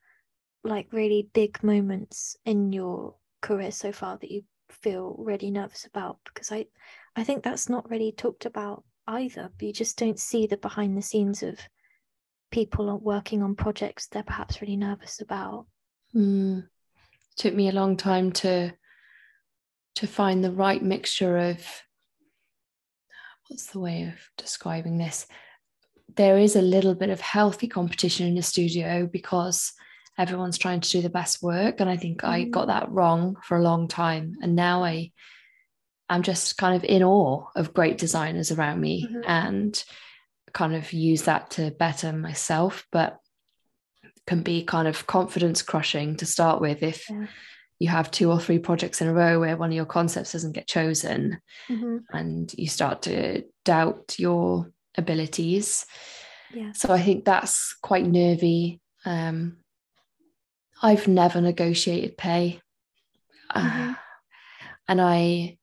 like 0.62 0.92
really 0.92 1.28
big 1.32 1.62
moments 1.62 2.36
in 2.44 2.72
your 2.72 3.16
career 3.40 3.70
so 3.70 3.92
far 3.92 4.18
that 4.18 4.30
you 4.30 4.42
feel 4.70 5.16
really 5.18 5.50
nervous 5.50 5.86
about? 5.86 6.18
Because 6.24 6.52
I 6.52 6.66
I 7.16 7.24
think 7.24 7.42
that's 7.42 7.68
not 7.68 7.88
really 7.90 8.12
talked 8.12 8.46
about 8.46 8.84
either, 9.06 9.50
but 9.56 9.66
you 9.66 9.72
just 9.72 9.98
don't 9.98 10.18
see 10.18 10.46
the 10.46 10.56
behind 10.56 10.96
the 10.96 11.02
scenes 11.02 11.42
of 11.42 11.58
people 12.50 12.98
working 12.98 13.42
on 13.42 13.54
projects 13.56 14.06
they're 14.06 14.22
perhaps 14.22 14.60
really 14.60 14.76
nervous 14.76 15.20
about. 15.20 15.66
Mm 16.14 16.68
took 17.36 17.54
me 17.54 17.68
a 17.68 17.72
long 17.72 17.96
time 17.96 18.32
to 18.32 18.72
to 19.96 20.06
find 20.06 20.42
the 20.42 20.50
right 20.52 20.82
mixture 20.82 21.36
of 21.38 21.64
what's 23.48 23.66
the 23.66 23.78
way 23.78 24.04
of 24.04 24.14
describing 24.36 24.98
this 24.98 25.26
there 26.16 26.38
is 26.38 26.56
a 26.56 26.62
little 26.62 26.94
bit 26.94 27.10
of 27.10 27.20
healthy 27.20 27.66
competition 27.66 28.26
in 28.26 28.34
the 28.34 28.42
studio 28.42 29.06
because 29.06 29.72
everyone's 30.18 30.58
trying 30.58 30.80
to 30.80 30.90
do 30.90 31.02
the 31.02 31.10
best 31.10 31.42
work 31.42 31.80
and 31.80 31.90
i 31.90 31.96
think 31.96 32.22
mm. 32.22 32.28
i 32.28 32.44
got 32.44 32.68
that 32.68 32.90
wrong 32.90 33.36
for 33.42 33.56
a 33.56 33.62
long 33.62 33.88
time 33.88 34.36
and 34.42 34.54
now 34.54 34.84
i 34.84 35.10
i'm 36.08 36.22
just 36.22 36.56
kind 36.56 36.76
of 36.76 36.84
in 36.84 37.02
awe 37.02 37.44
of 37.56 37.74
great 37.74 37.98
designers 37.98 38.52
around 38.52 38.80
me 38.80 39.06
mm-hmm. 39.06 39.22
and 39.26 39.84
kind 40.52 40.74
of 40.74 40.92
use 40.92 41.22
that 41.22 41.50
to 41.50 41.70
better 41.72 42.12
myself 42.12 42.86
but 42.92 43.18
can 44.26 44.42
be 44.42 44.62
kind 44.62 44.88
of 44.88 45.06
confidence 45.06 45.62
crushing 45.62 46.16
to 46.16 46.26
start 46.26 46.60
with 46.60 46.82
if 46.82 47.10
yeah. 47.10 47.26
you 47.78 47.88
have 47.88 48.10
two 48.10 48.30
or 48.30 48.40
three 48.40 48.58
projects 48.58 49.02
in 49.02 49.08
a 49.08 49.12
row 49.12 49.40
where 49.40 49.56
one 49.56 49.70
of 49.70 49.76
your 49.76 49.84
concepts 49.84 50.32
doesn't 50.32 50.52
get 50.52 50.66
chosen 50.68 51.40
mm-hmm. 51.68 51.98
and 52.10 52.54
you 52.56 52.68
start 52.68 53.02
to 53.02 53.42
doubt 53.64 54.14
your 54.18 54.70
abilities. 54.96 55.86
Yeah. 56.52 56.72
So 56.72 56.92
I 56.92 57.00
think 57.02 57.24
that's 57.24 57.76
quite 57.82 58.06
nervy. 58.06 58.80
Um, 59.04 59.58
I've 60.82 61.08
never 61.08 61.40
negotiated 61.40 62.16
pay. 62.16 62.60
Mhm. 63.54 63.90
Uh, 63.90 63.94
and 64.88 65.00
I 65.00 65.58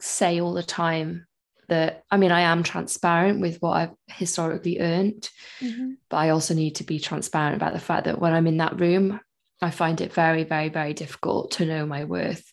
say 0.00 0.40
all 0.40 0.52
the 0.52 0.62
time 0.62 1.26
that, 1.68 2.02
I 2.10 2.16
mean, 2.16 2.32
I 2.32 2.40
am 2.40 2.62
transparent 2.62 3.40
with 3.40 3.58
what 3.62 3.76
I've 3.76 3.94
historically 4.08 4.80
earned, 4.80 5.30
Mhm. 5.60 5.96
but 6.10 6.16
I 6.16 6.30
also 6.30 6.54
need 6.54 6.76
to 6.76 6.84
be 6.84 6.98
transparent 6.98 7.56
about 7.56 7.72
the 7.72 7.80
fact 7.80 8.04
that 8.04 8.20
when 8.20 8.32
I'm 8.32 8.46
in 8.48 8.56
that 8.58 8.80
room, 8.80 9.20
I 9.60 9.70
find 9.70 10.00
it 10.00 10.12
very, 10.12 10.42
very, 10.42 10.68
very 10.70 10.92
difficult 10.92 11.52
to 11.52 11.64
know 11.64 11.86
my 11.86 12.04
worth. 12.04 12.52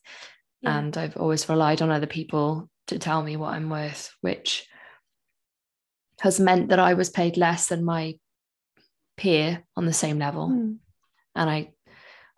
Yeah. 0.62 0.78
And 0.78 0.96
I've 0.96 1.18
always 1.18 1.50
relied 1.50 1.82
on 1.82 1.90
other 1.90 2.06
people 2.06 2.70
to 2.88 3.00
tell 3.00 3.24
me 3.24 3.36
what 3.36 3.54
I'm 3.56 3.70
worth, 3.70 4.14
which 4.22 4.69
has 6.20 6.40
meant 6.40 6.70
that 6.70 6.80
I 6.80 6.94
was 6.94 7.10
paid 7.10 7.38
less 7.38 7.68
than 7.68 7.84
my 7.84 8.16
peer 9.18 9.64
on 9.76 9.86
the 9.86 9.94
same 9.94 10.20
level. 10.20 10.50
Mm. 10.50 10.78
And 11.36 11.50
I, 11.50 11.72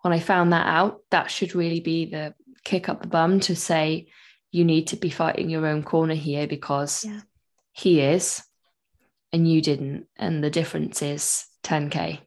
when 0.00 0.12
I 0.12 0.20
found 0.20 0.52
that 0.52 0.66
out, 0.66 1.00
that 1.10 1.30
should 1.30 1.54
really 1.54 1.80
be 1.80 2.06
the 2.06 2.34
kick 2.64 2.88
up 2.88 3.02
the 3.02 3.08
bum 3.08 3.40
to 3.40 3.56
say, 3.56 4.08
you 4.50 4.64
need 4.64 4.88
to 4.88 4.96
be 4.96 5.10
fighting 5.10 5.50
your 5.50 5.66
own 5.66 5.82
corner 5.82 6.14
here 6.14 6.46
because 6.46 7.04
Yeah. 7.04 7.20
he 7.72 8.00
is 8.00 8.42
and 9.32 9.50
you 9.50 9.62
didn't. 9.62 10.06
And 10.16 10.44
the 10.44 10.50
difference 10.50 11.02
is 11.02 11.44
10K. 11.62 12.20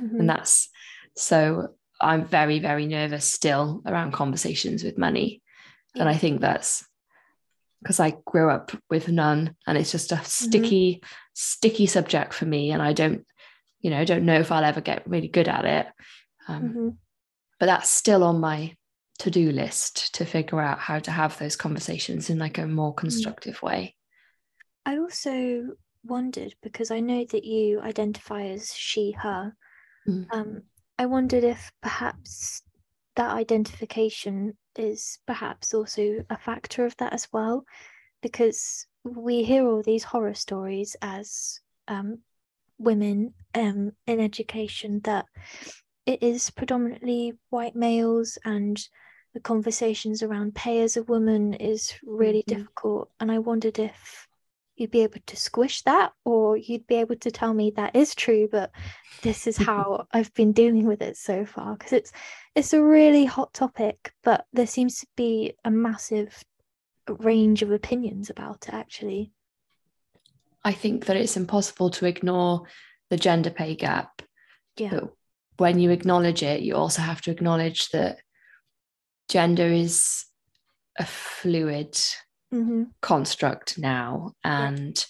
Mhm. 0.00 0.20
And 0.20 0.28
that's 0.28 0.68
so 1.16 1.74
I'm 2.00 2.26
very, 2.26 2.58
very 2.58 2.86
nervous 2.86 3.32
still 3.32 3.82
around 3.86 4.12
conversations 4.12 4.84
with 4.84 4.98
money. 4.98 5.42
And 5.94 6.08
I 6.08 6.14
think 6.14 6.42
that's 6.42 6.86
because 7.86 8.00
I 8.00 8.16
grew 8.24 8.50
up 8.50 8.72
with 8.90 9.06
none 9.06 9.54
and 9.64 9.78
it's 9.78 9.92
just 9.92 10.10
a 10.10 10.20
sticky, 10.24 11.04
sticky 11.34 11.86
subject 11.86 12.34
for 12.34 12.44
me. 12.44 12.72
And 12.72 12.82
I 12.82 12.92
don't, 12.92 13.24
you 13.80 13.90
know, 13.90 14.04
don't 14.04 14.24
know 14.24 14.40
if 14.40 14.50
I'll 14.50 14.64
ever 14.64 14.80
get 14.80 15.08
really 15.08 15.28
good 15.28 15.46
at 15.46 15.64
it. 15.64 15.86
Um, 16.48 16.62
Mhm. 16.62 16.96
But 17.60 17.66
that's 17.66 17.88
still 17.88 18.24
on 18.24 18.40
my 18.40 18.76
to 19.20 19.30
do 19.30 19.52
list 19.52 20.16
to 20.16 20.24
figure 20.24 20.60
out 20.60 20.80
how 20.80 20.98
to 20.98 21.12
have 21.12 21.38
those 21.38 21.54
conversations 21.54 22.28
in 22.28 22.40
like 22.40 22.58
a 22.58 22.66
more 22.66 22.92
constructive 22.92 23.62
way. 23.62 23.94
I 24.84 24.98
also 24.98 25.68
wondered 26.02 26.56
because 26.64 26.90
I 26.90 26.98
know 26.98 27.24
that 27.24 27.44
you 27.44 27.80
identify 27.80 28.46
as 28.46 28.74
she, 28.74 29.12
her. 29.12 29.54
Mm. 30.08 30.26
Um, 30.32 30.62
I 30.98 31.06
wondered 31.06 31.44
if 31.44 31.70
perhaps 31.80 32.62
that 33.14 33.30
identification 33.30 34.56
is 34.78 35.18
perhaps 35.26 35.74
also 35.74 36.24
a 36.30 36.36
factor 36.36 36.84
of 36.84 36.96
that 36.98 37.12
as 37.12 37.28
well, 37.32 37.64
because 38.22 38.86
we 39.04 39.44
hear 39.44 39.66
all 39.66 39.82
these 39.82 40.04
horror 40.04 40.34
stories 40.34 40.96
as 41.02 41.60
um, 41.88 42.18
women 42.78 43.34
um, 43.54 43.92
in 44.06 44.20
education 44.20 45.00
that 45.04 45.26
it 46.06 46.22
is 46.22 46.50
predominantly 46.50 47.34
white 47.50 47.76
males 47.76 48.38
and 48.44 48.88
the 49.34 49.40
conversations 49.40 50.22
around 50.22 50.54
pay 50.54 50.80
as 50.80 50.96
a 50.96 51.02
woman 51.02 51.54
is 51.54 51.94
really 52.04 52.42
Mhm. 52.42 52.46
difficult. 52.46 53.10
And 53.20 53.30
I 53.30 53.38
wondered 53.38 53.78
if 53.78 54.25
you'd 54.76 54.90
be 54.90 55.02
able 55.02 55.20
to 55.26 55.36
squish 55.36 55.82
that 55.82 56.12
or 56.24 56.56
you'd 56.56 56.86
be 56.86 56.96
able 56.96 57.16
to 57.16 57.30
tell 57.30 57.54
me 57.54 57.72
that 57.76 57.96
is 57.96 58.14
true, 58.14 58.48
but 58.50 58.70
this 59.22 59.46
is 59.46 59.56
how 59.68 60.06
I've 60.12 60.32
been 60.34 60.52
dealing 60.52 60.86
with 60.86 61.02
it 61.02 61.16
so 61.16 61.44
far. 61.44 61.76
Because 61.76 61.92
it's 61.92 62.12
it's 62.54 62.72
a 62.72 62.82
really 62.82 63.24
hot 63.24 63.52
topic, 63.52 64.12
but 64.22 64.46
there 64.52 64.66
seems 64.66 65.00
to 65.00 65.06
be 65.16 65.54
a 65.64 65.70
massive 65.70 66.44
range 67.08 67.62
of 67.62 67.70
opinions 67.70 68.30
about 68.30 68.68
it 68.68 68.74
actually. 68.74 69.32
I 70.64 70.72
think 70.72 71.06
that 71.06 71.16
it's 71.16 71.36
impossible 71.36 71.90
to 71.90 72.06
ignore 72.06 72.64
the 73.10 73.16
gender 73.16 73.50
pay 73.50 73.76
gap. 73.76 74.22
Yeah. 74.76 74.90
But 74.90 75.10
when 75.58 75.78
you 75.78 75.90
acknowledge 75.90 76.42
it, 76.42 76.60
you 76.62 76.74
also 76.74 77.02
have 77.02 77.20
to 77.22 77.30
acknowledge 77.30 77.90
that 77.90 78.18
gender 79.28 79.66
is 79.66 80.24
a 80.98 81.06
fluid 81.06 81.96
hmm 82.64 82.82
construct 83.02 83.78
now. 83.78 84.32
And 84.42 85.04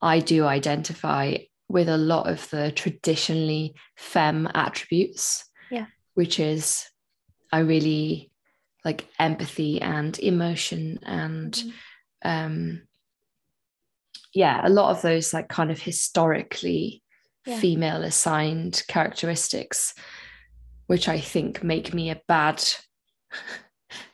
I 0.00 0.20
do 0.20 0.46
identify 0.46 1.36
with 1.68 1.88
a 1.88 1.96
lot 1.96 2.28
of 2.28 2.48
the 2.50 2.72
traditionally 2.72 3.74
femme 3.96 4.48
attributes. 4.54 5.44
Yeah. 5.70 5.86
Which 6.14 6.38
is, 6.40 6.86
I 7.52 7.60
really 7.60 8.30
like 8.84 9.06
empathy 9.18 9.80
and 9.80 10.18
emotion 10.18 10.98
and 11.02 11.52
Mhm. 11.52 11.72
um 12.24 12.82
yeah 14.34 14.66
a 14.66 14.68
lot 14.68 14.90
of 14.90 15.02
those 15.02 15.32
like 15.32 15.48
kind 15.48 15.70
of 15.70 15.80
historically 15.80 17.02
Yeah. 17.46 17.58
female 17.60 18.02
assigned 18.04 18.82
characteristics 18.88 19.94
which 20.86 21.08
i 21.08 21.18
think 21.20 21.62
make 21.62 21.94
me 21.94 22.10
a 22.10 22.20
bad 22.28 22.62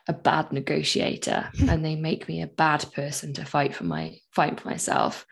a 0.08 0.12
bad 0.12 0.52
negotiator 0.52 1.50
and 1.68 1.84
they 1.84 1.96
make 1.96 2.28
me 2.28 2.42
a 2.42 2.46
bad 2.46 2.84
person 2.94 3.32
to 3.34 3.44
fight 3.44 3.74
for 3.74 3.84
my 3.84 4.16
fight 4.34 4.60
for 4.60 4.68
myself 4.68 5.26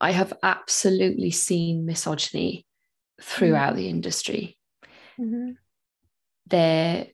i 0.00 0.10
have 0.10 0.32
absolutely 0.42 1.30
seen 1.30 1.86
misogyny 1.86 2.66
throughout 3.22 3.76
the 3.76 3.88
industry 3.88 4.56
Mhm. 5.18 5.56
there 6.46 7.06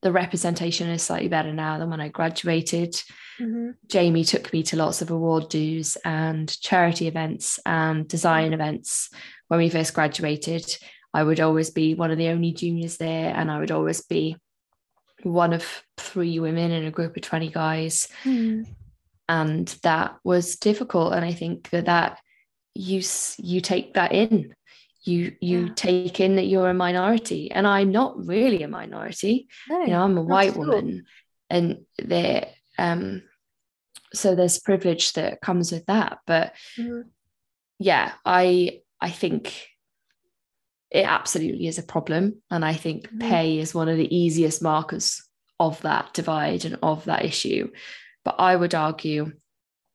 the 0.00 0.10
representation 0.10 0.88
is 0.88 1.02
slightly 1.02 1.28
better 1.28 1.52
now 1.52 1.78
than 1.78 1.90
when 1.90 2.00
i 2.00 2.08
graduated 2.08 3.00
Mhm. 3.40 3.74
Jamie 3.88 4.24
took 4.24 4.52
me 4.52 4.62
to 4.64 4.76
lots 4.76 5.00
of 5.02 5.10
award 5.10 5.48
dues 5.48 5.96
and 6.04 6.48
charity 6.60 7.08
events 7.08 7.58
and 7.64 8.06
design 8.06 8.52
events. 8.52 9.08
When 9.48 9.58
we 9.58 9.70
first 9.70 9.94
graduated, 9.94 10.64
I 11.14 11.24
would 11.24 11.40
always 11.40 11.70
be 11.70 11.94
one 11.94 12.10
of 12.10 12.18
the 12.18 12.28
only 12.28 12.52
juniors 12.52 12.98
there, 12.98 13.34
and 13.34 13.50
I 13.50 13.58
would 13.58 13.70
always 13.72 14.02
be 14.02 14.36
one 15.24 15.52
of 15.52 15.64
three 15.96 16.38
women 16.38 16.70
in 16.70 16.84
a 16.84 16.90
group 16.90 17.16
of 17.16 17.22
20 17.22 17.48
guys. 17.50 18.08
Mm. 18.24 18.66
And 19.28 19.68
that 19.82 20.16
was 20.24 20.56
difficult. 20.56 21.14
And 21.14 21.24
I 21.24 21.32
think 21.32 21.70
that 21.70 21.86
that 21.86 22.18
you, 22.74 23.02
you 23.38 23.60
take 23.60 23.94
that 23.94 24.12
in. 24.12 24.54
You 25.04 25.34
you 25.40 25.66
Yeah. 25.66 25.72
take 25.74 26.20
in 26.20 26.36
that 26.36 26.46
you're 26.46 26.70
a 26.70 26.74
minority, 26.74 27.50
and 27.50 27.66
I'm 27.66 27.90
not 27.90 28.24
really 28.24 28.62
a 28.62 28.68
minority 28.68 29.48
No, 29.68 29.80
you 29.80 29.88
know 29.88 30.00
i'm 30.04 30.16
a 30.16 30.22
white 30.22 30.56
all. 30.56 30.64
woman 30.64 31.04
and 31.50 31.84
there 31.98 32.46
um 32.78 33.22
so 34.14 34.36
there's 34.36 34.60
privilege 34.60 35.12
that 35.14 35.40
comes 35.40 35.72
with 35.72 35.86
that 35.86 36.18
but 36.24 36.54
Mhm. 36.78 37.06
yeah 37.80 38.12
i 38.24 38.80
i 39.00 39.10
think 39.10 39.66
it 40.92 41.06
absolutely 41.06 41.66
is 41.66 41.78
a 41.78 41.82
problem 41.94 42.42
and 42.50 42.64
i 42.64 42.74
think 42.74 43.08
Mhm. 43.10 43.20
pay 43.20 43.58
is 43.58 43.74
one 43.74 43.88
of 43.88 43.96
the 43.96 44.14
easiest 44.14 44.62
markers 44.62 45.22
of 45.58 45.80
that 45.82 46.12
divide 46.14 46.64
and 46.64 46.78
of 46.82 47.04
that 47.06 47.24
issue 47.24 47.70
but 48.24 48.36
i 48.38 48.54
would 48.54 48.74
argue 48.74 49.32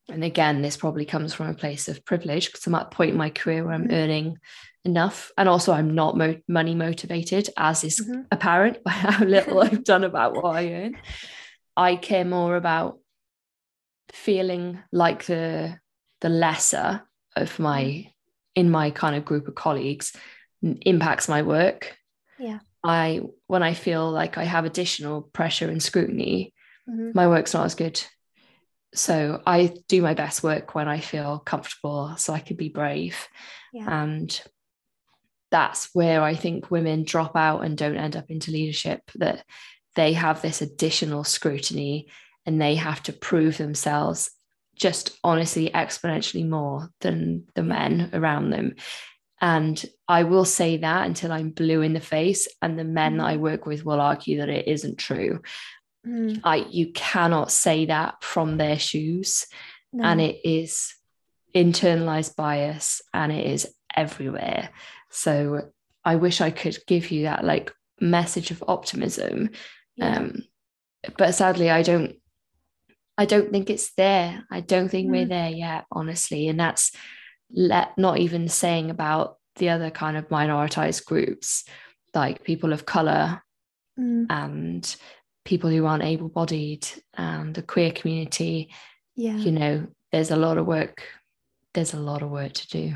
and 0.10 0.24
again 0.24 0.62
this 0.62 0.78
probably 0.78 1.06
comes 1.06 1.34
from 1.34 1.48
a 1.50 1.54
place 1.54 1.88
of 1.88 2.04
privilege 2.06 2.48
because 2.48 2.66
i'm 2.66 2.76
at 2.76 2.88
a 2.88 2.96
point 2.98 3.12
in 3.12 3.18
my 3.18 3.30
career 3.30 3.64
where 3.64 3.74
i'm 3.74 3.88
Mhm. 3.88 3.94
earning 3.94 4.38
enough 4.86 5.32
and 5.38 5.48
also 5.50 5.72
i'm 5.74 5.94
not 5.94 6.18
mo- 6.18 6.42
money 6.48 6.74
motivated 6.76 7.50
as 7.58 7.84
is 7.84 8.00
Mhm. 8.00 8.26
apparent 8.32 8.84
by 8.84 8.92
how 8.92 9.24
little 9.26 9.62
i've 9.62 9.84
done 9.84 10.04
about 10.06 10.34
what 10.36 10.56
i 10.56 10.72
earn 10.74 10.96
i 11.76 11.96
care 11.96 12.26
more 12.26 12.56
about 12.56 12.98
feeling 14.12 14.80
like 14.92 15.26
the 15.26 15.78
the 16.22 16.30
lesser 16.30 17.04
of 17.36 17.60
my 17.60 18.12
in 18.56 18.70
my 18.72 18.90
kind 18.90 19.16
of 19.16 19.26
group 19.26 19.48
of 19.48 19.56
colleagues 19.56 20.16
impacts 20.62 21.28
my 21.30 21.42
work 21.44 21.98
Yeah. 22.40 22.60
i 22.84 23.22
when 23.48 23.64
i 23.64 23.74
feel 23.74 24.10
like 24.12 24.38
i 24.38 24.44
have 24.44 24.66
additional 24.66 25.22
pressure 25.22 25.70
and 25.70 25.82
scrutiny 25.82 26.54
Mhm. 26.90 27.14
my 27.14 27.28
work's 27.28 27.54
not 27.54 27.66
as 27.66 27.76
good 27.76 28.02
so 28.94 29.42
i 29.46 29.74
do 29.88 30.02
my 30.02 30.14
best 30.14 30.42
work 30.44 30.74
when 30.74 30.88
i 30.88 31.00
feel 31.00 31.40
comfortable 31.40 32.16
so 32.18 32.34
i 32.34 32.40
can 32.40 32.56
be 32.56 32.70
brave 32.70 33.28
Yeah. 33.74 34.04
and 34.04 34.42
that's 35.52 35.90
where 35.94 36.22
i 36.24 36.34
think 36.36 36.72
women 36.72 37.04
drop 37.04 37.36
out 37.36 37.64
and 37.64 37.78
don't 37.78 37.98
end 37.98 38.16
up 38.16 38.30
into 38.30 38.52
leadership 38.52 39.02
that 39.16 39.44
they 39.96 40.14
have 40.14 40.42
this 40.42 40.62
additional 40.62 41.24
scrutiny 41.24 42.08
and 42.46 42.62
they 42.62 42.76
have 42.76 43.04
to 43.04 43.14
prove 43.14 43.58
themselves 43.58 44.32
just 44.76 45.18
honestly 45.24 45.70
exponentially 45.74 46.48
more 46.48 46.90
than 47.02 47.46
the 47.56 47.64
men 47.64 48.10
around 48.14 48.50
them 48.52 48.76
and 49.42 49.86
i 50.08 50.24
will 50.24 50.46
say 50.46 50.78
that 50.78 51.06
until 51.06 51.32
i'm 51.32 51.50
blue 51.52 51.82
in 51.82 51.94
the 51.94 52.00
face 52.02 52.48
and 52.62 52.78
the 52.78 52.84
men 52.84 53.18
that 53.18 53.26
i 53.28 53.36
Mhm. 53.38 53.40
work 53.42 53.66
with 53.66 53.86
will 53.86 54.02
argue 54.02 54.38
that 54.40 54.50
it 54.50 54.68
isn't 54.68 54.98
true 54.98 55.42
Mm. 56.06 56.40
I 56.44 56.58
you 56.70 56.94
cannot 56.94 57.52
say 57.52 57.88
that 57.88 58.24
from 58.24 58.56
their 58.58 58.80
shoes 58.80 59.46
No. 59.92 60.06
and 60.06 60.22
it 60.22 60.40
is 60.46 60.94
internalized 61.54 62.36
bias 62.38 63.02
and 63.14 63.32
it 63.32 63.46
is 63.46 63.68
everywhere 63.96 64.70
so 65.10 65.70
I 66.06 66.16
wish 66.16 66.40
I 66.40 66.52
could 66.52 66.78
give 66.88 67.12
you 67.12 67.24
that 67.24 67.44
like 67.44 67.74
message 68.00 68.52
of 68.52 68.64
optimism 68.68 69.50
Yeah. 69.98 70.18
um 70.18 70.44
but 71.18 71.34
sadly 71.34 71.70
I 71.70 71.82
don't 71.84 72.16
I 73.18 73.26
don't 73.26 73.52
think 73.52 73.70
it's 73.70 73.94
there 73.96 74.46
I 74.52 74.62
don't 74.62 74.90
think 74.90 75.12
we're 75.12 75.26
Mm. 75.26 75.30
there 75.30 75.50
yet 75.50 75.86
honestly 75.92 76.48
and 76.48 76.60
that's 76.60 76.92
let 77.52 77.98
not 77.98 78.20
even 78.20 78.48
saying 78.50 78.90
about 78.90 79.38
the 79.56 79.70
other 79.70 79.90
kind 79.90 80.18
of 80.18 80.30
minoritized 80.30 81.06
groups 81.06 81.66
like 82.14 82.44
people 82.44 82.74
of 82.74 82.86
color 82.86 83.42
Mm, 84.00 84.28
and 84.30 84.96
people 85.46 85.70
who 85.70 85.86
aren't 85.86 86.04
able 86.04 86.30
bodied 86.30 86.88
and 87.16 87.54
the 87.56 87.62
queer 87.62 87.92
community, 87.92 88.70
yeah. 89.16 89.36
you 89.36 89.52
know, 89.52 89.88
there's 90.12 90.32
a 90.32 90.36
lot 90.36 90.58
of 90.58 90.66
work. 90.66 91.04
There's 91.74 91.94
a 91.94 92.00
lot 92.00 92.22
of 92.22 92.30
work 92.30 92.54
to 92.54 92.68
do. 92.68 92.96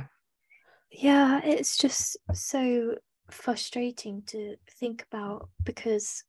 Yeah, 0.92 1.42
it's 1.44 1.78
just 1.78 2.18
so 2.34 2.96
frustrating 3.30 4.24
to 4.28 4.58
think 4.80 5.06
about 5.12 5.50
because 5.64 6.24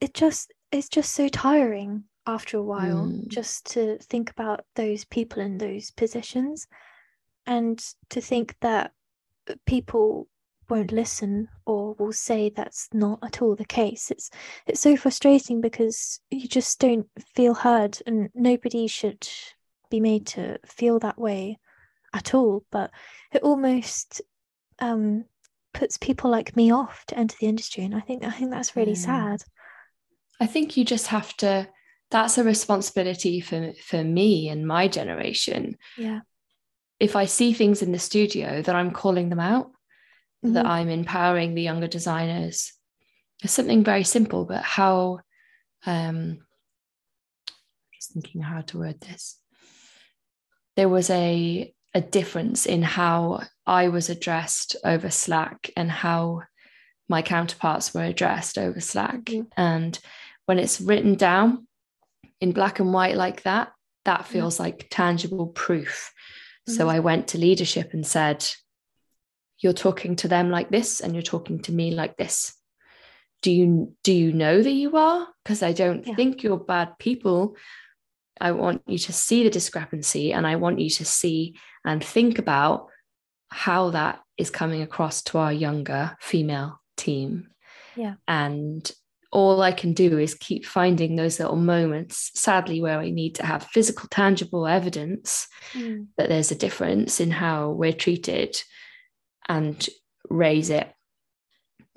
it 0.00 0.14
just 0.14 0.52
it's 0.72 0.88
just 0.88 1.12
so 1.12 1.28
tiring 1.28 2.04
after 2.26 2.56
a 2.58 2.62
while 2.62 3.06
Mm. 3.06 3.28
just 3.28 3.66
to 3.72 3.98
think 3.98 4.30
about 4.30 4.64
those 4.76 5.04
people 5.04 5.42
in 5.42 5.58
those 5.58 5.90
positions 5.90 6.66
and 7.46 7.82
to 8.10 8.20
think 8.20 8.56
that 8.60 8.92
people 9.66 10.28
won't 10.68 10.92
listen 10.92 11.48
or 11.66 11.94
will 11.94 12.12
say 12.12 12.48
that's 12.48 12.88
not 12.92 13.18
at 13.24 13.42
all 13.42 13.56
the 13.56 13.64
case 13.64 14.10
it's 14.10 14.30
it's 14.66 14.80
so 14.80 14.96
frustrating 14.96 15.60
because 15.60 16.20
you 16.30 16.46
just 16.46 16.78
don't 16.78 17.08
feel 17.34 17.54
heard 17.54 17.98
and 18.06 18.30
nobody 18.34 18.86
should 18.86 19.26
be 19.90 19.98
made 19.98 20.24
to 20.26 20.58
feel 20.64 21.00
that 21.00 21.18
way 21.18 21.58
at 22.14 22.34
all 22.34 22.64
but 22.70 22.90
it 23.32 23.42
almost 23.42 24.20
um 24.78 25.24
puts 25.72 25.96
people 25.96 26.30
like 26.30 26.54
me 26.54 26.70
off 26.70 27.04
to 27.06 27.18
enter 27.18 27.36
the 27.40 27.46
industry 27.48 27.82
and 27.82 27.94
i 27.94 28.00
think 28.00 28.22
i 28.24 28.30
think 28.30 28.50
that's 28.52 28.76
really 28.76 28.92
Yeah. 28.92 29.34
sad 29.34 29.42
I 30.42 30.46
think 30.46 30.76
you 30.76 30.84
just 30.86 31.08
have 31.08 31.36
to. 31.38 31.68
That's 32.10 32.38
a 32.38 32.44
responsibility 32.44 33.40
for 33.40 33.72
for 33.82 34.02
me 34.02 34.48
and 34.48 34.66
my 34.66 34.88
generation. 34.88 35.76
yeah 35.96 36.20
If 36.98 37.16
I 37.16 37.26
see 37.26 37.52
things 37.52 37.82
in 37.82 37.92
the 37.92 37.98
studio, 37.98 38.62
that 38.62 38.74
I'm 38.74 38.90
calling 38.90 39.28
them 39.30 39.40
out, 39.40 39.70
that 40.42 40.66
Mhm. 40.66 40.68
I'm 40.68 40.88
empowering 40.88 41.54
the 41.54 41.62
younger 41.62 41.88
designers. 41.88 42.72
It's 43.42 43.52
something 43.54 43.84
very 43.84 44.04
simple, 44.04 44.44
but 44.44 44.62
how. 44.62 45.20
Um, 45.86 46.44
just 47.94 48.12
thinking 48.12 48.42
how 48.42 48.60
to 48.62 48.78
word 48.78 49.00
this. 49.00 49.40
There 50.76 50.88
was 50.88 51.10
a 51.10 51.74
a 51.92 52.00
difference 52.00 52.66
in 52.66 52.82
how 52.82 53.42
I 53.66 53.88
was 53.88 54.10
addressed 54.10 54.76
over 54.84 55.10
Slack 55.10 55.70
and 55.76 55.90
how 55.90 56.42
my 57.08 57.20
counterparts 57.22 57.92
were 57.92 58.04
addressed 58.04 58.56
over 58.58 58.80
Slack. 58.80 59.24
Mhm. 59.24 59.46
And 59.56 59.98
when 60.46 60.58
it's 60.60 60.80
written 60.80 61.14
down 61.16 61.66
in 62.40 62.52
black 62.52 62.80
and 62.80 62.92
white 62.92 63.16
like 63.16 63.42
that, 63.42 63.72
that 64.04 64.26
feels 64.26 64.58
like 64.58 64.86
tangible 64.90 65.48
proof. 65.48 66.12
So 66.68 66.86
Mhm. 66.86 66.90
I 66.90 66.98
went 67.00 67.28
to 67.28 67.38
leadership 67.38 67.92
and 67.92 68.06
said, 68.06 68.46
You're 69.62 69.74
talking 69.74 70.16
to 70.16 70.28
them 70.28 70.50
like 70.50 70.70
this, 70.70 71.00
and 71.02 71.12
you're 71.14 71.22
talking 71.22 71.60
to 71.62 71.72
me 71.72 71.90
like 71.90 72.16
this. 72.16 72.54
Do 73.42 73.50
you 73.50 73.94
do 74.02 74.12
you 74.12 74.32
know 74.32 74.62
that 74.62 74.70
you 74.72 74.96
are? 74.96 75.28
Because 75.44 75.62
I 75.62 75.72
don't 75.72 76.06
Yeah. 76.06 76.14
think 76.14 76.42
you're 76.42 76.56
bad 76.58 76.98
people. 76.98 77.56
I 78.40 78.52
want 78.52 78.82
you 78.86 78.96
to 78.98 79.12
see 79.12 79.44
the 79.44 79.50
discrepancy 79.50 80.32
and 80.32 80.46
I 80.46 80.56
want 80.56 80.80
you 80.80 80.88
to 80.88 81.04
see 81.04 81.58
and 81.84 82.02
think 82.02 82.38
about 82.38 82.88
how 83.50 83.90
that 83.90 84.22
is 84.38 84.48
coming 84.50 84.80
across 84.80 85.22
to 85.24 85.36
our 85.38 85.52
younger 85.52 86.16
female 86.20 86.80
team. 86.96 87.50
Yeah. 87.96 88.14
And 88.26 88.90
all 89.32 89.62
I 89.62 89.72
can 89.72 89.92
do 89.92 90.18
is 90.18 90.34
keep 90.34 90.66
finding 90.66 91.14
those 91.14 91.38
little 91.38 91.56
moments, 91.56 92.32
sadly, 92.34 92.80
where 92.80 92.98
I 92.98 93.10
need 93.10 93.36
to 93.36 93.46
have 93.46 93.64
physical, 93.68 94.08
tangible 94.10 94.66
evidence 94.66 95.46
Mm. 95.72 96.08
that 96.16 96.28
there's 96.28 96.50
a 96.50 96.56
difference 96.56 97.20
in 97.20 97.30
how 97.30 97.70
we're 97.70 97.92
treated 97.92 98.60
and 99.48 99.88
raise 100.28 100.68
it. 100.70 100.92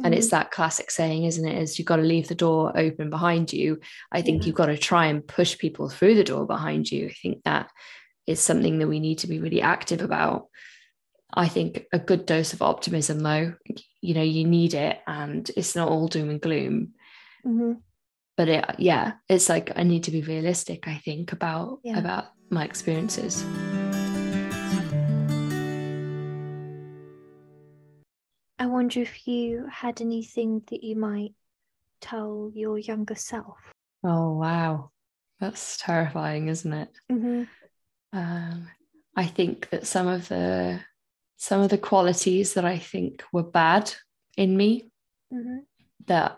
And 0.03 0.13
it's 0.13 0.27
Mhm. 0.27 0.31
that 0.31 0.51
classic 0.51 0.91
saying, 0.91 1.23
isn't 1.23 1.47
it? 1.47 1.61
Is 1.61 1.79
you've 1.79 1.87
got 1.87 1.95
to 1.97 2.03
leave 2.03 2.27
the 2.27 2.35
door 2.35 2.71
open 2.77 3.09
behind 3.09 3.51
you. 3.51 3.79
I 4.11 4.21
think 4.21 4.41
Yeah. 4.41 4.47
you've 4.47 4.55
got 4.55 4.67
to 4.67 4.77
try 4.77 5.07
and 5.07 5.25
push 5.25 5.57
people 5.57 5.89
through 5.89 6.15
the 6.15 6.23
door 6.23 6.45
behind 6.45 6.91
you. 6.91 7.07
I 7.07 7.13
think 7.13 7.43
that 7.43 7.69
is 8.27 8.39
something 8.39 8.79
that 8.79 8.87
we 8.87 8.99
need 8.99 9.19
to 9.19 9.27
be 9.27 9.39
really 9.39 9.61
active 9.61 10.01
about. 10.01 10.47
I 11.33 11.47
think 11.47 11.85
a 11.91 11.97
good 11.99 12.25
dose 12.27 12.53
of 12.53 12.61
optimism, 12.61 13.19
though, 13.21 13.55
you 14.01 14.13
know, 14.13 14.21
you 14.21 14.45
need 14.45 14.75
it, 14.75 14.99
and 15.07 15.49
it's 15.57 15.75
not 15.75 15.89
all 15.89 16.07
doom 16.07 16.29
and 16.29 16.39
gloom. 16.41 16.93
Mhm. 17.45 17.81
But 18.35 18.49
it, 18.49 18.65
yeah, 18.79 19.13
it's 19.29 19.47
like 19.49 19.71
I 19.75 19.83
need 19.83 20.03
to 20.05 20.11
be 20.11 20.21
realistic. 20.21 20.87
I 20.87 20.95
think 21.05 21.33
about 21.33 21.79
Yeah. 21.83 21.99
about 21.99 22.25
my 22.49 22.65
experiences. 22.65 23.43
I 28.59 28.65
wonder 28.67 29.01
if 29.01 29.27
you 29.27 29.67
had 29.71 29.99
anything 30.01 30.61
that 30.69 30.83
you 30.83 30.95
might 30.95 31.33
tell 32.01 32.51
your 32.53 32.77
younger 32.77 33.15
self. 33.15 33.57
Oh 34.03 34.33
wow, 34.37 34.91
that's 35.39 35.77
terrifying, 35.77 36.47
isn't 36.47 36.73
it? 36.73 36.89
Mm-hmm. 37.11 37.43
um, 38.17 38.67
I 39.15 39.25
think 39.25 39.69
that 39.69 39.85
some 39.87 40.07
of 40.07 40.27
the 40.27 40.79
some 41.37 41.61
of 41.61 41.69
the 41.69 41.77
qualities 41.77 42.53
that 42.53 42.65
I 42.65 42.77
think 42.79 43.23
were 43.33 43.43
bad 43.43 43.93
in 44.37 44.55
me 44.57 44.89
Mm-hmm. 45.33 45.59
that 46.05 46.37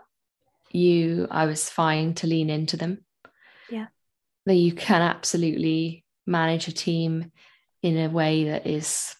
you 0.76 1.26
I 1.30 1.46
was 1.46 1.68
fine 1.68 2.14
to 2.14 2.26
lean 2.26 2.50
into 2.50 2.76
them. 2.76 3.04
Yeah. 3.70 3.86
That 4.46 4.54
you 4.54 4.72
can 4.72 5.02
absolutely 5.02 6.04
manage 6.26 6.68
a 6.68 6.72
team 6.72 7.32
in 7.82 7.98
a 7.98 8.08
way 8.08 8.44
that 8.44 8.66
is 8.66 9.14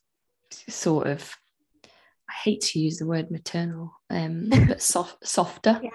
sort 0.68 1.06
of 1.06 1.34
I 2.28 2.32
hate 2.44 2.60
to 2.62 2.80
use 2.80 2.98
the 2.98 3.06
word 3.06 3.30
maternal, 3.30 3.92
um, 4.10 4.48
but 4.68 4.82
soft 4.82 5.26
softer. 5.26 5.80
Yeah. 5.82 5.90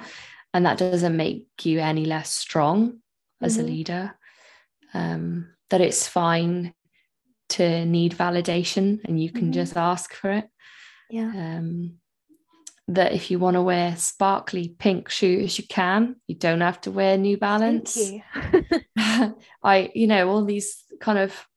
And 0.53 0.66
that 0.66 0.78
doesn't 0.78 1.16
make 1.16 1.47
you 1.64 1.80
any 1.80 2.05
less 2.05 2.30
strong 2.30 2.99
as 3.41 3.57
a 3.57 3.64
Mhm. 3.64 3.68
leader. 3.68 4.18
Um, 4.93 5.53
that 5.70 5.80
it's 5.82 6.07
fine 6.07 6.74
to 7.49 7.86
need 7.86 8.14
validation 8.14 8.99
and 9.05 9.22
you 9.22 9.32
can 9.32 9.49
Mhm. 9.51 9.53
just 9.53 9.78
ask 9.78 10.14
for 10.14 10.32
it. 10.32 10.49
Yeah. 11.09 11.32
Um, 11.57 12.01
that 12.88 13.14
if 13.14 13.32
you 13.32 13.40
want 13.40 13.56
to 13.56 13.62
wear 13.62 13.96
sparkly 13.96 14.76
pink 14.78 15.10
shoes, 15.10 15.58
you 15.58 15.66
can. 15.68 16.16
You 16.28 16.36
don't 16.36 16.62
have 16.62 16.82
to 16.82 16.92
wear 16.92 17.18
New 17.18 17.38
Balance. 17.38 17.96
Thank 18.34 18.66
you. 18.72 19.36
I, 19.64 19.92
you 19.96 20.08
know, 20.08 20.30
all 20.30 20.44
these 20.46 20.84
kind 21.00 21.20
of 21.20 21.48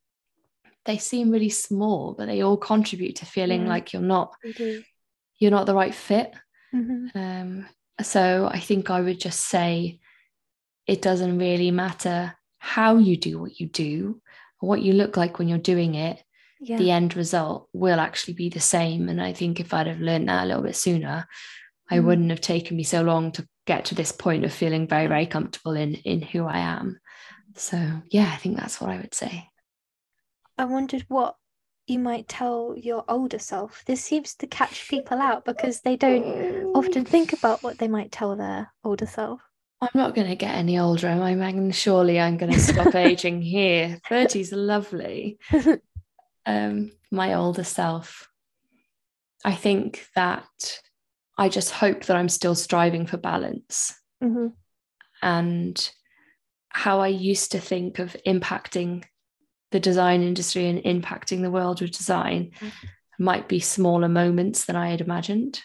they 0.84 0.98
seem 0.98 1.30
really 1.30 1.48
small, 1.48 2.14
but 2.16 2.26
they 2.26 2.42
all 2.42 2.58
contribute 2.58 3.16
to 3.16 3.26
feeling 3.26 3.62
Yeah. 3.62 3.68
like 3.68 3.92
you're 3.92 4.02
not 4.02 4.34
you're 5.38 5.50
not 5.50 5.66
the 5.66 5.74
right 5.74 5.94
fit. 5.94 6.32
Mm-hmm. 6.74 7.18
Um, 7.18 7.66
so 8.02 8.48
I 8.52 8.60
think 8.60 8.90
I 8.90 9.00
would 9.00 9.18
just 9.18 9.40
say 9.40 9.98
it 10.86 11.00
doesn't 11.00 11.38
really 11.38 11.70
matter 11.70 12.36
how 12.58 12.98
you 12.98 13.16
do 13.16 13.38
what 13.38 13.58
you 13.58 13.66
do 13.66 14.20
or 14.60 14.68
what 14.68 14.82
you 14.82 14.92
look 14.92 15.16
like 15.16 15.38
when 15.38 15.48
you're 15.48 15.58
doing 15.58 15.94
it. 15.94 16.22
Yeah. 16.64 16.78
The 16.78 16.90
end 16.90 17.14
result 17.16 17.68
will 17.72 18.00
actually 18.00 18.34
be 18.34 18.48
the 18.48 18.60
same. 18.60 19.08
And 19.08 19.20
I 19.20 19.32
think 19.34 19.60
if 19.60 19.74
I'd 19.74 19.86
have 19.86 20.00
learned 20.00 20.28
that 20.28 20.44
a 20.44 20.46
little 20.46 20.62
bit 20.62 20.76
sooner, 20.76 21.26
I 21.90 21.98
Mhm. 21.98 22.04
wouldn't 22.04 22.30
have 22.30 22.40
taken 22.40 22.76
me 22.76 22.82
so 22.84 23.02
long 23.02 23.32
to 23.32 23.46
get 23.66 23.84
to 23.86 23.94
this 23.94 24.12
point 24.12 24.44
of 24.44 24.52
feeling 24.52 24.88
very, 24.88 25.06
very 25.06 25.26
comfortable 25.26 25.72
in 25.76 25.94
in 25.96 26.22
who 26.22 26.46
I 26.46 26.58
am. 26.58 26.98
So 27.54 27.76
yeah, 28.10 28.30
I 28.32 28.36
think 28.36 28.56
that's 28.56 28.80
what 28.80 28.90
I 28.90 28.96
would 28.96 29.14
say. 29.14 29.48
I 30.56 30.64
wondered 30.64 31.04
what 31.08 31.36
you 31.86 31.98
might 31.98 32.28
tell 32.28 32.74
your 32.76 33.04
older 33.08 33.38
self. 33.38 33.84
This 33.84 34.02
seems 34.02 34.34
to 34.36 34.46
catch 34.46 34.88
people 34.88 35.18
out 35.18 35.44
because 35.44 35.82
they 35.82 35.96
don't 35.96 36.72
often 36.74 37.04
think 37.04 37.34
about 37.34 37.62
what 37.62 37.78
they 37.78 37.88
might 37.88 38.10
tell 38.10 38.36
their 38.36 38.72
older 38.82 39.06
self. 39.06 39.40
I'm 39.82 39.90
not 39.94 40.14
going 40.14 40.28
to 40.28 40.36
get 40.36 40.54
any 40.54 40.78
older, 40.78 41.08
am 41.08 41.20
I, 41.20 41.34
Megan? 41.34 41.70
Surely 41.72 42.18
I'm 42.18 42.38
going 42.38 42.52
to 42.52 42.58
stop 42.60 42.94
aging 42.94 43.42
here. 43.42 44.00
30's 44.10 44.52
lovely. 44.52 45.38
Um, 46.46 46.92
my 47.10 47.34
older 47.34 47.64
self. 47.64 48.28
I 49.44 49.54
think 49.54 50.06
that 50.14 50.80
I 51.36 51.48
just 51.48 51.70
hope 51.70 52.04
that 52.06 52.16
I'm 52.16 52.28
still 52.28 52.54
striving 52.54 53.06
for 53.06 53.16
balance 53.16 53.94
Mm-hmm. 54.22 54.46
and 55.22 55.90
how 56.70 57.00
I 57.00 57.08
used 57.08 57.52
to 57.52 57.58
think 57.60 57.98
of 57.98 58.16
impacting 58.26 59.04
the 59.70 59.80
design 59.80 60.22
industry 60.22 60.66
and 60.68 60.78
impacting 60.82 61.42
the 61.42 61.50
world 61.50 61.82
of 61.82 61.90
design 61.90 62.52
Mm. 62.60 62.70
might 63.18 63.48
be 63.48 63.60
smaller 63.60 64.08
moments 64.08 64.64
than 64.64 64.76
I 64.76 64.88
had 64.90 65.00
imagined. 65.00 65.60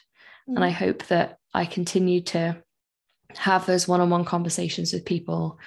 Mm. 0.49 0.55
And 0.55 0.65
I 0.65 0.69
hope 0.71 1.05
that 1.07 1.37
I 1.53 1.65
continue 1.65 2.21
to 2.21 2.61
have 3.37 3.65
those 3.65 3.87
one 3.87 4.01
on 4.01 4.09
one 4.09 4.25
conversations 4.25 4.91
with 4.91 5.05
people 5.05 5.57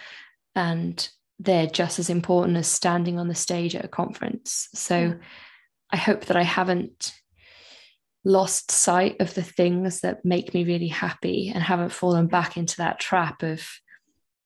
and 0.54 1.08
they're 1.42 1.66
just 1.66 1.98
as 1.98 2.08
important 2.10 2.56
as 2.56 2.68
standing 2.68 3.18
on 3.18 3.28
the 3.28 3.34
stage 3.34 3.74
at 3.74 3.84
a 3.84 3.88
conference. 3.88 4.68
So 4.74 4.96
Yeah. 4.98 5.14
I 5.90 5.96
hope 5.96 6.26
that 6.26 6.36
I 6.36 6.42
haven't 6.42 7.12
lost 8.24 8.70
sight 8.70 9.20
of 9.20 9.34
the 9.34 9.42
things 9.42 10.00
that 10.00 10.24
make 10.24 10.54
me 10.54 10.64
really 10.64 10.88
happy 10.88 11.50
and 11.52 11.62
haven't 11.62 11.90
fallen 11.92 12.28
back 12.28 12.56
into 12.56 12.76
that 12.78 13.00
trap 13.00 13.42
of 13.42 13.66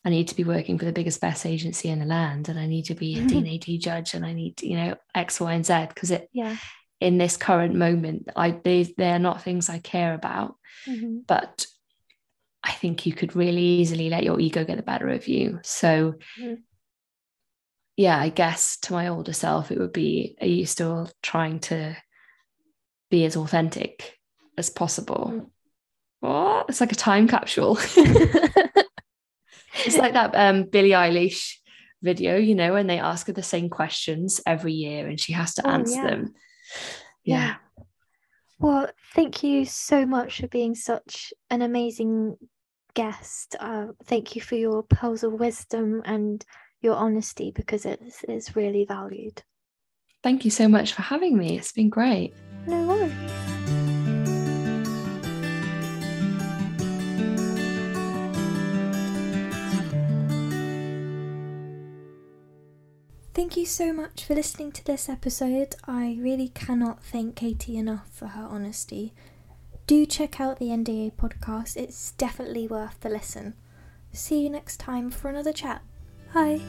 I 0.04 0.08
need 0.10 0.28
to 0.28 0.36
be 0.36 0.44
working 0.44 0.78
for 0.78 0.84
the 0.84 0.92
biggest 0.92 1.20
best 1.20 1.44
agency 1.44 1.88
in 1.90 1.98
the 1.98 2.06
land 2.06 2.48
and 2.48 2.58
I 2.58 2.66
need 2.66 2.84
to 2.86 2.94
be 2.94 3.18
a 3.18 3.22
Mhm. 3.24 3.28
D&AD 3.28 3.80
judge 3.80 4.14
and 4.14 4.24
I 4.24 4.32
need 4.32 4.56
to, 4.58 4.66
you 4.68 4.76
know 4.76 4.94
X, 5.14 5.40
Y, 5.40 5.52
and 5.52 5.66
Z 5.66 5.86
because 5.88 6.10
it 6.10 6.28
Yeah. 6.32 6.56
in 7.00 7.18
this 7.18 7.36
current 7.36 7.74
moment 7.74 8.30
i 8.36 8.52
they 8.52 8.84
they're 8.96 9.18
not 9.18 9.42
things 9.42 9.68
i 9.68 9.78
care 9.78 10.14
about 10.14 10.56
Mm-hmm. 10.88 11.18
but 11.26 11.66
i 12.62 12.72
think 12.72 13.04
you 13.04 13.12
could 13.12 13.36
really 13.36 13.60
easily 13.62 14.08
let 14.08 14.24
your 14.24 14.40
ego 14.40 14.64
get 14.64 14.76
the 14.78 14.82
better 14.82 15.08
of 15.10 15.28
you 15.28 15.60
so 15.62 16.14
Mhm. 16.40 16.62
Yeah 17.96 18.18
i 18.18 18.28
guess 18.28 18.76
to 18.78 18.92
my 18.92 19.08
older 19.08 19.32
self 19.32 19.70
it 19.70 19.78
would 19.78 19.92
be 19.92 20.36
are 20.40 20.46
you 20.46 20.66
still 20.66 21.10
trying 21.22 21.58
to 21.58 21.96
be 23.10 23.24
as 23.24 23.36
authentic 23.36 24.18
as 24.58 24.70
possible 24.70 25.32
Mm. 25.32 25.50
what 26.20 26.66
it's 26.68 26.80
like 26.80 26.92
a 26.92 26.96
time 26.96 27.28
capsule 27.28 27.78
it's 29.84 29.96
like 29.98 30.14
that 30.14 30.34
um 30.34 30.64
Billie 30.64 30.90
Eilish 30.90 31.54
video, 32.02 32.36
you 32.36 32.54
know, 32.54 32.76
and 32.76 32.88
they 32.88 32.98
ask 32.98 33.26
her 33.26 33.32
the 33.32 33.42
same 33.42 33.68
questions 33.70 34.40
every 34.46 34.72
year 34.72 35.08
and 35.08 35.18
she 35.18 35.32
has 35.32 35.54
to 35.54 35.66
Oh, 35.66 35.70
answer 35.70 35.94
yeah. 35.96 36.06
them. 36.10 36.34
Yeah. 37.24 37.36
Yeah. 37.38 37.54
Well, 38.58 38.90
thank 39.14 39.42
you 39.42 39.64
so 39.64 40.06
much 40.06 40.40
for 40.40 40.46
being 40.48 40.74
such 40.74 41.32
an 41.50 41.62
amazing 41.62 42.36
guest. 42.94 43.56
Uh, 43.58 43.88
thank 44.04 44.36
you 44.36 44.42
for 44.42 44.54
your 44.56 44.82
pearls 44.82 45.24
of 45.24 45.32
wisdom 45.32 46.02
and 46.04 46.44
your 46.86 46.96
honesty 46.96 47.50
because 47.50 47.84
it's, 47.84 48.24
it's 48.28 48.56
really 48.56 48.84
valued. 48.84 49.42
Thank 50.22 50.44
you 50.44 50.50
so 50.50 50.68
much 50.68 50.94
for 50.94 51.02
having 51.02 51.36
me. 51.36 51.58
It's 51.58 51.72
been 51.72 51.90
great. 51.90 52.32
No 52.66 52.86
worries. 52.86 53.12
Thank 63.34 63.56
you 63.56 63.66
so 63.66 63.92
much 63.92 64.24
for 64.24 64.34
listening 64.34 64.72
to 64.72 64.84
this 64.84 65.08
episode. 65.08 65.74
I 65.86 66.16
really 66.20 66.48
cannot 66.48 67.02
thank 67.02 67.36
Katie 67.36 67.76
enough 67.76 68.08
for 68.10 68.28
her 68.28 68.46
honesty. 68.48 69.12
Do 69.86 70.06
check 70.06 70.40
out 70.40 70.58
the 70.58 70.68
NDA 70.68 71.12
podcast, 71.14 71.76
it's 71.76 72.12
definitely 72.12 72.66
worth 72.66 73.00
the 73.00 73.10
listen. 73.10 73.54
See 74.12 74.42
you 74.42 74.50
next 74.50 74.78
time 74.78 75.10
for 75.10 75.28
another 75.28 75.52
chat. 75.52 75.82
Bye. 76.36 76.60